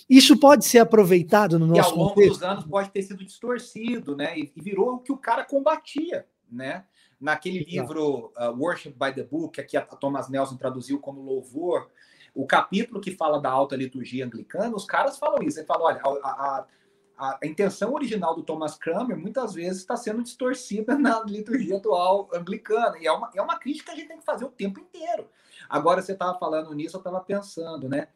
Isso 0.09 0.39
pode 0.39 0.65
ser 0.65 0.79
aproveitado 0.79 1.59
no 1.59 1.67
nosso 1.67 1.81
E 1.81 1.85
ao 1.93 1.97
longo 1.97 2.09
contexto. 2.11 2.33
dos 2.33 2.43
anos 2.43 2.65
pode 2.65 2.91
ter 2.91 3.03
sido 3.03 3.25
distorcido, 3.25 4.17
né? 4.17 4.39
E, 4.39 4.53
virou 4.57 4.95
o 4.95 4.99
que 4.99 5.13
o 5.13 5.17
cara 5.17 5.45
combatia, 5.45 6.27
né? 6.51 6.85
Naquele 7.21 7.65
livro 7.65 8.33
uh, 8.37 8.51
Worship 8.59 8.91
by 8.91 9.13
the 9.15 9.23
Book, 9.23 9.63
que 9.63 9.77
a 9.77 9.83
Thomas 9.83 10.29
Nelson 10.29 10.57
traduziu 10.57 10.99
como 10.99 11.23
louvor, 11.23 11.89
o 12.35 12.47
capítulo 12.47 13.01
que 13.01 13.13
fala 13.13 13.41
da 13.41 13.51
alta 13.51 13.77
liturgia 13.77 14.25
anglicana, 14.25 14.75
os 14.75 14.85
caras 14.85 15.19
falam 15.19 15.43
isso. 15.43 15.59
Ele 15.59 15.67
fala, 15.67 15.85
olha, 15.85 16.01
a, 16.03 16.29
a, 16.29 16.67
a, 17.17 17.39
a 17.41 17.47
intenção 17.47 17.93
original 17.93 18.35
do 18.35 18.43
Thomas 18.43 18.77
Cranmer 18.77 19.17
muitas 19.17 19.55
vezes 19.55 19.79
está 19.79 19.97
sendo 19.97 20.23
distorcida 20.23 20.97
na 20.99 21.23
liturgia 21.23 21.77
atual 21.77 22.29
anglicana. 22.35 22.99
E 22.99 23.07
é 23.07 23.13
uma, 23.13 23.31
é 23.35 23.43
uma 23.43 23.59
crítica 23.59 23.93
que 23.93 23.99
a 23.99 24.01
gente 24.01 24.09
tem 24.09 24.19
que 24.19 24.25
fazer 24.25 24.45
o 24.45 24.51
tempo 24.51 24.81
inteiro. 24.81 25.29
Agora, 25.69 26.03
você 26.03 26.13
estava 26.13 26.39
falando 26.39 26.75
nisso, 26.75 26.97
eu 26.97 27.01
estava 27.01 27.21
pensando, 27.21 27.89
né? 27.89 28.09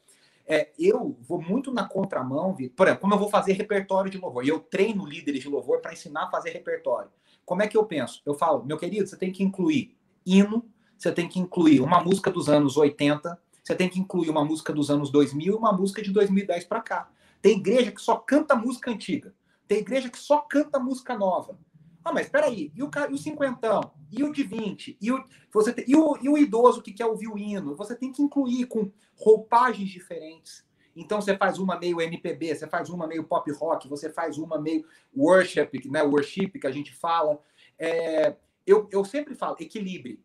É, 0.47 0.73
eu 0.79 1.19
vou 1.23 1.43
muito 1.43 1.73
na 1.73 1.89
contramão, 1.89 2.55
por 2.77 2.87
exemplo, 2.87 3.01
como 3.01 3.15
eu 3.15 3.19
vou 3.19 3.29
fazer 3.29 3.55
repertório 3.55 4.11
de 4.11 4.17
louvor, 4.17 4.45
e 4.45 4.49
eu 4.49 4.61
treino 4.61 5.05
líderes 5.05 5.43
de 5.43 5.49
louvor 5.49 5.81
para 5.81 5.93
ensinar 5.93 6.25
a 6.25 6.31
fazer 6.31 6.51
repertório. 6.51 7.11
Como 7.45 7.63
é 7.63 7.67
que 7.67 7.77
eu 7.77 7.85
penso? 7.85 8.23
Eu 8.25 8.35
falo, 8.35 8.65
meu 8.65 8.77
querido, 8.77 9.07
você 9.07 9.17
tem 9.17 9.33
que 9.33 9.43
incluir 9.43 9.97
hino, 10.25 10.65
você 10.97 11.11
tem 11.11 11.29
que 11.29 11.41
incluir 11.41 11.81
uma 11.81 12.03
música 12.03 12.31
dos 12.31 12.49
anos 12.49 12.77
80, 12.77 13.39
você 13.63 13.75
tem 13.75 13.89
que 13.89 13.99
incluir 13.99 14.31
uma 14.31 14.45
música 14.45 14.73
dos 14.73 14.91
anos 14.91 15.11
2000 15.11 15.53
e 15.53 15.57
uma 15.57 15.73
música 15.73 16.01
de 16.01 16.13
2010 16.13 16.65
para 16.65 16.81
cá. 16.81 17.11
Tem 17.43 17.59
igreja 17.59 17.91
que 17.91 18.01
só 18.01 18.17
canta 18.17 18.55
música 18.55 18.91
antiga. 18.91 19.35
Tem 19.67 19.79
igreja 19.79 20.09
que 20.09 20.19
só 20.19 20.39
canta 20.39 20.79
música 20.79 21.17
nova. 21.19 21.59
Ah, 22.07 22.13
mas 22.13 22.29
peraí, 22.29 22.71
e 22.73 22.85
o, 22.85 22.89
e 23.11 23.15
o 23.15 23.19
cinquentão? 23.19 23.81
E 24.13 24.23
o 24.23 24.33
de 24.33 24.45
20? 24.45 24.97
E 25.01 25.11
o, 25.11 25.25
você 25.53 25.73
tem, 25.73 25.85
e, 25.89 25.97
o, 25.97 26.17
e 26.23 26.29
o 26.29 26.39
idoso 26.39 26.81
que 26.81 26.93
quer 26.93 27.05
ouvir 27.05 27.27
o 27.27 27.37
hino? 27.37 27.75
Você 27.75 27.97
tem 27.97 28.13
que 28.13 28.23
incluir 28.23 28.67
com 28.67 28.93
roupagens 29.17 29.89
diferentes. 29.91 30.65
Então 30.95 31.21
você 31.21 31.37
faz 31.37 31.59
uma 31.59 31.77
meio 31.77 32.01
MPB, 32.01 32.55
você 32.55 32.69
faz 32.69 32.91
uma 32.91 33.09
meio 33.09 33.25
pop 33.25 33.51
rock, 33.51 33.89
você 33.89 34.09
faz 34.09 34.39
uma 34.39 34.57
meio 34.57 34.87
worship, 35.17 35.69
né? 35.87 36.01
Worship 36.01 36.51
que 36.51 36.67
a 36.69 36.71
gente 36.71 36.95
fala. 36.95 37.43
É, 37.77 38.37
eu, 38.65 38.89
eu 38.93 39.05
sempre 39.05 39.35
falo, 39.35 39.57
equilibre 39.59 40.25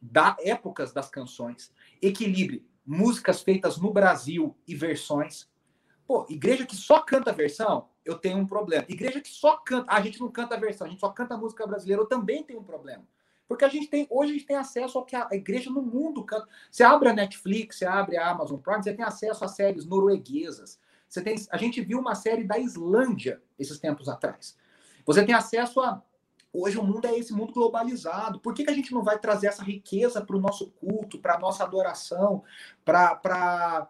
da 0.00 0.36
épocas 0.38 0.92
das 0.92 1.10
canções, 1.10 1.74
equilibre 2.00 2.64
músicas 2.86 3.42
feitas 3.42 3.78
no 3.78 3.92
Brasil 3.92 4.56
e 4.64 4.76
versões. 4.76 5.50
Pô, 6.06 6.24
igreja 6.30 6.64
que 6.64 6.76
só 6.76 7.00
canta 7.00 7.32
versão, 7.32 7.88
eu 8.10 8.18
tenho 8.18 8.38
um 8.38 8.46
problema. 8.46 8.84
Igreja 8.88 9.20
que 9.20 9.28
só 9.28 9.56
canta, 9.56 9.92
a 9.92 10.00
gente 10.00 10.20
não 10.20 10.30
canta 10.30 10.58
versão, 10.58 10.86
a 10.86 10.90
gente 10.90 11.00
só 11.00 11.10
canta 11.10 11.36
música 11.36 11.66
brasileira, 11.66 12.02
eu 12.02 12.06
também 12.06 12.42
tenho 12.42 12.60
um 12.60 12.64
problema. 12.64 13.04
Porque 13.50 13.64
a 13.64 13.68
gente 13.68 13.88
tem, 13.88 14.06
hoje 14.08 14.30
a 14.30 14.34
gente 14.34 14.46
tem 14.46 14.56
acesso 14.56 14.96
ao 14.96 15.04
que 15.04 15.16
a 15.16 15.26
igreja 15.32 15.70
no 15.70 15.82
mundo 15.82 16.24
canta. 16.24 16.46
Você 16.70 16.84
abre 16.84 17.08
a 17.08 17.12
Netflix, 17.12 17.78
você 17.78 17.84
abre 17.84 18.16
a 18.16 18.30
Amazon 18.30 18.60
Prime, 18.60 18.80
você 18.80 18.94
tem 18.94 19.04
acesso 19.04 19.44
a 19.44 19.48
séries 19.48 19.84
norueguesas. 19.84 20.78
Você 21.08 21.20
tem, 21.20 21.34
a 21.50 21.56
gente 21.56 21.80
viu 21.80 21.98
uma 21.98 22.14
série 22.14 22.44
da 22.44 22.56
Islândia 22.60 23.42
esses 23.58 23.76
tempos 23.80 24.08
atrás. 24.08 24.56
Você 25.04 25.24
tem 25.24 25.34
acesso 25.34 25.80
a. 25.80 26.00
Hoje 26.52 26.78
o 26.78 26.84
mundo 26.84 27.06
é 27.06 27.18
esse 27.18 27.32
mundo 27.32 27.52
globalizado. 27.52 28.38
Por 28.38 28.54
que, 28.54 28.64
que 28.64 28.70
a 28.70 28.74
gente 28.74 28.92
não 28.92 29.02
vai 29.02 29.18
trazer 29.18 29.48
essa 29.48 29.64
riqueza 29.64 30.20
para 30.20 30.36
o 30.36 30.40
nosso 30.40 30.70
culto, 30.72 31.18
para 31.18 31.34
a 31.34 31.38
nossa 31.38 31.64
adoração, 31.64 32.44
para 32.84 33.88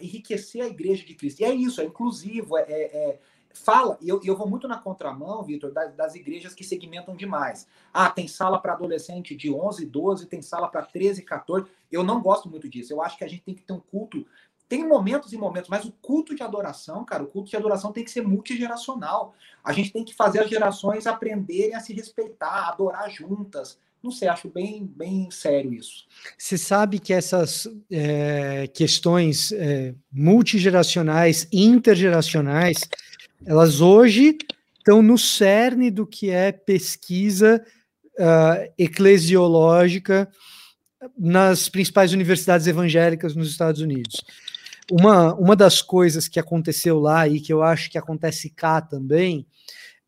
enriquecer 0.00 0.62
a 0.62 0.66
igreja 0.66 1.04
de 1.04 1.14
Cristo? 1.14 1.40
E 1.40 1.44
é 1.44 1.54
isso, 1.54 1.80
é 1.80 1.84
inclusivo, 1.84 2.56
é, 2.56 2.64
é 2.64 3.20
fala, 3.54 3.98
e 4.00 4.08
eu, 4.08 4.20
eu 4.24 4.36
vou 4.36 4.48
muito 4.48 4.66
na 4.66 4.78
contramão, 4.78 5.42
Vitor, 5.42 5.72
das, 5.72 5.94
das, 5.94 6.14
igrejas 6.14 6.54
que 6.54 6.64
segmentam 6.64 7.16
demais. 7.16 7.66
Ah, 7.92 8.10
tem 8.10 8.26
sala 8.28 8.58
para 8.58 8.72
adolescente 8.72 9.34
de 9.34 9.52
11, 9.52 9.86
12, 9.86 10.26
tem 10.26 10.42
sala 10.42 10.68
para 10.68 10.82
13, 10.82 11.22
14. 11.22 11.66
Eu 11.90 12.02
não 12.02 12.20
gosto 12.20 12.48
muito 12.48 12.68
disso. 12.68 12.92
Eu 12.92 13.02
acho 13.02 13.16
que 13.16 13.24
a 13.24 13.28
gente 13.28 13.42
tem 13.42 13.54
que 13.54 13.62
ter 13.62 13.72
um 13.72 13.80
culto. 13.80 14.26
Tem 14.68 14.86
momentos 14.86 15.32
e 15.32 15.36
momentos, 15.36 15.68
mas 15.68 15.84
o 15.84 15.92
culto 15.92 16.34
de 16.34 16.42
adoração, 16.42 17.04
cara, 17.04 17.22
o 17.22 17.26
culto 17.26 17.50
de 17.50 17.56
adoração 17.56 17.92
tem 17.92 18.04
que 18.04 18.10
ser 18.10 18.26
multigeracional. 18.26 19.34
A 19.62 19.72
gente 19.72 19.92
tem 19.92 20.04
que 20.04 20.14
fazer 20.14 20.40
as 20.40 20.48
gerações 20.48 21.06
aprenderem 21.06 21.74
a 21.74 21.80
se 21.80 21.92
respeitar, 21.92 22.68
adorar 22.68 23.10
juntas. 23.10 23.78
Não 24.02 24.10
sei, 24.10 24.26
acho 24.26 24.48
bem, 24.48 24.84
bem 24.84 25.30
sério 25.30 25.72
isso. 25.72 26.06
Você 26.36 26.58
sabe 26.58 26.98
que 26.98 27.12
essas 27.12 27.68
é, 27.88 28.66
questões 28.66 29.52
é, 29.52 29.94
multigeracionais, 30.10 31.46
intergeracionais, 31.52 32.88
elas 33.44 33.80
hoje 33.80 34.36
estão 34.78 35.02
no 35.02 35.18
cerne 35.18 35.90
do 35.90 36.06
que 36.06 36.30
é 36.30 36.52
pesquisa 36.52 37.64
uh, 38.18 38.72
eclesiológica 38.78 40.28
nas 41.18 41.68
principais 41.68 42.12
universidades 42.12 42.66
evangélicas 42.66 43.34
nos 43.34 43.50
Estados 43.50 43.80
Unidos. 43.80 44.22
Uma, 44.90 45.34
uma 45.34 45.56
das 45.56 45.80
coisas 45.80 46.28
que 46.28 46.38
aconteceu 46.38 46.98
lá 46.98 47.28
e 47.28 47.40
que 47.40 47.52
eu 47.52 47.62
acho 47.62 47.90
que 47.90 47.98
acontece 47.98 48.50
cá 48.50 48.80
também 48.80 49.46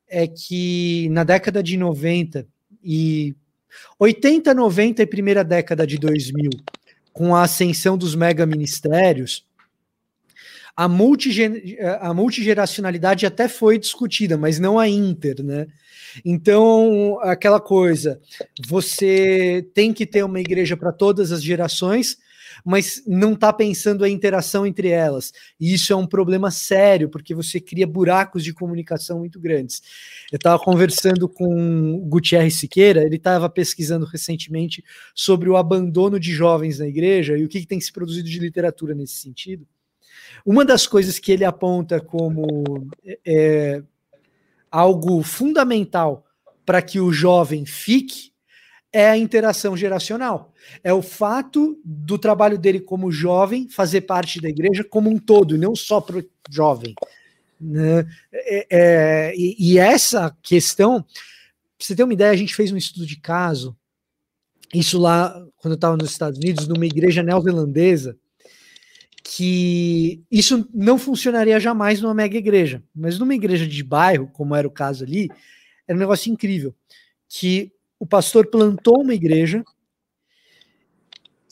é 0.09 0.27
que 0.27 1.09
na 1.11 1.25
década 1.25 1.63
de 1.63 1.77
90 1.77 2.47
e 2.83 3.35
80, 3.99 4.53
90 4.55 5.03
e 5.03 5.07
primeira 5.07 5.43
década 5.43 5.87
de 5.87 5.99
2000, 5.99 6.51
com 7.13 7.35
a 7.35 7.43
ascensão 7.43 7.97
dos 7.97 8.15
mega 8.15 8.45
ministérios, 8.45 9.47
a, 10.77 10.89
multigen 10.89 11.77
a 12.01 12.13
multigeracionalidade 12.13 13.27
até 13.27 13.49
foi 13.49 13.79
discutida, 13.79 14.37
mas 14.37 14.59
não 14.59 14.79
a 14.79 14.89
inter, 14.89 15.43
né? 15.43 15.67
Então, 16.25 17.19
aquela 17.23 17.61
coisa, 17.61 18.21
você 18.67 19.69
tem 19.75 19.93
que 19.93 20.07
ter 20.07 20.25
uma 20.25 20.41
igreja 20.41 20.77
para 20.77 20.93
todas 20.93 21.33
as 21.33 21.43
gerações, 21.43 22.19
mas 22.65 23.03
não 23.07 23.33
está 23.33 23.53
pensando 23.53 24.05
a 24.05 24.09
interação 24.09 24.67
entre 24.67 24.89
elas. 24.89 25.33
E 25.61 25.75
isso 25.75 25.93
é 25.93 25.97
um 25.97 26.07
problema 26.07 26.51
sério, 26.51 27.09
porque 27.09 27.35
você 27.35 27.61
cria 27.61 27.87
buracos 27.87 28.45
de 28.45 28.53
comunicação 28.55 29.19
muito 29.19 29.41
grandes. 29.41 29.83
Eu 30.31 30.37
estava 30.37 30.63
conversando 30.63 31.29
com 31.29 31.95
o 31.95 32.07
Gutierrez 32.07 32.57
Siqueira, 32.57 33.03
ele 33.03 33.17
estava 33.17 33.49
pesquisando 33.49 34.07
recentemente 34.07 34.85
sobre 35.15 35.49
o 35.49 35.57
abandono 35.57 36.21
de 36.21 36.33
jovens 36.33 36.79
na 36.79 36.87
igreja 36.87 37.37
e 37.37 37.45
o 37.45 37.49
que, 37.49 37.61
que 37.61 37.67
tem 37.67 37.81
se 37.81 37.93
produzido 37.93 38.29
de 38.29 38.39
literatura 38.39 38.95
nesse 38.95 39.15
sentido. 39.15 39.67
Uma 40.45 40.65
das 40.65 40.87
coisas 40.87 41.19
que 41.19 41.33
ele 41.33 41.45
aponta 41.45 42.01
como 42.01 42.89
é, 43.27 43.83
algo 44.71 45.23
fundamental 45.23 46.27
para 46.67 46.83
que 46.83 47.01
o 47.01 47.13
jovem 47.13 47.65
fique 47.65 48.33
é 48.93 49.09
a 49.11 49.17
interação 49.17 49.77
geracional. 49.77 50.53
É 50.83 50.93
o 50.93 51.03
fato 51.03 51.81
do 51.85 52.19
trabalho 52.19 52.59
dele 52.59 52.81
como 52.81 53.11
jovem 53.11 53.69
fazer 53.69 54.03
parte 54.03 54.41
da 54.41 54.49
igreja 54.49 54.85
como 54.85 55.11
um 55.11 55.19
todo, 55.19 55.59
não 55.59 55.75
só 55.75 56.01
para 56.01 56.19
o 56.19 56.25
jovem. 56.51 56.95
Né? 57.61 58.07
É, 58.33 58.67
é, 58.71 59.35
e, 59.37 59.57
e, 59.59 59.79
essa 59.79 60.37
questão, 60.43 61.03
pra 61.03 61.11
você 61.79 61.97
ter 61.97 62.05
uma 62.05 62.13
ideia, 62.13 62.31
a 62.31 62.37
gente 62.37 62.55
fez 62.55 62.71
um 62.71 62.77
estudo 62.77 63.07
de 63.07 63.17
caso 63.17 63.77
isso 64.75 64.99
lá, 64.99 65.31
quando 65.57 65.73
eu 65.73 65.77
estava 65.77 65.97
nos 65.97 66.11
Estados 66.11 66.39
Unidos, 66.39 66.67
numa 66.67 66.85
igreja 66.85 67.23
neozelandesa, 67.23 68.19
que 69.27 70.23
isso 70.31 70.69
não 70.73 70.99
funcionaria 70.99 71.59
jamais 71.59 71.99
numa 72.01 72.13
mega 72.13 72.37
igreja, 72.37 72.83
mas 72.95 73.19
numa 73.19 73.35
igreja 73.35 73.67
de 73.67 73.83
bairro, 73.83 74.29
como 74.31 74.55
era 74.55 74.69
o 74.69 74.71
caso 74.71 75.03
ali, 75.03 75.31
era 75.89 75.97
um 75.97 76.01
negócio 76.01 76.31
incrível, 76.31 76.75
que 77.27 77.73
o 77.99 78.07
pastor 78.07 78.47
plantou 78.49 79.01
uma 79.01 79.15
igreja 79.15 79.65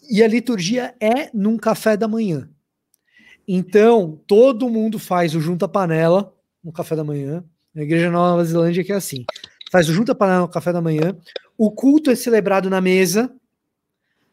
e 0.08 0.22
a 0.22 0.28
liturgia 0.28 0.94
é 1.00 1.30
num 1.32 1.56
café 1.56 1.96
da 1.96 2.06
manhã. 2.06 2.46
Então, 3.48 4.20
todo 4.26 4.68
mundo 4.68 4.98
faz 4.98 5.34
o 5.34 5.40
junta 5.40 5.66
panela 5.66 6.32
no 6.62 6.72
café 6.72 6.94
da 6.94 7.02
manhã. 7.02 7.42
Na 7.74 7.82
igreja 7.82 8.10
Nova 8.10 8.44
Zelândia 8.44 8.84
que 8.84 8.92
é 8.92 8.96
assim. 8.96 9.24
Faz 9.70 9.88
o 9.88 9.94
junta 9.94 10.14
panela 10.14 10.42
no 10.42 10.48
café 10.48 10.72
da 10.72 10.82
manhã. 10.82 11.16
O 11.56 11.70
culto 11.70 12.10
é 12.10 12.14
celebrado 12.14 12.68
na 12.68 12.82
mesa 12.82 13.34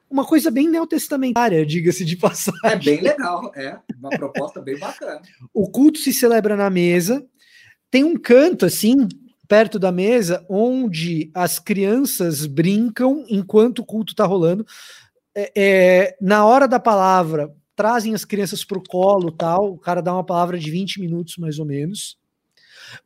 uma 0.09 0.25
coisa 0.25 0.49
bem 0.49 0.67
neotestamentária, 0.67 1.65
diga-se 1.65 2.03
de 2.03 2.15
passagem. 2.17 2.61
É 2.63 2.75
bem 2.75 3.01
legal, 3.01 3.51
é 3.55 3.77
uma 3.97 4.09
proposta 4.09 4.61
bem 4.61 4.77
bacana. 4.77 5.21
O 5.53 5.69
culto 5.69 5.99
se 5.99 6.13
celebra 6.13 6.55
na 6.55 6.69
mesa, 6.69 7.25
tem 7.91 8.03
um 8.03 8.17
canto 8.17 8.65
assim, 8.65 9.07
perto 9.47 9.79
da 9.79 9.91
mesa, 9.91 10.45
onde 10.49 11.31
as 11.33 11.59
crianças 11.59 12.45
brincam 12.45 13.25
enquanto 13.29 13.79
o 13.79 13.85
culto 13.85 14.13
está 14.13 14.25
rolando. 14.25 14.65
É, 15.35 15.51
é, 15.55 16.17
na 16.21 16.45
hora 16.45 16.67
da 16.67 16.79
palavra, 16.79 17.53
trazem 17.75 18.13
as 18.13 18.25
crianças 18.25 18.63
para 18.63 18.77
o 18.77 18.83
colo, 18.83 19.31
tal. 19.31 19.73
O 19.73 19.77
cara 19.77 20.01
dá 20.01 20.13
uma 20.13 20.23
palavra 20.23 20.59
de 20.59 20.69
20 20.69 20.99
minutos, 20.99 21.37
mais 21.37 21.59
ou 21.59 21.65
menos. 21.65 22.19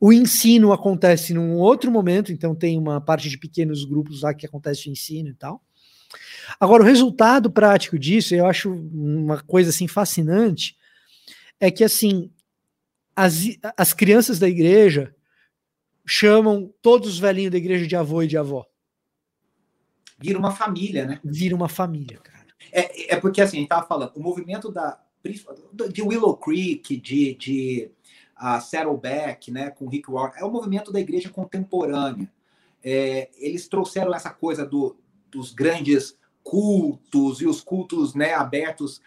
O 0.00 0.12
ensino 0.12 0.72
acontece 0.72 1.32
num 1.32 1.56
outro 1.56 1.90
momento, 1.90 2.32
então 2.32 2.54
tem 2.54 2.78
uma 2.78 3.00
parte 3.00 3.28
de 3.28 3.38
pequenos 3.38 3.84
grupos 3.84 4.22
lá 4.22 4.34
que 4.34 4.46
acontece 4.46 4.88
o 4.88 4.92
ensino 4.92 5.28
e 5.28 5.34
tal. 5.34 5.62
Agora, 6.58 6.82
o 6.82 6.86
resultado 6.86 7.50
prático 7.50 7.98
disso, 7.98 8.34
eu 8.34 8.46
acho 8.46 8.72
uma 8.72 9.42
coisa 9.42 9.70
assim 9.70 9.86
fascinante, 9.86 10.76
é 11.60 11.70
que 11.70 11.84
assim 11.84 12.30
as, 13.14 13.44
as 13.76 13.92
crianças 13.92 14.38
da 14.38 14.48
igreja 14.48 15.14
chamam 16.06 16.72
todos 16.82 17.08
os 17.08 17.18
velhinhos 17.18 17.52
da 17.52 17.58
igreja 17.58 17.86
de 17.86 17.96
avô 17.96 18.22
e 18.22 18.26
de 18.26 18.36
avó. 18.36 18.66
Vira 20.18 20.38
uma 20.38 20.52
família, 20.52 21.06
né? 21.06 21.20
Vira 21.24 21.54
uma 21.54 21.68
família, 21.68 22.18
cara. 22.18 22.46
É, 22.72 23.14
é 23.14 23.20
porque 23.20 23.40
assim, 23.40 23.58
a 23.58 23.60
gente 23.60 23.68
tava 23.68 23.86
falando, 23.86 24.12
o 24.14 24.22
movimento 24.22 24.70
da 24.70 25.00
de 25.90 26.02
Willow 26.02 26.36
Creek, 26.36 26.98
de, 26.98 27.34
de 27.34 27.90
uh, 28.38 28.60
Saddleback, 28.60 29.50
né, 29.50 29.70
com 29.70 29.88
Rick 29.88 30.10
Warren, 30.10 30.34
é 30.36 30.44
o 30.44 30.50
movimento 30.50 30.92
da 30.92 31.00
igreja 31.00 31.30
contemporânea. 31.30 32.30
É, 32.82 33.30
eles 33.38 33.66
trouxeram 33.66 34.14
essa 34.14 34.28
coisa 34.28 34.66
do, 34.66 34.96
dos 35.30 35.52
grandes 35.52 36.18
cultos 36.44 37.40
e 37.40 37.46
os 37.46 37.62
cultos 37.62 38.14
né, 38.14 38.34
abertos 38.34 39.00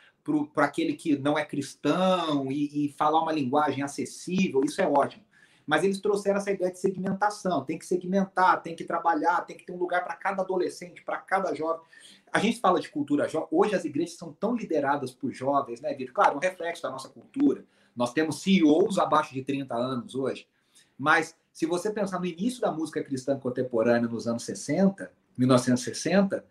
para 0.53 0.65
aquele 0.65 0.93
que 0.93 1.17
não 1.17 1.37
é 1.37 1.45
cristão 1.45 2.51
e, 2.51 2.87
e, 2.87 2.89
falar 2.93 3.21
uma 3.21 3.31
linguagem 3.31 3.81
acessível, 3.81 4.61
isso 4.65 4.81
é 4.81 4.87
ótimo. 4.87 5.23
Mas 5.65 5.83
eles 5.83 6.01
trouxeram 6.01 6.37
essa 6.37 6.51
ideia 6.51 6.71
de 6.71 6.79
segmentação, 6.79 7.63
tem 7.63 7.77
que 7.77 7.85
segmentar, 7.85 8.61
tem 8.61 8.75
que 8.75 8.83
trabalhar, 8.83 9.45
tem 9.45 9.55
que 9.55 9.65
ter 9.65 9.71
um 9.71 9.77
lugar 9.77 10.03
para 10.03 10.15
cada 10.15 10.41
adolescente, 10.41 11.01
para 11.03 11.17
cada 11.17 11.53
jovem. 11.53 11.81
A 12.31 12.39
gente 12.39 12.59
fala 12.59 12.79
de 12.79 12.89
cultura 12.89 13.27
jovem, 13.27 13.47
hoje 13.51 13.75
as 13.75 13.85
igrejas 13.85 14.17
são 14.17 14.33
tão 14.33 14.55
lideradas 14.55 15.11
por 15.11 15.31
jovens, 15.31 15.79
né, 15.79 15.93
Vitor? 15.93 16.13
Claro, 16.13 16.37
um 16.37 16.39
reflexo 16.39 16.83
da 16.83 16.89
nossa 16.89 17.07
cultura. 17.07 17.63
Nós 17.95 18.11
temos 18.11 18.41
CEOs 18.41 18.97
abaixo 18.97 19.33
de 19.33 19.43
30 19.43 19.75
anos 19.75 20.15
hoje, 20.15 20.47
mas 20.97 21.35
se 21.53 21.65
você 21.65 21.91
pensar 21.91 22.19
no 22.19 22.25
início 22.25 22.61
da 22.61 22.71
música 22.71 23.03
cristã 23.03 23.37
contemporânea 23.39 24.09
nos 24.09 24.27
anos 24.27 24.43
60, 24.43 25.11
1960, 25.37 26.45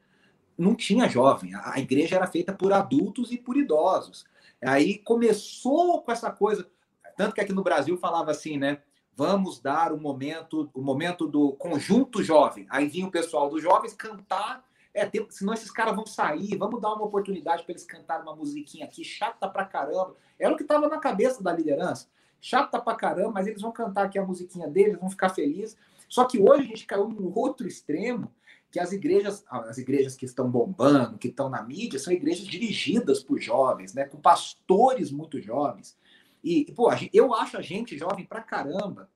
não 0.56 0.74
tinha 0.74 1.08
jovem. 1.08 1.54
A 1.54 1.78
igreja 1.78 2.16
era 2.16 2.26
feita 2.26 2.52
por 2.52 2.72
adultos 2.72 3.30
e 3.32 3.36
por 3.36 3.56
idosos. 3.56 4.24
Aí 4.62 4.98
começou 4.98 6.02
com 6.02 6.10
essa 6.10 6.30
coisa, 6.30 6.68
tanto 7.16 7.34
que 7.34 7.40
aqui 7.40 7.52
no 7.52 7.62
Brasil 7.62 7.96
falava 7.98 8.30
assim, 8.30 8.56
né? 8.56 8.80
Vamos 9.14 9.60
dar 9.60 9.92
o 9.92 10.00
momento, 10.00 10.70
o 10.74 10.82
momento 10.82 11.26
do 11.26 11.52
conjunto 11.52 12.22
jovem. 12.22 12.66
Aí 12.68 12.86
vinha 12.86 13.06
o 13.06 13.10
pessoal 13.10 13.48
dos 13.48 13.62
jovens 13.62 13.94
cantar. 13.94 14.64
É, 14.92 15.10
senão 15.28 15.52
esses 15.52 15.70
caras 15.70 15.94
vão 15.94 16.06
sair, 16.06 16.56
vamos 16.56 16.80
dar 16.80 16.94
uma 16.94 17.04
oportunidade 17.04 17.64
para 17.64 17.72
eles 17.72 17.84
cantarem 17.84 18.22
uma 18.22 18.34
musiquinha 18.34 18.86
aqui, 18.86 19.04
chata 19.04 19.46
pra 19.46 19.64
caramba. 19.64 20.16
Era 20.38 20.54
o 20.54 20.56
que 20.56 20.62
estava 20.62 20.88
na 20.88 20.98
cabeça 20.98 21.42
da 21.42 21.52
liderança. 21.52 22.08
Chata 22.40 22.80
pra 22.80 22.94
caramba, 22.94 23.32
mas 23.32 23.46
eles 23.46 23.60
vão 23.60 23.72
cantar 23.72 24.06
aqui 24.06 24.18
a 24.18 24.24
musiquinha 24.24 24.68
deles, 24.68 24.98
vão 24.98 25.10
ficar 25.10 25.28
felizes. 25.30 25.76
Só 26.08 26.24
que 26.24 26.38
hoje 26.38 26.62
a 26.62 26.66
gente 26.66 26.86
caiu 26.86 27.08
num 27.08 27.32
outro 27.34 27.66
extremo, 27.66 28.30
que 28.70 28.80
as 28.80 28.92
igrejas, 28.92 29.44
as 29.48 29.78
igrejas 29.78 30.16
que 30.16 30.24
estão 30.24 30.50
bombando, 30.50 31.18
que 31.18 31.28
estão 31.28 31.48
na 31.48 31.62
mídia, 31.62 31.98
são 31.98 32.12
igrejas 32.12 32.46
dirigidas 32.46 33.22
por 33.22 33.40
jovens, 33.40 33.94
né, 33.94 34.04
com 34.04 34.18
pastores 34.18 35.10
muito 35.10 35.40
jovens. 35.40 35.96
E, 36.42 36.72
pô, 36.72 36.90
eu 37.12 37.34
acho 37.34 37.56
a 37.56 37.62
gente 37.62 37.98
jovem 37.98 38.24
pra 38.24 38.40
caramba. 38.40 39.10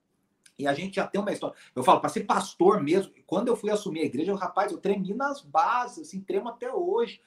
E 0.57 0.67
a 0.67 0.73
gente 0.73 0.95
já 0.95 1.07
tem 1.07 1.19
uma 1.19 1.31
história. 1.31 1.55
Eu 1.75 1.83
falo, 1.83 1.99
para 1.99 2.09
ser 2.09 2.21
pastor 2.21 2.83
mesmo, 2.83 3.11
quando 3.25 3.47
eu 3.47 3.55
fui 3.55 3.71
assumir 3.71 4.01
a 4.01 4.05
igreja, 4.05 4.31
eu, 4.31 4.35
rapaz, 4.35 4.71
eu 4.71 4.77
tremi 4.77 5.13
nas 5.13 5.41
bases, 5.41 6.07
assim, 6.07 6.21
tremo 6.21 6.49
até 6.49 6.71
hoje. 6.71 7.21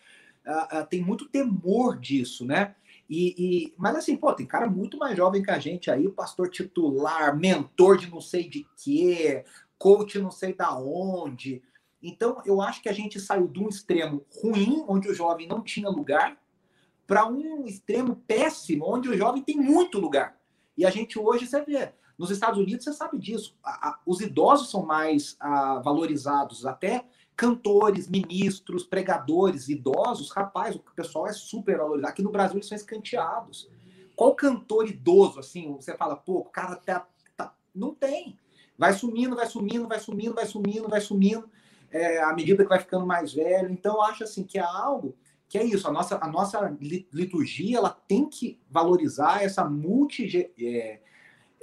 Uh, 0.47 0.81
uh, 0.81 0.87
tem 0.87 1.03
muito 1.03 1.29
temor 1.29 1.99
disso, 1.99 2.45
né? 2.45 2.77
E, 3.09 3.35
e, 3.37 3.75
mas 3.77 3.97
assim, 3.97 4.17
pô, 4.17 4.33
tem 4.33 4.47
cara 4.47 4.69
muito 4.69 4.99
mais 4.99 5.17
jovem 5.17 5.43
que 5.43 5.51
a 5.51 5.59
gente 5.59 5.91
aí, 5.91 6.09
pastor 6.09 6.49
titular, 6.49 7.37
mentor 7.37 7.99
de 7.99 8.11
não 8.11 8.21
sei 8.21 8.49
de 8.49 8.67
quê, 8.77 9.45
coach 9.79 10.19
não 10.19 10.31
sei 10.31 10.55
da 10.55 10.79
onde. 10.79 11.63
Então, 12.07 12.43
eu 12.45 12.61
acho 12.61 12.83
que 12.83 12.89
a 12.91 12.93
gente 12.93 13.19
saiu 13.19 13.49
de 13.49 13.59
um 13.59 13.67
extremo 13.67 14.27
ruim, 14.31 14.85
onde 14.87 15.09
o 15.09 15.15
jovem 15.15 15.49
não 15.49 15.63
tinha 15.63 15.89
lugar, 15.89 16.39
para 17.07 17.27
um 17.27 17.65
extremo 17.65 18.17
péssimo, 18.27 18.85
onde 18.87 19.09
o 19.09 19.17
jovem 19.17 19.43
tem 19.43 19.57
muito 19.57 19.99
lugar. 19.99 20.39
E 20.77 20.85
a 20.85 20.91
gente 20.91 21.19
hoje, 21.19 21.47
você 21.47 21.63
vê, 21.63 21.95
nos 22.19 22.31
Estados 22.31 22.61
Unidos, 22.61 22.85
você 22.85 22.93
sabe 22.93 23.19
disso, 23.19 23.57
a, 23.65 23.89
a, 23.89 24.01
os 24.05 24.21
idosos 24.21 24.71
são 24.71 24.85
mais 24.85 25.35
a, 25.41 25.79
valorizados, 25.79 26.67
até 26.67 27.07
cantores, 27.35 28.07
ministros, 28.07 28.85
pregadores, 28.85 29.71
idosos, 29.71 30.31
rapaz, 30.31 30.77
o 30.77 30.81
pessoal 30.95 31.27
é 31.27 31.33
super 31.33 31.79
valorizado. 31.79 32.13
Aqui 32.13 32.23
no 32.23 32.31
Brasil 32.31 32.57
eles 32.57 32.69
são 32.69 32.77
escanteados. 32.77 33.71
Qual 34.15 34.35
cantor 34.35 34.87
idoso, 34.87 35.41
assim, 35.41 35.73
você 35.73 35.97
fala, 35.97 36.17
pô, 36.17 36.41
o 36.41 36.45
cara 36.45 36.77
tá, 36.77 37.09
tá... 37.35 37.55
Não 37.75 37.95
tem. 37.95 38.39
Vai 38.77 38.93
sumindo, 38.93 39.35
vai 39.35 39.47
sumindo, 39.47 39.89
vai 39.89 39.99
sumindo, 39.99 40.35
vai 40.35 40.47
sumindo, 40.47 40.89
vai 40.89 41.01
sumindo 41.01 41.51
é, 41.95 42.21
à 42.21 42.35
medida 42.35 42.65
que 42.65 42.69
vai 42.69 42.81
ficando 42.81 43.07
mais 43.07 43.33
velho. 43.33 43.71
Então, 43.71 43.95
eu 43.95 44.03
acho 44.03 44.25
assim 44.25 44.43
que 44.43 44.59
é 44.59 44.63
algo 44.63 45.17
que 45.49 45.57
é 45.57 45.65
isso. 45.65 45.87
A 45.87 45.93
nossa, 45.93 46.19
a 46.21 46.29
nossa 46.29 46.77
liturgia 47.13 47.79
ela 47.79 47.91
tem 47.91 48.29
que 48.29 48.61
valorizar 48.69 49.45
essa 49.45 49.65
multi 49.65 50.51
é, 50.59 51.01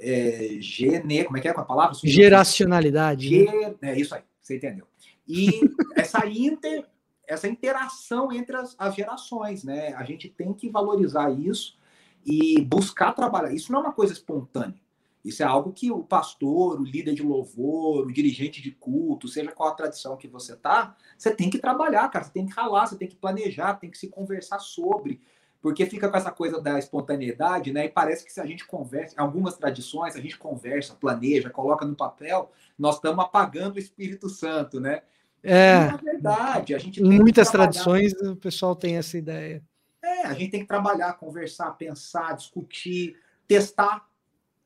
é, 0.00 0.56
gene, 0.58 1.24
como 1.24 1.36
é 1.36 1.40
que 1.40 1.48
é 1.48 1.52
com 1.52 1.60
a 1.60 1.64
palavra? 1.64 1.94
Geracionalidade. 2.02 3.28
Ge, 3.28 3.44
né? 3.44 3.92
É 3.92 4.00
isso 4.00 4.14
aí, 4.14 4.22
você 4.40 4.56
entendeu. 4.56 4.86
E 5.28 5.50
essa 5.94 6.26
inter, 6.26 6.86
essa 7.26 7.46
interação 7.46 8.32
entre 8.32 8.56
as, 8.56 8.74
as 8.78 8.94
gerações, 8.94 9.62
né? 9.62 9.92
A 9.92 10.04
gente 10.04 10.30
tem 10.30 10.54
que 10.54 10.70
valorizar 10.70 11.30
isso 11.30 11.78
e 12.24 12.62
buscar 12.62 13.12
trabalhar. 13.12 13.52
Isso 13.52 13.70
não 13.70 13.80
é 13.80 13.82
uma 13.82 13.92
coisa 13.92 14.14
espontânea. 14.14 14.80
Isso 15.24 15.42
é 15.42 15.46
algo 15.46 15.72
que 15.72 15.90
o 15.90 16.02
pastor, 16.02 16.80
o 16.80 16.84
líder 16.84 17.14
de 17.14 17.22
louvor, 17.22 18.06
o 18.06 18.12
dirigente 18.12 18.60
de 18.60 18.72
culto, 18.72 19.28
seja 19.28 19.52
qual 19.52 19.68
a 19.68 19.74
tradição 19.74 20.16
que 20.16 20.26
você 20.26 20.56
tá, 20.56 20.96
você 21.16 21.32
tem 21.34 21.48
que 21.48 21.58
trabalhar, 21.58 22.08
cara, 22.08 22.24
você 22.24 22.32
tem 22.32 22.46
que 22.46 22.52
ralar, 22.52 22.86
você 22.86 22.96
tem 22.96 23.06
que 23.06 23.14
planejar, 23.14 23.74
tem 23.74 23.90
que 23.90 23.98
se 23.98 24.08
conversar 24.08 24.58
sobre, 24.58 25.20
porque 25.60 25.86
fica 25.86 26.08
com 26.08 26.16
essa 26.16 26.32
coisa 26.32 26.60
da 26.60 26.76
espontaneidade, 26.76 27.72
né? 27.72 27.84
E 27.84 27.88
parece 27.88 28.24
que 28.24 28.32
se 28.32 28.40
a 28.40 28.46
gente 28.46 28.66
conversa, 28.66 29.14
algumas 29.16 29.56
tradições, 29.56 30.16
a 30.16 30.20
gente 30.20 30.36
conversa, 30.36 30.94
planeja, 30.94 31.50
coloca 31.50 31.86
no 31.86 31.94
papel, 31.94 32.50
nós 32.76 32.96
estamos 32.96 33.24
apagando 33.24 33.76
o 33.76 33.78
Espírito 33.78 34.28
Santo, 34.28 34.80
né? 34.80 35.02
É, 35.40 35.86
na 35.86 35.96
verdade, 35.96 36.74
a 36.74 36.78
gente 36.78 37.00
em 37.00 37.18
muitas 37.18 37.50
tradições 37.50 38.12
o 38.22 38.36
pessoal 38.36 38.74
tem 38.74 38.96
essa 38.96 39.16
ideia. 39.16 39.62
É, 40.02 40.26
a 40.26 40.34
gente 40.34 40.50
tem 40.50 40.60
que 40.60 40.66
trabalhar, 40.66 41.12
conversar, 41.14 41.70
pensar, 41.72 42.34
discutir, 42.34 43.16
testar 43.46 44.04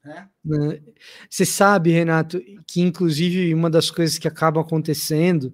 né? 0.06 0.28
né? 0.44 0.80
Você 1.28 1.44
sabe, 1.44 1.90
Renato, 1.90 2.40
que 2.66 2.80
inclusive 2.80 3.52
uma 3.52 3.68
das 3.68 3.90
coisas 3.90 4.18
que 4.18 4.28
acabam 4.28 4.62
acontecendo 4.62 5.52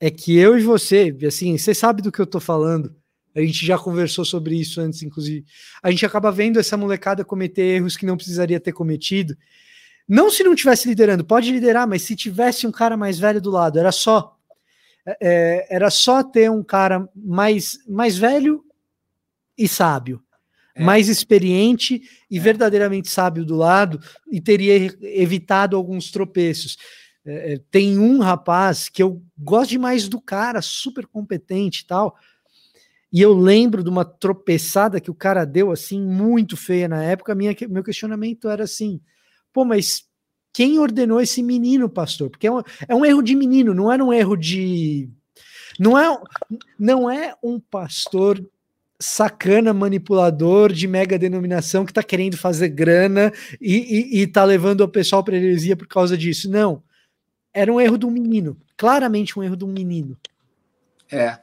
é 0.00 0.10
que 0.10 0.36
eu 0.36 0.56
e 0.56 0.62
você, 0.62 1.16
assim, 1.26 1.58
você 1.58 1.74
sabe 1.74 2.02
do 2.02 2.12
que 2.12 2.20
eu 2.20 2.26
tô 2.26 2.40
falando. 2.40 2.94
A 3.34 3.40
gente 3.40 3.64
já 3.64 3.78
conversou 3.78 4.24
sobre 4.24 4.54
isso 4.56 4.80
antes, 4.80 5.02
inclusive. 5.02 5.44
A 5.82 5.90
gente 5.90 6.04
acaba 6.04 6.30
vendo 6.30 6.60
essa 6.60 6.76
molecada 6.76 7.24
cometer 7.24 7.62
erros 7.62 7.96
que 7.96 8.06
não 8.06 8.16
precisaria 8.16 8.60
ter 8.60 8.72
cometido. 8.72 9.36
Não 10.06 10.30
se 10.30 10.44
não 10.44 10.54
tivesse 10.54 10.88
liderando, 10.88 11.24
pode 11.24 11.50
liderar, 11.50 11.88
mas 11.88 12.02
se 12.02 12.14
tivesse 12.14 12.66
um 12.66 12.72
cara 12.72 12.96
mais 12.96 13.18
velho 13.18 13.40
do 13.40 13.50
lado, 13.50 13.78
era 13.78 13.92
só. 13.92 14.36
É, 15.06 15.16
é 15.20 15.76
era 15.76 15.90
só 15.90 16.22
ter 16.22 16.50
um 16.50 16.62
cara 16.62 17.08
mais, 17.14 17.78
mais 17.88 18.18
velho 18.18 18.64
e 19.56 19.66
sábio 19.66 20.22
é. 20.74 20.82
mais 20.82 21.08
experiente 21.08 22.02
e 22.30 22.38
é. 22.38 22.40
verdadeiramente 22.40 23.10
sábio 23.10 23.44
do 23.44 23.56
lado 23.56 24.00
e 24.30 24.40
teria 24.40 24.74
evitado 25.02 25.76
alguns 25.76 26.10
tropeços. 26.10 26.76
É, 27.24 27.54
é, 27.54 27.60
tem 27.70 27.98
um 27.98 28.18
rapaz 28.18 28.88
que 28.88 29.02
eu 29.02 29.22
gosto 29.38 29.70
demais 29.70 30.08
do 30.08 30.20
cara, 30.20 30.60
super 30.60 31.06
competente 31.06 31.82
e 31.82 31.86
tal. 31.86 32.16
E 33.12 33.20
eu 33.20 33.34
lembro 33.34 33.82
de 33.84 33.90
uma 33.90 34.04
tropeçada 34.04 35.00
que 35.00 35.10
o 35.10 35.14
cara 35.14 35.44
deu 35.44 35.70
assim, 35.70 36.00
muito 36.00 36.56
feia 36.56 36.88
na 36.88 37.02
época. 37.02 37.34
Minha, 37.34 37.54
meu 37.68 37.84
questionamento 37.84 38.48
era 38.48 38.64
assim: 38.64 39.00
pô, 39.52 39.64
mas 39.64 40.04
quem 40.52 40.78
ordenou 40.78 41.20
esse 41.20 41.42
menino, 41.42 41.88
pastor? 41.88 42.30
Porque 42.30 42.46
é 42.46 42.52
um, 42.52 42.62
é 42.88 42.94
um 42.94 43.04
erro 43.04 43.22
de 43.22 43.34
menino, 43.34 43.74
não 43.74 43.92
era 43.92 44.04
um 44.04 44.12
erro 44.12 44.36
de. 44.36 45.10
Não 45.78 45.98
é, 45.98 46.18
não 46.78 47.10
é 47.10 47.34
um 47.42 47.58
pastor 47.58 48.42
sacana 49.02 49.74
manipulador 49.74 50.72
de 50.72 50.86
mega 50.86 51.18
denominação 51.18 51.84
que 51.84 51.92
tá 51.92 52.02
querendo 52.02 52.36
fazer 52.36 52.68
grana 52.68 53.32
e, 53.60 54.20
e, 54.20 54.22
e 54.22 54.26
tá 54.26 54.44
levando 54.44 54.82
o 54.82 54.88
pessoal 54.88 55.24
para 55.24 55.36
heresia 55.36 55.76
por 55.76 55.88
causa 55.88 56.16
disso. 56.16 56.48
Não. 56.48 56.82
Era 57.52 57.72
um 57.72 57.80
erro 57.80 57.98
do 57.98 58.10
menino. 58.10 58.56
Claramente 58.76 59.38
um 59.38 59.42
erro 59.42 59.56
do 59.56 59.66
menino. 59.66 60.16
É. 61.10 61.38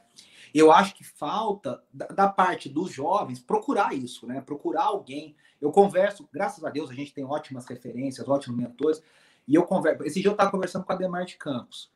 Eu 0.52 0.72
acho 0.72 0.94
que 0.94 1.04
falta, 1.04 1.80
da, 1.92 2.06
da, 2.06 2.28
parte 2.28 2.68
dos 2.68 2.90
jovens, 2.90 3.38
procurar 3.38 3.94
isso, 3.94 4.26
né? 4.26 4.40
Procurar 4.40 4.84
alguém. 4.84 5.36
Eu 5.60 5.70
converso, 5.70 6.28
graças 6.32 6.64
a 6.64 6.70
Deus, 6.70 6.90
a 6.90 6.94
gente 6.94 7.14
tem 7.14 7.24
ótimas 7.24 7.66
referências, 7.66 8.28
ótimos 8.28 8.58
mentores. 8.58 9.00
E 9.46 9.54
eu 9.54 9.62
converso. 9.62 10.02
Esse 10.04 10.20
dia 10.20 10.28
eu 10.28 10.32
estava 10.32 10.50
conversando 10.50 10.84
com 10.84 10.92
o 10.92 10.96
Ademar 10.96 11.24
de 11.24 11.36
Campos. 11.36 11.90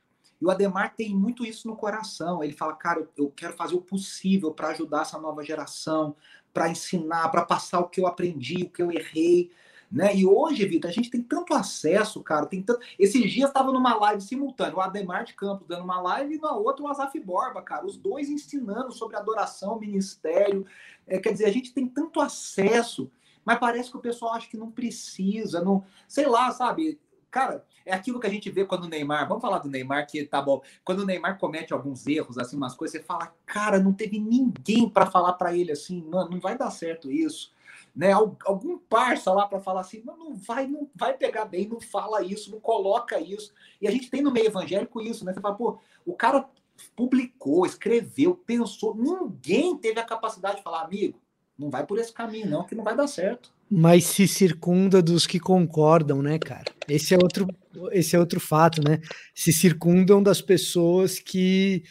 E 0.44 0.46
o 0.46 0.50
Ademar 0.50 0.94
tem 0.94 1.16
muito 1.16 1.42
isso 1.42 1.66
no 1.66 1.74
coração. 1.74 2.44
Ele 2.44 2.52
fala, 2.52 2.74
cara, 2.74 3.08
eu 3.16 3.32
quero 3.34 3.54
fazer 3.54 3.74
o 3.74 3.80
possível 3.80 4.52
para 4.52 4.68
ajudar 4.68 5.00
essa 5.00 5.18
nova 5.18 5.42
geração, 5.42 6.14
para 6.52 6.68
ensinar, 6.68 7.30
para 7.30 7.46
passar 7.46 7.80
o 7.80 7.88
que 7.88 7.98
eu 7.98 8.06
aprendi, 8.06 8.64
o 8.64 8.68
que 8.68 8.82
eu 8.82 8.92
errei. 8.92 9.50
Né? 9.90 10.14
E 10.14 10.26
hoje, 10.26 10.66
Vitor, 10.66 10.90
a 10.90 10.92
gente 10.92 11.08
tem 11.08 11.22
tanto 11.22 11.54
acesso, 11.54 12.22
cara, 12.22 12.44
tem 12.44 12.62
tanto. 12.62 12.84
Esses 12.98 13.32
dias 13.32 13.48
estava 13.48 13.72
numa 13.72 13.94
live 13.94 14.20
simultânea, 14.20 14.76
o 14.76 14.82
Ademar 14.82 15.24
de 15.24 15.32
Campos 15.32 15.66
dando 15.66 15.84
uma 15.84 15.98
live 16.02 16.34
e 16.34 16.38
na 16.38 16.54
outra 16.54 16.84
o 16.84 16.88
Azaf 16.88 17.18
Borba, 17.20 17.62
cara, 17.62 17.86
os 17.86 17.96
dois 17.96 18.28
ensinando 18.28 18.92
sobre 18.92 19.16
adoração, 19.16 19.80
ministério. 19.80 20.66
É, 21.06 21.18
quer 21.18 21.32
dizer, 21.32 21.46
a 21.46 21.52
gente 21.52 21.72
tem 21.72 21.88
tanto 21.88 22.20
acesso, 22.20 23.10
mas 23.46 23.58
parece 23.58 23.90
que 23.90 23.96
o 23.96 24.00
pessoal 24.00 24.34
acha 24.34 24.48
que 24.48 24.58
não 24.58 24.70
precisa, 24.70 25.62
não, 25.62 25.86
sei 26.06 26.26
lá, 26.26 26.50
sabe? 26.50 27.00
Cara, 27.34 27.64
é 27.84 27.92
aquilo 27.92 28.20
que 28.20 28.28
a 28.28 28.30
gente 28.30 28.48
vê 28.48 28.64
quando 28.64 28.84
o 28.84 28.88
Neymar, 28.88 29.26
vamos 29.26 29.42
falar 29.42 29.58
do 29.58 29.68
Neymar, 29.68 30.06
que 30.06 30.24
tá 30.24 30.40
bom. 30.40 30.62
Quando 30.84 31.00
o 31.00 31.04
Neymar 31.04 31.36
comete 31.36 31.72
alguns 31.72 32.06
erros, 32.06 32.38
assim, 32.38 32.56
umas 32.56 32.76
coisas, 32.76 32.96
você 32.96 33.04
fala, 33.04 33.34
cara, 33.44 33.80
não 33.80 33.92
teve 33.92 34.20
ninguém 34.20 34.88
para 34.88 35.04
falar 35.04 35.32
para 35.32 35.52
ele 35.52 35.72
assim, 35.72 36.00
mano, 36.00 36.30
não 36.30 36.38
vai 36.38 36.56
dar 36.56 36.70
certo 36.70 37.10
isso. 37.10 37.52
Né, 37.94 38.12
algum 38.12 38.78
parça 38.78 39.32
lá 39.32 39.48
para 39.48 39.60
falar 39.60 39.80
assim, 39.80 40.00
não, 40.04 40.16
não 40.16 40.36
vai, 40.36 40.68
não 40.68 40.88
vai 40.94 41.14
pegar 41.14 41.44
bem, 41.44 41.66
não 41.66 41.80
fala 41.80 42.22
isso, 42.22 42.52
não 42.52 42.60
coloca 42.60 43.18
isso. 43.18 43.52
E 43.80 43.88
a 43.88 43.90
gente 43.90 44.08
tem 44.08 44.22
no 44.22 44.30
meio 44.30 44.46
evangélico 44.46 45.00
isso, 45.00 45.24
né? 45.24 45.32
Você 45.32 45.40
fala, 45.40 45.56
pô, 45.56 45.80
o 46.06 46.14
cara 46.14 46.48
publicou, 46.94 47.66
escreveu, 47.66 48.36
pensou, 48.36 48.94
ninguém 48.94 49.76
teve 49.76 49.98
a 49.98 50.04
capacidade 50.04 50.58
de 50.58 50.62
falar, 50.62 50.82
amigo, 50.82 51.20
não 51.58 51.68
vai 51.68 51.84
por 51.84 51.98
esse 51.98 52.12
caminho, 52.12 52.48
não, 52.48 52.62
que 52.62 52.76
não 52.76 52.84
vai 52.84 52.94
dar 52.94 53.08
certo 53.08 53.53
mas 53.70 54.04
se 54.04 54.28
circunda 54.28 55.02
dos 55.02 55.26
que 55.26 55.40
concordam, 55.40 56.22
né, 56.22 56.38
cara? 56.38 56.64
Esse 56.88 57.14
é 57.14 57.18
outro, 57.20 57.46
esse 57.92 58.14
é 58.14 58.18
outro 58.18 58.38
fato, 58.38 58.82
né? 58.82 59.00
Se 59.34 59.52
circundam 59.52 60.22
das 60.22 60.40
pessoas 60.40 61.18
que 61.18 61.82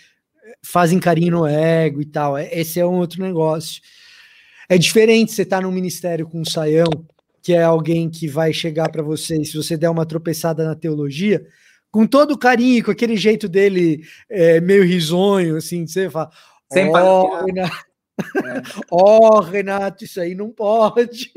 fazem 0.63 0.99
carinho 0.99 1.39
no 1.39 1.45
ego 1.45 2.01
e 2.01 2.05
tal. 2.05 2.37
É, 2.37 2.49
esse 2.53 2.79
é 2.79 2.85
um 2.85 2.97
outro 2.97 3.21
negócio. 3.21 3.81
É 4.69 4.77
diferente 4.77 5.33
você 5.33 5.41
estar 5.41 5.57
tá 5.57 5.63
num 5.63 5.71
ministério 5.71 6.27
com 6.27 6.41
um 6.41 6.45
saião, 6.45 6.87
que 7.41 7.53
é 7.53 7.63
alguém 7.63 8.09
que 8.09 8.27
vai 8.27 8.53
chegar 8.53 8.89
para 8.89 9.03
você, 9.03 9.35
e 9.35 9.45
se 9.45 9.57
você 9.57 9.75
der 9.75 9.89
uma 9.89 10.05
tropeçada 10.05 10.63
na 10.63 10.75
teologia, 10.75 11.45
com 11.91 12.07
todo 12.07 12.31
o 12.31 12.37
carinho, 12.37 12.83
com 12.83 12.91
aquele 12.91 13.17
jeito 13.17 13.47
dele 13.49 14.01
é, 14.29 14.61
meio 14.61 14.83
risonho, 14.83 15.57
assim, 15.57 15.85
você 15.85 16.09
fala. 16.09 16.31
Sem 16.71 16.89
oh, 16.89 17.45
Renato, 17.45 17.75
é. 18.45 18.61
oh, 18.89 19.39
Renato, 19.41 20.03
isso 20.05 20.19
aí 20.19 20.33
não 20.33 20.49
pode. 20.49 21.31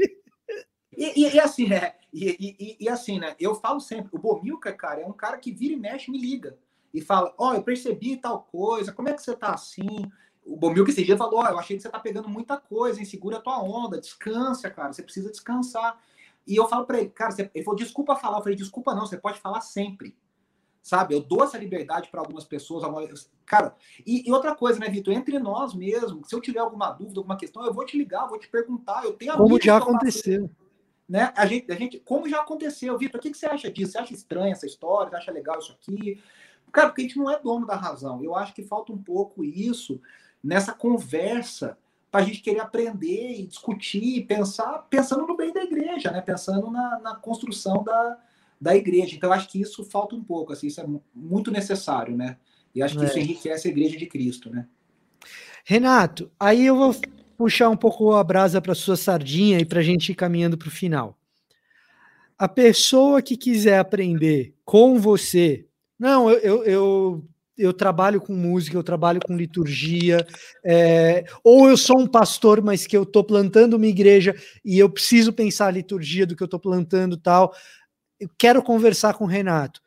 E, 0.96 1.24
e, 1.24 1.34
e 1.34 1.40
assim, 1.40 1.68
né? 1.68 1.92
E, 2.18 2.78
e, 2.80 2.88
assim, 2.88 3.18
né? 3.18 3.36
Eu 3.38 3.54
falo 3.54 3.78
sempre, 3.78 4.08
o 4.10 4.18
Bomilca, 4.18 4.72
cara, 4.72 5.02
é 5.02 5.06
um 5.06 5.12
cara 5.12 5.36
que 5.36 5.52
vira 5.52 5.74
e 5.74 5.76
mexe, 5.76 6.10
me 6.10 6.16
liga. 6.16 6.56
E 6.94 7.02
fala, 7.02 7.34
ó, 7.36 7.50
oh, 7.50 7.52
eu 7.52 7.62
percebi 7.62 8.16
tal 8.16 8.42
coisa, 8.44 8.90
como 8.90 9.10
é 9.10 9.12
que 9.12 9.20
você 9.22 9.36
tá 9.36 9.52
assim? 9.52 10.10
O 10.42 10.56
Bomilca 10.56 10.90
esse 10.90 11.04
dia 11.04 11.18
falou, 11.18 11.40
ó, 11.40 11.44
oh, 11.44 11.48
eu 11.48 11.58
achei 11.58 11.76
que 11.76 11.82
você 11.82 11.90
tá 11.90 12.00
pegando 12.00 12.26
muita 12.26 12.56
coisa, 12.56 12.98
hein? 12.98 13.04
segura 13.04 13.36
a 13.36 13.40
tua 13.40 13.62
onda, 13.62 14.00
descansa, 14.00 14.70
cara, 14.70 14.94
você 14.94 15.02
precisa 15.02 15.30
descansar. 15.30 16.00
E 16.46 16.56
eu 16.56 16.66
falo 16.68 16.86
para 16.86 17.00
ele, 17.00 17.10
cara, 17.10 17.32
você... 17.32 17.50
ele 17.54 17.64
falou, 17.64 17.78
desculpa 17.78 18.16
falar. 18.16 18.38
Eu 18.38 18.42
falei, 18.42 18.56
desculpa 18.56 18.94
não, 18.94 19.04
você 19.04 19.18
pode 19.18 19.38
falar 19.38 19.60
sempre. 19.60 20.16
Sabe? 20.82 21.14
Eu 21.14 21.20
dou 21.20 21.44
essa 21.44 21.58
liberdade 21.58 22.08
para 22.08 22.20
algumas 22.20 22.44
pessoas. 22.44 22.82
Algumas... 22.82 23.30
Cara, 23.44 23.74
e, 24.06 24.26
e, 24.26 24.32
outra 24.32 24.54
coisa, 24.54 24.78
né, 24.78 24.88
Vitor? 24.88 25.12
Entre 25.12 25.38
nós 25.38 25.74
mesmo, 25.74 26.24
se 26.24 26.34
eu 26.34 26.40
tiver 26.40 26.60
alguma 26.60 26.92
dúvida, 26.92 27.20
alguma 27.20 27.36
questão, 27.36 27.66
eu 27.66 27.74
vou 27.74 27.84
te 27.84 27.98
ligar, 27.98 28.26
vou 28.26 28.38
te 28.38 28.48
perguntar. 28.48 29.04
Eu 29.04 29.12
tenho 29.12 29.36
Como 29.36 29.60
já 29.60 29.76
aconteceu 29.76 30.48
né? 31.08 31.32
A 31.36 31.46
gente, 31.46 31.70
a 31.70 31.74
gente, 31.76 32.00
como 32.00 32.28
já 32.28 32.40
aconteceu, 32.40 32.96
Vitor, 32.98 33.18
o 33.18 33.22
que, 33.22 33.30
que 33.30 33.38
você 33.38 33.46
acha 33.46 33.70
disso? 33.70 33.92
Você 33.92 33.98
acha 33.98 34.14
estranha 34.14 34.52
essa 34.52 34.66
história? 34.66 35.10
Você 35.10 35.16
acha 35.16 35.32
legal 35.32 35.58
isso 35.58 35.72
aqui? 35.72 36.20
Cara, 36.72 36.88
porque 36.88 37.02
a 37.02 37.04
gente 37.04 37.18
não 37.18 37.30
é 37.30 37.40
dono 37.40 37.66
da 37.66 37.76
razão. 37.76 38.22
Eu 38.22 38.34
acho 38.34 38.52
que 38.54 38.62
falta 38.62 38.92
um 38.92 38.98
pouco 38.98 39.44
isso 39.44 40.00
nessa 40.42 40.72
conversa 40.72 41.78
para 42.10 42.20
a 42.20 42.24
gente 42.24 42.40
querer 42.40 42.60
aprender 42.60 43.32
e 43.32 43.46
discutir, 43.46 44.26
pensar, 44.26 44.86
pensando 44.90 45.26
no 45.26 45.36
bem 45.36 45.52
da 45.52 45.62
igreja, 45.62 46.10
né? 46.10 46.20
Pensando 46.20 46.70
na, 46.70 46.98
na 47.00 47.16
construção 47.16 47.82
da, 47.82 48.18
da 48.60 48.74
igreja. 48.74 49.14
Então, 49.14 49.30
eu 49.30 49.34
acho 49.34 49.48
que 49.48 49.60
isso 49.60 49.84
falta 49.84 50.14
um 50.14 50.24
pouco, 50.24 50.52
assim, 50.52 50.66
isso 50.66 50.80
é 50.80 50.86
muito 51.14 51.50
necessário, 51.50 52.16
né? 52.16 52.36
E 52.74 52.82
acho 52.82 52.98
que 52.98 53.04
é. 53.04 53.08
isso 53.08 53.18
enriquece 53.18 53.68
a 53.68 53.70
igreja 53.70 53.96
de 53.96 54.06
Cristo, 54.06 54.50
né? 54.50 54.66
Renato, 55.64 56.30
aí 56.38 56.64
eu 56.66 56.76
vou 56.76 56.94
puxar 57.36 57.68
um 57.68 57.76
pouco 57.76 58.12
a 58.12 58.24
brasa 58.24 58.60
para 58.60 58.74
sua 58.74 58.96
sardinha 58.96 59.58
e 59.58 59.64
para 59.64 59.80
a 59.80 59.82
gente 59.82 60.10
ir 60.10 60.14
caminhando 60.14 60.56
para 60.56 60.68
o 60.68 60.70
final. 60.70 61.18
A 62.38 62.48
pessoa 62.48 63.22
que 63.22 63.36
quiser 63.36 63.78
aprender 63.78 64.54
com 64.64 64.98
você, 64.98 65.66
não, 65.98 66.28
eu, 66.30 66.38
eu, 66.38 66.64
eu, 66.64 67.24
eu 67.56 67.72
trabalho 67.72 68.20
com 68.20 68.34
música, 68.34 68.76
eu 68.76 68.82
trabalho 68.82 69.20
com 69.24 69.36
liturgia, 69.36 70.26
é, 70.64 71.24
ou 71.42 71.68
eu 71.68 71.76
sou 71.76 71.98
um 71.98 72.06
pastor, 72.06 72.62
mas 72.62 72.86
que 72.86 72.96
eu 72.96 73.04
estou 73.04 73.24
plantando 73.24 73.74
uma 73.74 73.86
igreja 73.86 74.34
e 74.64 74.78
eu 74.78 74.90
preciso 74.90 75.32
pensar 75.32 75.68
a 75.68 75.70
liturgia 75.70 76.26
do 76.26 76.36
que 76.36 76.42
eu 76.42 76.46
estou 76.46 76.60
plantando 76.60 77.16
tal. 77.16 77.54
Eu 78.20 78.28
quero 78.36 78.62
conversar 78.62 79.14
com 79.14 79.24
o 79.24 79.28
Renato 79.28 79.80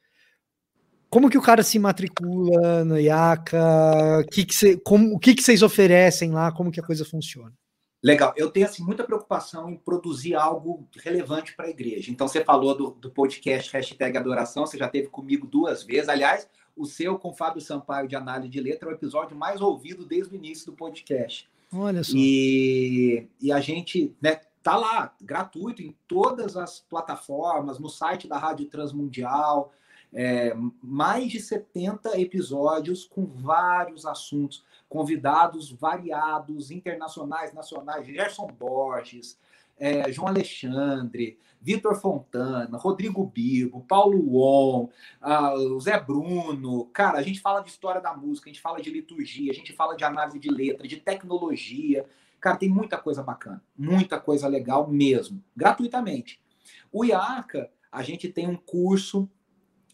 como 1.09 1.29
que 1.29 1.37
o 1.37 1.41
cara 1.41 1.63
se 1.63 1.79
matricula 1.79 2.85
no 2.85 2.99
IACA? 2.99 4.25
Que 4.31 4.45
que 4.45 4.55
cê, 4.55 4.77
como, 4.77 5.15
o 5.15 5.19
que, 5.19 5.33
que 5.33 5.41
vocês 5.41 5.63
oferecem 5.63 6.31
lá? 6.31 6.51
Como 6.51 6.71
que 6.71 6.79
a 6.79 6.83
coisa 6.83 7.03
funciona? 7.03 7.53
Legal. 8.01 8.33
Eu 8.37 8.49
tenho 8.49 8.65
assim, 8.65 8.83
muita 8.83 9.03
preocupação 9.03 9.69
em 9.69 9.75
produzir 9.75 10.35
algo 10.35 10.87
relevante 11.03 11.55
para 11.55 11.65
a 11.65 11.69
igreja. 11.69 12.11
Então, 12.11 12.27
você 12.27 12.43
falou 12.43 12.75
do, 12.75 12.91
do 12.91 13.11
podcast 13.11 13.73
Hashtag 13.73 14.17
Adoração, 14.17 14.65
você 14.65 14.77
já 14.77 14.87
teve 14.87 15.07
comigo 15.07 15.45
duas 15.45 15.83
vezes. 15.83 16.07
Aliás, 16.07 16.47
o 16.77 16.85
seu 16.85 17.19
com 17.19 17.33
Fábio 17.33 17.61
Sampaio 17.61 18.07
de 18.07 18.15
Análise 18.15 18.49
de 18.49 18.61
Letra 18.61 18.89
é 18.89 18.93
o 18.93 18.95
episódio 18.95 19.35
mais 19.35 19.59
ouvido 19.59 20.05
desde 20.05 20.33
o 20.33 20.37
início 20.37 20.67
do 20.67 20.77
podcast. 20.77 21.49
Olha 21.73 22.03
só. 22.03 22.13
E, 22.15 23.27
e 23.41 23.51
a 23.51 23.59
gente 23.59 24.15
né, 24.21 24.39
tá 24.63 24.77
lá, 24.77 25.13
gratuito, 25.21 25.81
em 25.81 25.93
todas 26.07 26.55
as 26.55 26.79
plataformas, 26.79 27.79
no 27.79 27.89
site 27.89 28.27
da 28.27 28.37
Rádio 28.37 28.67
Transmundial, 28.67 29.73
é, 30.13 30.55
mais 30.81 31.31
de 31.31 31.39
70 31.39 32.19
episódios 32.19 33.05
com 33.05 33.25
vários 33.25 34.05
assuntos, 34.05 34.63
convidados 34.87 35.71
variados, 35.71 36.71
internacionais, 36.71 37.53
nacionais, 37.53 38.05
Gerson 38.05 38.47
Borges, 38.47 39.37
é, 39.77 40.11
João 40.11 40.27
Alexandre, 40.27 41.37
Vitor 41.61 41.95
Fontana, 41.95 42.77
Rodrigo 42.77 43.25
Bibo, 43.25 43.81
Paulo 43.81 44.19
Won, 44.31 44.89
uh, 45.21 45.79
Zé 45.79 45.99
Bruno. 45.99 46.85
Cara, 46.87 47.19
a 47.19 47.21
gente 47.21 47.39
fala 47.39 47.61
de 47.61 47.69
história 47.69 48.01
da 48.01 48.15
música, 48.15 48.49
a 48.49 48.53
gente 48.53 48.61
fala 48.61 48.81
de 48.81 48.89
liturgia, 48.89 49.51
a 49.51 49.55
gente 49.55 49.73
fala 49.73 49.95
de 49.95 50.03
análise 50.03 50.39
de 50.39 50.49
letra, 50.49 50.87
de 50.87 50.97
tecnologia. 50.97 52.05
Cara, 52.39 52.57
tem 52.57 52.69
muita 52.69 52.97
coisa 52.97 53.21
bacana, 53.21 53.61
muita 53.77 54.19
coisa 54.19 54.47
legal 54.47 54.87
mesmo, 54.87 55.43
gratuitamente. 55.55 56.41
O 56.91 57.03
IACA, 57.03 57.69
a 57.91 58.01
gente 58.01 58.29
tem 58.29 58.47
um 58.47 58.55
curso 58.55 59.29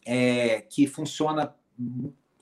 é, 0.05 0.61
que 0.61 0.85
funciona 0.87 1.55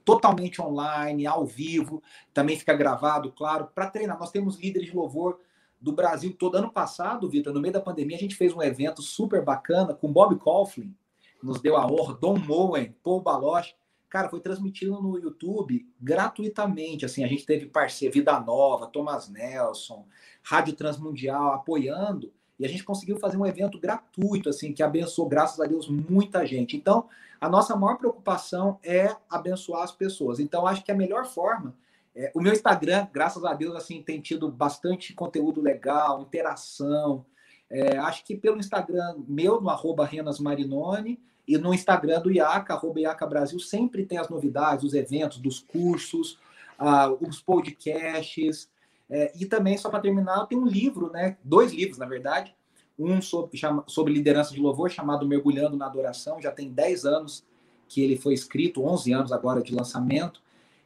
totalmente 0.03 0.61
online, 0.61 1.25
ao 1.25 1.45
vivo, 1.45 2.03
também 2.33 2.57
fica 2.57 2.73
gravado, 2.73 3.31
claro, 3.31 3.69
para 3.73 3.89
treinar. 3.89 4.19
Nós 4.19 4.31
temos 4.31 4.59
líderes 4.59 4.89
de 4.89 4.95
louvor 4.95 5.39
do 5.79 5.93
Brasil 5.93 6.35
todo. 6.37 6.55
Ano 6.55 6.71
passado, 6.71 7.29
Vitor, 7.29 7.53
no 7.53 7.61
meio 7.61 7.73
da 7.73 7.81
pandemia, 7.81 8.17
a 8.17 8.19
gente 8.19 8.35
fez 8.35 8.53
um 8.53 8.61
evento 8.61 9.01
super 9.01 9.43
bacana 9.43 9.93
com 9.93 10.11
Bob 10.11 10.37
Coughlin, 10.37 10.95
nos 11.41 11.61
deu 11.61 11.75
a 11.75 11.85
honra, 11.85 12.17
Don 12.19 12.37
Moen, 12.37 12.95
Paul 13.03 13.21
Baloch. 13.21 13.75
Cara, 14.09 14.29
foi 14.29 14.39
transmitido 14.39 15.01
no 15.01 15.17
YouTube 15.17 15.85
gratuitamente. 15.99 17.03
Assim, 17.03 17.23
a 17.23 17.27
gente 17.27 17.45
teve 17.45 17.65
parceria 17.65 18.11
Vida 18.13 18.39
Nova, 18.39 18.87
Thomas 18.87 19.27
Nelson, 19.27 20.05
Rádio 20.43 20.73
Transmundial 20.73 21.53
apoiando. 21.53 22.31
E 22.59 22.65
a 22.65 22.69
gente 22.69 22.83
conseguiu 22.83 23.17
fazer 23.17 23.37
um 23.37 23.45
evento 23.45 23.79
gratuito, 23.79 24.49
assim, 24.49 24.73
que 24.73 24.83
abençoou, 24.83 25.27
graças 25.27 25.59
a 25.59 25.65
Deus, 25.65 25.87
muita 25.87 26.45
gente. 26.45 26.77
Então, 26.77 27.07
a 27.41 27.49
nossa 27.49 27.75
maior 27.75 27.97
preocupação 27.97 28.79
é 28.83 29.15
abençoar 29.29 29.83
as 29.83 29.91
pessoas. 29.91 30.39
Então, 30.39 30.65
acho 30.67 30.83
que 30.83 30.91
a 30.91 30.95
melhor 30.95 31.25
forma. 31.25 31.75
É, 32.15 32.31
o 32.35 32.41
meu 32.41 32.53
Instagram, 32.53 33.07
graças 33.11 33.43
a 33.43 33.53
Deus, 33.53 33.75
assim, 33.75 34.01
tem 34.01 34.21
tido 34.21 34.49
bastante 34.49 35.13
conteúdo 35.13 35.61
legal, 35.61 36.21
interação. 36.21 37.25
É, 37.69 37.97
acho 37.97 38.23
que 38.23 38.35
pelo 38.35 38.59
Instagram 38.59 39.15
meu, 39.27 39.59
no 39.59 39.69
arroba 39.69 40.05
Renas 40.05 40.39
Marinoni, 40.39 41.19
e 41.47 41.57
no 41.57 41.73
Instagram 41.73 42.21
do 42.21 42.31
IACA, 42.31 42.73
arroba 42.73 42.99
IACA 43.01 43.27
Brasil, 43.27 43.59
sempre 43.59 44.05
tem 44.05 44.17
as 44.17 44.29
novidades, 44.29 44.85
os 44.85 44.93
eventos, 44.93 45.39
dos 45.39 45.59
cursos, 45.59 46.39
ah, 46.77 47.11
os 47.11 47.41
podcasts. 47.41 48.69
É, 49.15 49.31
e 49.35 49.45
também, 49.45 49.77
só 49.77 49.91
para 49.91 49.99
terminar, 49.99 50.47
tem 50.47 50.57
um 50.57 50.65
livro, 50.65 51.11
né? 51.11 51.37
Dois 51.43 51.71
livros, 51.71 51.99
na 51.99 52.07
verdade. 52.07 52.55
Um 52.97 53.21
sobre, 53.21 53.55
chama, 53.55 53.83
sobre 53.85 54.11
liderança 54.11 54.51
de 54.51 54.59
louvor, 54.59 54.89
chamado 54.89 55.27
Mergulhando 55.27 55.77
na 55.77 55.85
Adoração. 55.85 56.41
Já 56.41 56.51
tem 56.51 56.71
10 56.71 57.05
anos 57.05 57.45
que 57.87 58.01
ele 58.01 58.17
foi 58.17 58.33
escrito, 58.33 58.83
11 58.83 59.13
anos 59.13 59.31
agora 59.31 59.61
de 59.61 59.71
lançamento. 59.71 60.41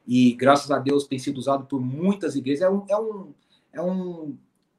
E 0.05 0.33
graças 0.33 0.69
a 0.71 0.77
Deus 0.77 1.07
tem 1.07 1.17
sido 1.17 1.37
usado 1.37 1.65
por 1.67 1.79
muitas 1.79 2.35
igrejas. 2.35 2.63
É 2.63 2.69
um, 2.69 2.85
é 2.89 2.97
um, 2.99 3.33
é 3.71 3.81
um 3.81 4.37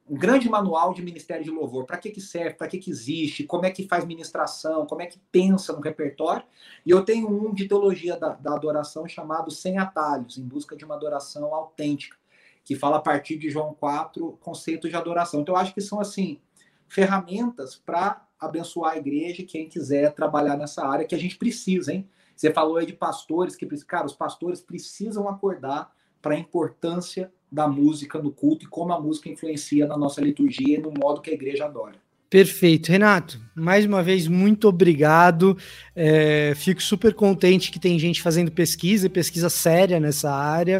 um 0.09 0.15
grande 0.15 0.49
manual 0.49 0.93
de 0.93 1.03
ministério 1.03 1.43
de 1.43 1.51
louvor. 1.51 1.85
Para 1.85 1.97
que, 1.97 2.09
que 2.09 2.19
serve? 2.19 2.55
Para 2.55 2.67
que, 2.67 2.79
que 2.79 2.89
existe? 2.89 3.43
Como 3.43 3.65
é 3.65 3.69
que 3.69 3.87
faz 3.87 4.03
ministração? 4.03 4.87
Como 4.87 5.01
é 5.03 5.05
que 5.05 5.19
pensa 5.31 5.71
no 5.71 5.79
repertório? 5.79 6.43
E 6.83 6.89
eu 6.89 7.05
tenho 7.05 7.29
um 7.29 7.53
de 7.53 7.67
teologia 7.67 8.17
da, 8.17 8.29
da 8.29 8.55
adoração 8.55 9.07
chamado 9.07 9.51
Sem 9.51 9.77
Atalhos, 9.77 10.37
em 10.39 10.43
busca 10.43 10.75
de 10.75 10.83
uma 10.83 10.95
adoração 10.95 11.53
autêntica, 11.53 12.17
que 12.63 12.75
fala 12.75 12.97
a 12.97 13.01
partir 13.01 13.37
de 13.37 13.49
João 13.49 13.73
4, 13.73 14.37
conceitos 14.39 14.89
de 14.89 14.95
adoração. 14.95 15.41
Então, 15.41 15.55
eu 15.55 15.59
acho 15.59 15.73
que 15.73 15.81
são, 15.81 15.99
assim, 15.99 16.39
ferramentas 16.87 17.75
para 17.75 18.25
abençoar 18.39 18.93
a 18.93 18.97
igreja, 18.97 19.43
quem 19.43 19.67
quiser 19.67 20.13
trabalhar 20.13 20.55
nessa 20.55 20.85
área, 20.85 21.05
que 21.05 21.15
a 21.15 21.19
gente 21.19 21.37
precisa, 21.37 21.93
hein? 21.93 22.07
Você 22.35 22.53
falou 22.53 22.77
aí 22.77 22.85
de 22.85 22.93
pastores, 22.93 23.55
que, 23.55 23.65
cara, 23.85 24.05
os 24.05 24.13
pastores 24.13 24.61
precisam 24.61 25.27
acordar 25.27 25.91
para 26.21 26.35
a 26.35 26.39
importância 26.39 27.31
da 27.51 27.67
música 27.67 28.19
no 28.19 28.31
culto 28.31 28.65
e 28.65 28.67
como 28.67 28.93
a 28.93 29.01
música 29.01 29.29
influencia 29.29 29.85
na 29.87 29.97
nossa 29.97 30.21
liturgia 30.21 30.77
e 30.77 30.81
no 30.81 30.91
modo 30.91 31.21
que 31.21 31.29
a 31.29 31.33
igreja 31.33 31.65
adora. 31.65 31.95
Perfeito, 32.29 32.91
Renato. 32.91 33.41
Mais 33.55 33.85
uma 33.85 34.03
vez, 34.03 34.27
muito 34.27 34.67
obrigado. 34.67 35.57
É, 35.95 36.53
fico 36.55 36.81
super 36.81 37.13
contente 37.13 37.71
que 37.71 37.79
tem 37.79 37.97
gente 37.97 38.21
fazendo 38.21 38.51
pesquisa 38.51 39.07
e 39.07 39.09
pesquisa 39.09 39.49
séria 39.49 39.99
nessa 39.99 40.31
área. 40.31 40.79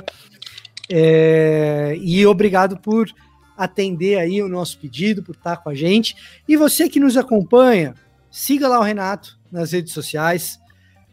É, 0.92 1.96
e 2.02 2.26
obrigado 2.26 2.78
por 2.78 3.10
atender 3.56 4.18
aí 4.18 4.42
o 4.42 4.48
nosso 4.48 4.80
pedido, 4.80 5.22
por 5.22 5.36
estar 5.36 5.58
com 5.58 5.70
a 5.70 5.76
gente. 5.76 6.16
E 6.48 6.56
você 6.56 6.88
que 6.88 7.00
nos 7.00 7.18
acompanha, 7.18 7.94
siga 8.32 8.68
lá 8.68 8.80
o 8.80 8.84
Renato 8.84 9.38
nas 9.52 9.74
redes 9.74 9.94
sociais, 9.94 10.60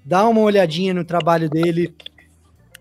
dá 0.05 0.27
uma 0.29 0.41
olhadinha 0.41 0.95
no 0.95 1.05
trabalho 1.05 1.51
dele 1.51 1.95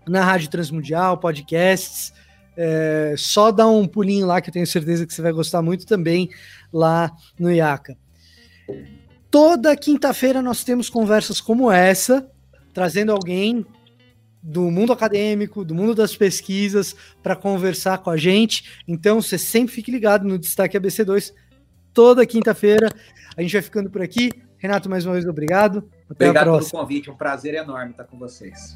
na 0.08 0.24
Rádio 0.24 0.48
Transmundial, 0.50 1.18
podcasts. 1.18 2.12
É, 2.56 3.14
só 3.18 3.50
dá 3.50 3.66
um 3.66 3.86
pulinho 3.86 4.26
lá 4.26 4.40
que 4.40 4.48
eu 4.48 4.52
tenho 4.52 4.66
certeza 4.66 5.04
que 5.04 5.12
você 5.12 5.20
vai 5.20 5.32
gostar 5.32 5.60
muito 5.60 5.84
também 5.84 6.30
lá 6.72 7.10
no 7.38 7.50
IACA. 7.50 7.96
Toda 9.30 9.76
quinta-feira 9.76 10.40
nós 10.40 10.64
temos 10.64 10.88
conversas 10.88 11.40
como 11.40 11.70
essa, 11.70 12.26
trazendo 12.72 13.12
alguém 13.12 13.66
do 14.46 14.70
mundo 14.70 14.92
acadêmico, 14.92 15.64
do 15.64 15.74
mundo 15.74 15.92
das 15.92 16.16
pesquisas, 16.16 16.94
para 17.20 17.34
conversar 17.34 17.98
com 17.98 18.10
a 18.10 18.16
gente. 18.16 18.80
Então, 18.86 19.20
você 19.20 19.36
sempre 19.36 19.74
fique 19.74 19.90
ligado 19.90 20.26
no 20.26 20.38
Destaque 20.38 20.78
ABC2, 20.78 21.32
toda 21.92 22.24
quinta-feira. 22.24 22.88
A 23.36 23.42
gente 23.42 23.52
vai 23.52 23.62
ficando 23.62 23.90
por 23.90 24.00
aqui. 24.00 24.30
Renato, 24.56 24.88
mais 24.88 25.04
uma 25.04 25.14
vez, 25.14 25.26
obrigado. 25.26 25.90
Até 26.08 26.30
obrigado 26.30 26.58
pelo 26.58 26.70
convite, 26.70 27.10
um 27.10 27.16
prazer 27.16 27.54
enorme 27.54 27.90
estar 27.90 28.04
com 28.04 28.18
vocês. 28.18 28.72